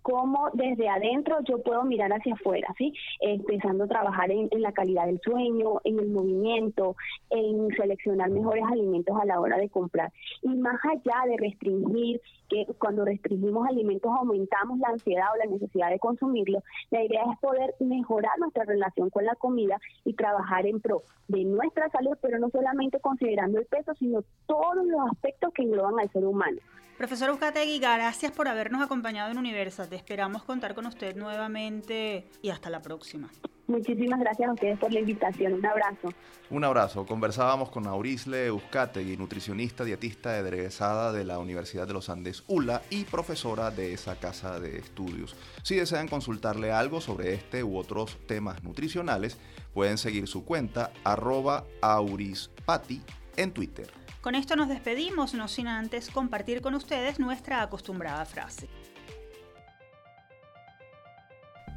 cómo 0.04 0.50
desde 0.54 0.90
adentro 0.90 1.40
yo 1.48 1.64
puedo 1.64 1.84
mirar 1.84 2.12
hacia 2.12 2.34
afuera, 2.36 2.68
¿sí? 2.78 2.94
Empezando 3.22 3.86
a 3.86 3.88
trabajar 3.88 4.30
en, 4.32 4.50
la 4.52 4.74
calidad 4.74 5.06
del 5.06 5.20
sueño, 5.22 5.80
en 5.84 6.00
el 6.00 6.10
movimiento, 6.10 6.96
en 7.30 7.70
seleccionar 7.76 8.30
mejores 8.30 8.64
alimentos 8.66 9.18
a 9.20 9.26
la 9.26 9.40
hora 9.40 9.58
de 9.58 9.70
comprar. 9.70 10.12
Y 10.42 10.50
más 10.50 10.80
allá 10.84 11.26
de 11.26 11.38
restringir, 11.38 12.22
que 12.50 12.68
cuando 12.78 13.06
restringimos 13.06 13.68
alimentos 13.68 14.12
aumentamos 14.12 14.78
la 14.80 14.90
ansiedad 14.90 15.28
o 15.34 15.38
la 15.38 15.52
necesidad 15.52 15.90
de 15.90 16.00
consumirlos, 16.00 16.64
la 16.92 17.04
idea 17.04 17.24
es 17.32 17.40
poder 17.40 17.74
mejorar 17.80 18.38
nuestra 18.38 18.66
relación 18.66 19.10
con 19.10 19.26
la 19.26 19.36
comida 19.36 19.80
y 20.04 20.14
trabajar 20.14 20.68
en 20.68 20.82
pro 20.82 21.02
de 21.30 21.46
nuestra 21.46 21.90
salud, 21.90 22.18
pero 22.22 22.40
no 22.40 22.50
solamente 22.50 23.00
considerando 23.00 23.58
el 23.58 23.66
peso, 23.66 23.94
sino 23.96 24.24
todos 24.46 24.86
los 24.86 25.10
aspectos 25.12 25.54
que 25.54 25.64
engloban 25.64 26.00
al 26.00 26.12
ser 26.12 26.26
humano. 26.26 26.60
Profesor 26.98 27.32
Uzcategui, 27.32 27.80
gracias 27.80 28.32
por 28.32 28.48
habernos 28.48 28.82
acompañado 28.82 29.32
en 29.32 29.38
Universate. 29.38 29.96
Esperamos 29.96 30.44
contar 30.44 30.76
con 30.76 30.86
usted 30.86 31.16
nuevamente 31.16 32.28
y 32.42 32.50
hasta 32.50 32.70
la 32.70 32.82
próxima. 32.82 33.30
Muchísimas 33.66 34.20
gracias 34.20 34.48
a 34.48 34.54
ustedes 34.54 34.78
por 34.78 34.94
la 34.94 35.00
invitación. 35.00 35.54
Un 35.54 35.66
abrazo. 35.66 36.14
Un 36.52 36.64
abrazo. 36.64 37.06
Conversábamos 37.06 37.72
con 37.72 37.88
Aurisle 37.88 38.52
Uzcategui, 38.52 39.18
nutricionista, 39.18 39.84
dietista 39.84 40.38
egresada 40.38 41.12
de 41.12 41.24
la 41.24 41.40
Universidad 41.40 41.88
de 41.88 41.94
los 41.94 42.10
Andes 42.10 42.44
ULA 42.48 42.84
y 42.92 43.06
profesora 43.06 43.72
de 43.72 43.94
esa 43.94 44.20
casa 44.20 44.60
de 44.60 44.78
estudios. 44.78 45.36
Si 45.64 45.76
desean 45.76 46.08
consultarle 46.08 46.72
algo 46.72 47.02
sobre 47.02 47.34
este 47.34 47.64
u 47.64 47.78
otros 47.78 48.20
temas 48.28 48.64
nutricionales, 48.64 49.40
pueden 49.74 49.98
seguir 49.98 50.28
su 50.28 50.46
cuenta 50.46 50.92
arroba 51.04 51.64
aurispati 51.82 53.02
en 53.36 53.52
Twitter. 53.52 54.03
Con 54.24 54.36
esto 54.36 54.56
nos 54.56 54.70
despedimos, 54.70 55.34
no 55.34 55.50
sin 55.50 55.68
antes 55.68 56.10
compartir 56.10 56.62
con 56.62 56.76
ustedes 56.76 57.20
nuestra 57.20 57.62
acostumbrada 57.62 58.24
frase. 58.24 58.70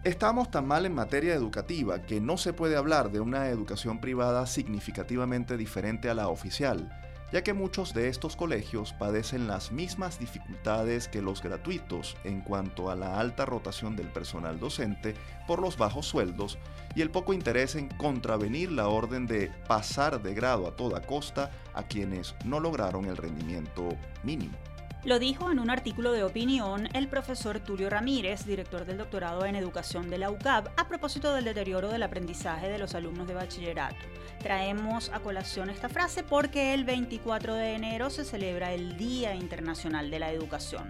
Estamos 0.04 0.52
tan 0.52 0.64
mal 0.64 0.86
en 0.86 0.94
materia 0.94 1.34
educativa 1.34 2.02
que 2.02 2.20
no 2.20 2.36
se 2.38 2.52
puede 2.52 2.76
hablar 2.76 3.10
de 3.10 3.18
una 3.18 3.48
educación 3.48 4.00
privada 4.00 4.46
significativamente 4.46 5.56
diferente 5.56 6.08
a 6.08 6.14
la 6.14 6.28
oficial, 6.28 6.88
ya 7.32 7.42
que 7.42 7.52
muchos 7.52 7.92
de 7.92 8.08
estos 8.08 8.36
colegios 8.36 8.92
padecen 8.92 9.46
las 9.48 9.72
mismas 9.72 10.18
dificultades 10.18 11.08
que 11.08 11.22
los 11.22 11.42
gratuitos 11.42 12.16
en 12.24 12.40
cuanto 12.40 12.90
a 12.90 12.96
la 12.96 13.18
alta 13.18 13.44
rotación 13.44 13.96
del 13.96 14.08
personal 14.08 14.60
docente 14.60 15.14
por 15.46 15.60
los 15.60 15.76
bajos 15.76 16.06
sueldos 16.06 16.58
y 16.94 17.02
el 17.02 17.10
poco 17.10 17.32
interés 17.32 17.74
en 17.74 17.88
contravenir 17.88 18.70
la 18.72 18.88
orden 18.88 19.26
de 19.26 19.50
pasar 19.66 20.22
de 20.22 20.34
grado 20.34 20.66
a 20.66 20.76
toda 20.76 21.02
costa 21.02 21.50
a 21.74 21.82
quienes 21.82 22.34
no 22.44 22.60
lograron 22.60 23.06
el 23.06 23.16
rendimiento 23.16 23.88
mínimo. 24.22 24.56
Lo 25.04 25.18
dijo 25.20 25.52
en 25.52 25.60
un 25.60 25.70
artículo 25.70 26.12
de 26.12 26.24
opinión 26.24 26.88
el 26.92 27.06
profesor 27.06 27.60
Tulio 27.60 27.88
Ramírez, 27.88 28.44
director 28.44 28.84
del 28.84 28.98
doctorado 28.98 29.44
en 29.44 29.54
educación 29.54 30.10
de 30.10 30.18
la 30.18 30.30
UCAB, 30.30 30.70
a 30.76 30.88
propósito 30.88 31.32
del 31.32 31.44
deterioro 31.44 31.88
del 31.88 32.02
aprendizaje 32.02 32.68
de 32.68 32.78
los 32.78 32.94
alumnos 32.94 33.28
de 33.28 33.34
bachillerato. 33.34 33.96
Traemos 34.40 35.10
a 35.10 35.20
colación 35.20 35.70
esta 35.70 35.88
frase 35.88 36.24
porque 36.24 36.74
el 36.74 36.84
24 36.84 37.54
de 37.54 37.74
enero 37.74 38.10
se 38.10 38.24
celebra 38.24 38.72
el 38.72 38.96
Día 38.96 39.34
Internacional 39.34 40.10
de 40.10 40.18
la 40.18 40.32
Educación. 40.32 40.88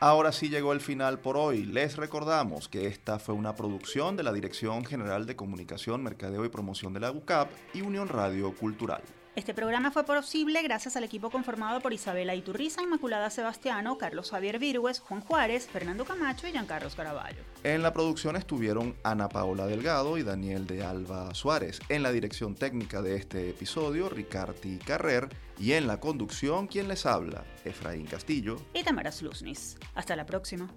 Ahora 0.00 0.32
sí 0.32 0.48
llegó 0.48 0.72
el 0.72 0.80
final 0.80 1.20
por 1.20 1.36
hoy. 1.36 1.64
Les 1.64 1.96
recordamos 1.96 2.68
que 2.68 2.88
esta 2.88 3.20
fue 3.20 3.36
una 3.36 3.54
producción 3.54 4.16
de 4.16 4.24
la 4.24 4.32
Dirección 4.32 4.84
General 4.84 5.26
de 5.26 5.36
Comunicación, 5.36 6.02
Mercadeo 6.02 6.44
y 6.44 6.48
Promoción 6.48 6.92
de 6.92 6.98
la 6.98 7.12
UCAP 7.12 7.50
y 7.72 7.82
Unión 7.82 8.08
Radio 8.08 8.52
Cultural. 8.56 9.02
Este 9.34 9.54
programa 9.54 9.90
fue 9.90 10.04
posible 10.04 10.62
gracias 10.62 10.94
al 10.96 11.04
equipo 11.04 11.30
conformado 11.30 11.80
por 11.80 11.94
Isabela 11.94 12.34
Iturriza, 12.34 12.82
Inmaculada 12.82 13.30
Sebastiano, 13.30 13.96
Carlos 13.96 14.30
Javier 14.30 14.58
Virgües, 14.58 15.00
Juan 15.00 15.22
Juárez, 15.22 15.66
Fernando 15.68 16.04
Camacho 16.04 16.46
y 16.46 16.50
Giancarlos 16.50 16.94
Caraballo. 16.94 17.42
En 17.64 17.82
la 17.82 17.94
producción 17.94 18.36
estuvieron 18.36 18.94
Ana 19.02 19.30
Paola 19.30 19.66
Delgado 19.66 20.18
y 20.18 20.22
Daniel 20.22 20.66
de 20.66 20.84
Alba 20.84 21.34
Suárez. 21.34 21.80
En 21.88 22.02
la 22.02 22.12
dirección 22.12 22.54
técnica 22.54 23.00
de 23.00 23.16
este 23.16 23.48
episodio, 23.48 24.10
Ricardi 24.10 24.78
Carrer. 24.78 25.30
Y 25.58 25.72
en 25.72 25.86
la 25.86 25.98
conducción, 25.98 26.66
quien 26.66 26.88
les 26.88 27.06
habla, 27.06 27.44
Efraín 27.64 28.06
Castillo 28.06 28.56
y 28.74 28.82
Tamara 28.82 29.12
Sluznis. 29.12 29.78
Hasta 29.94 30.14
la 30.14 30.26
próxima. 30.26 30.68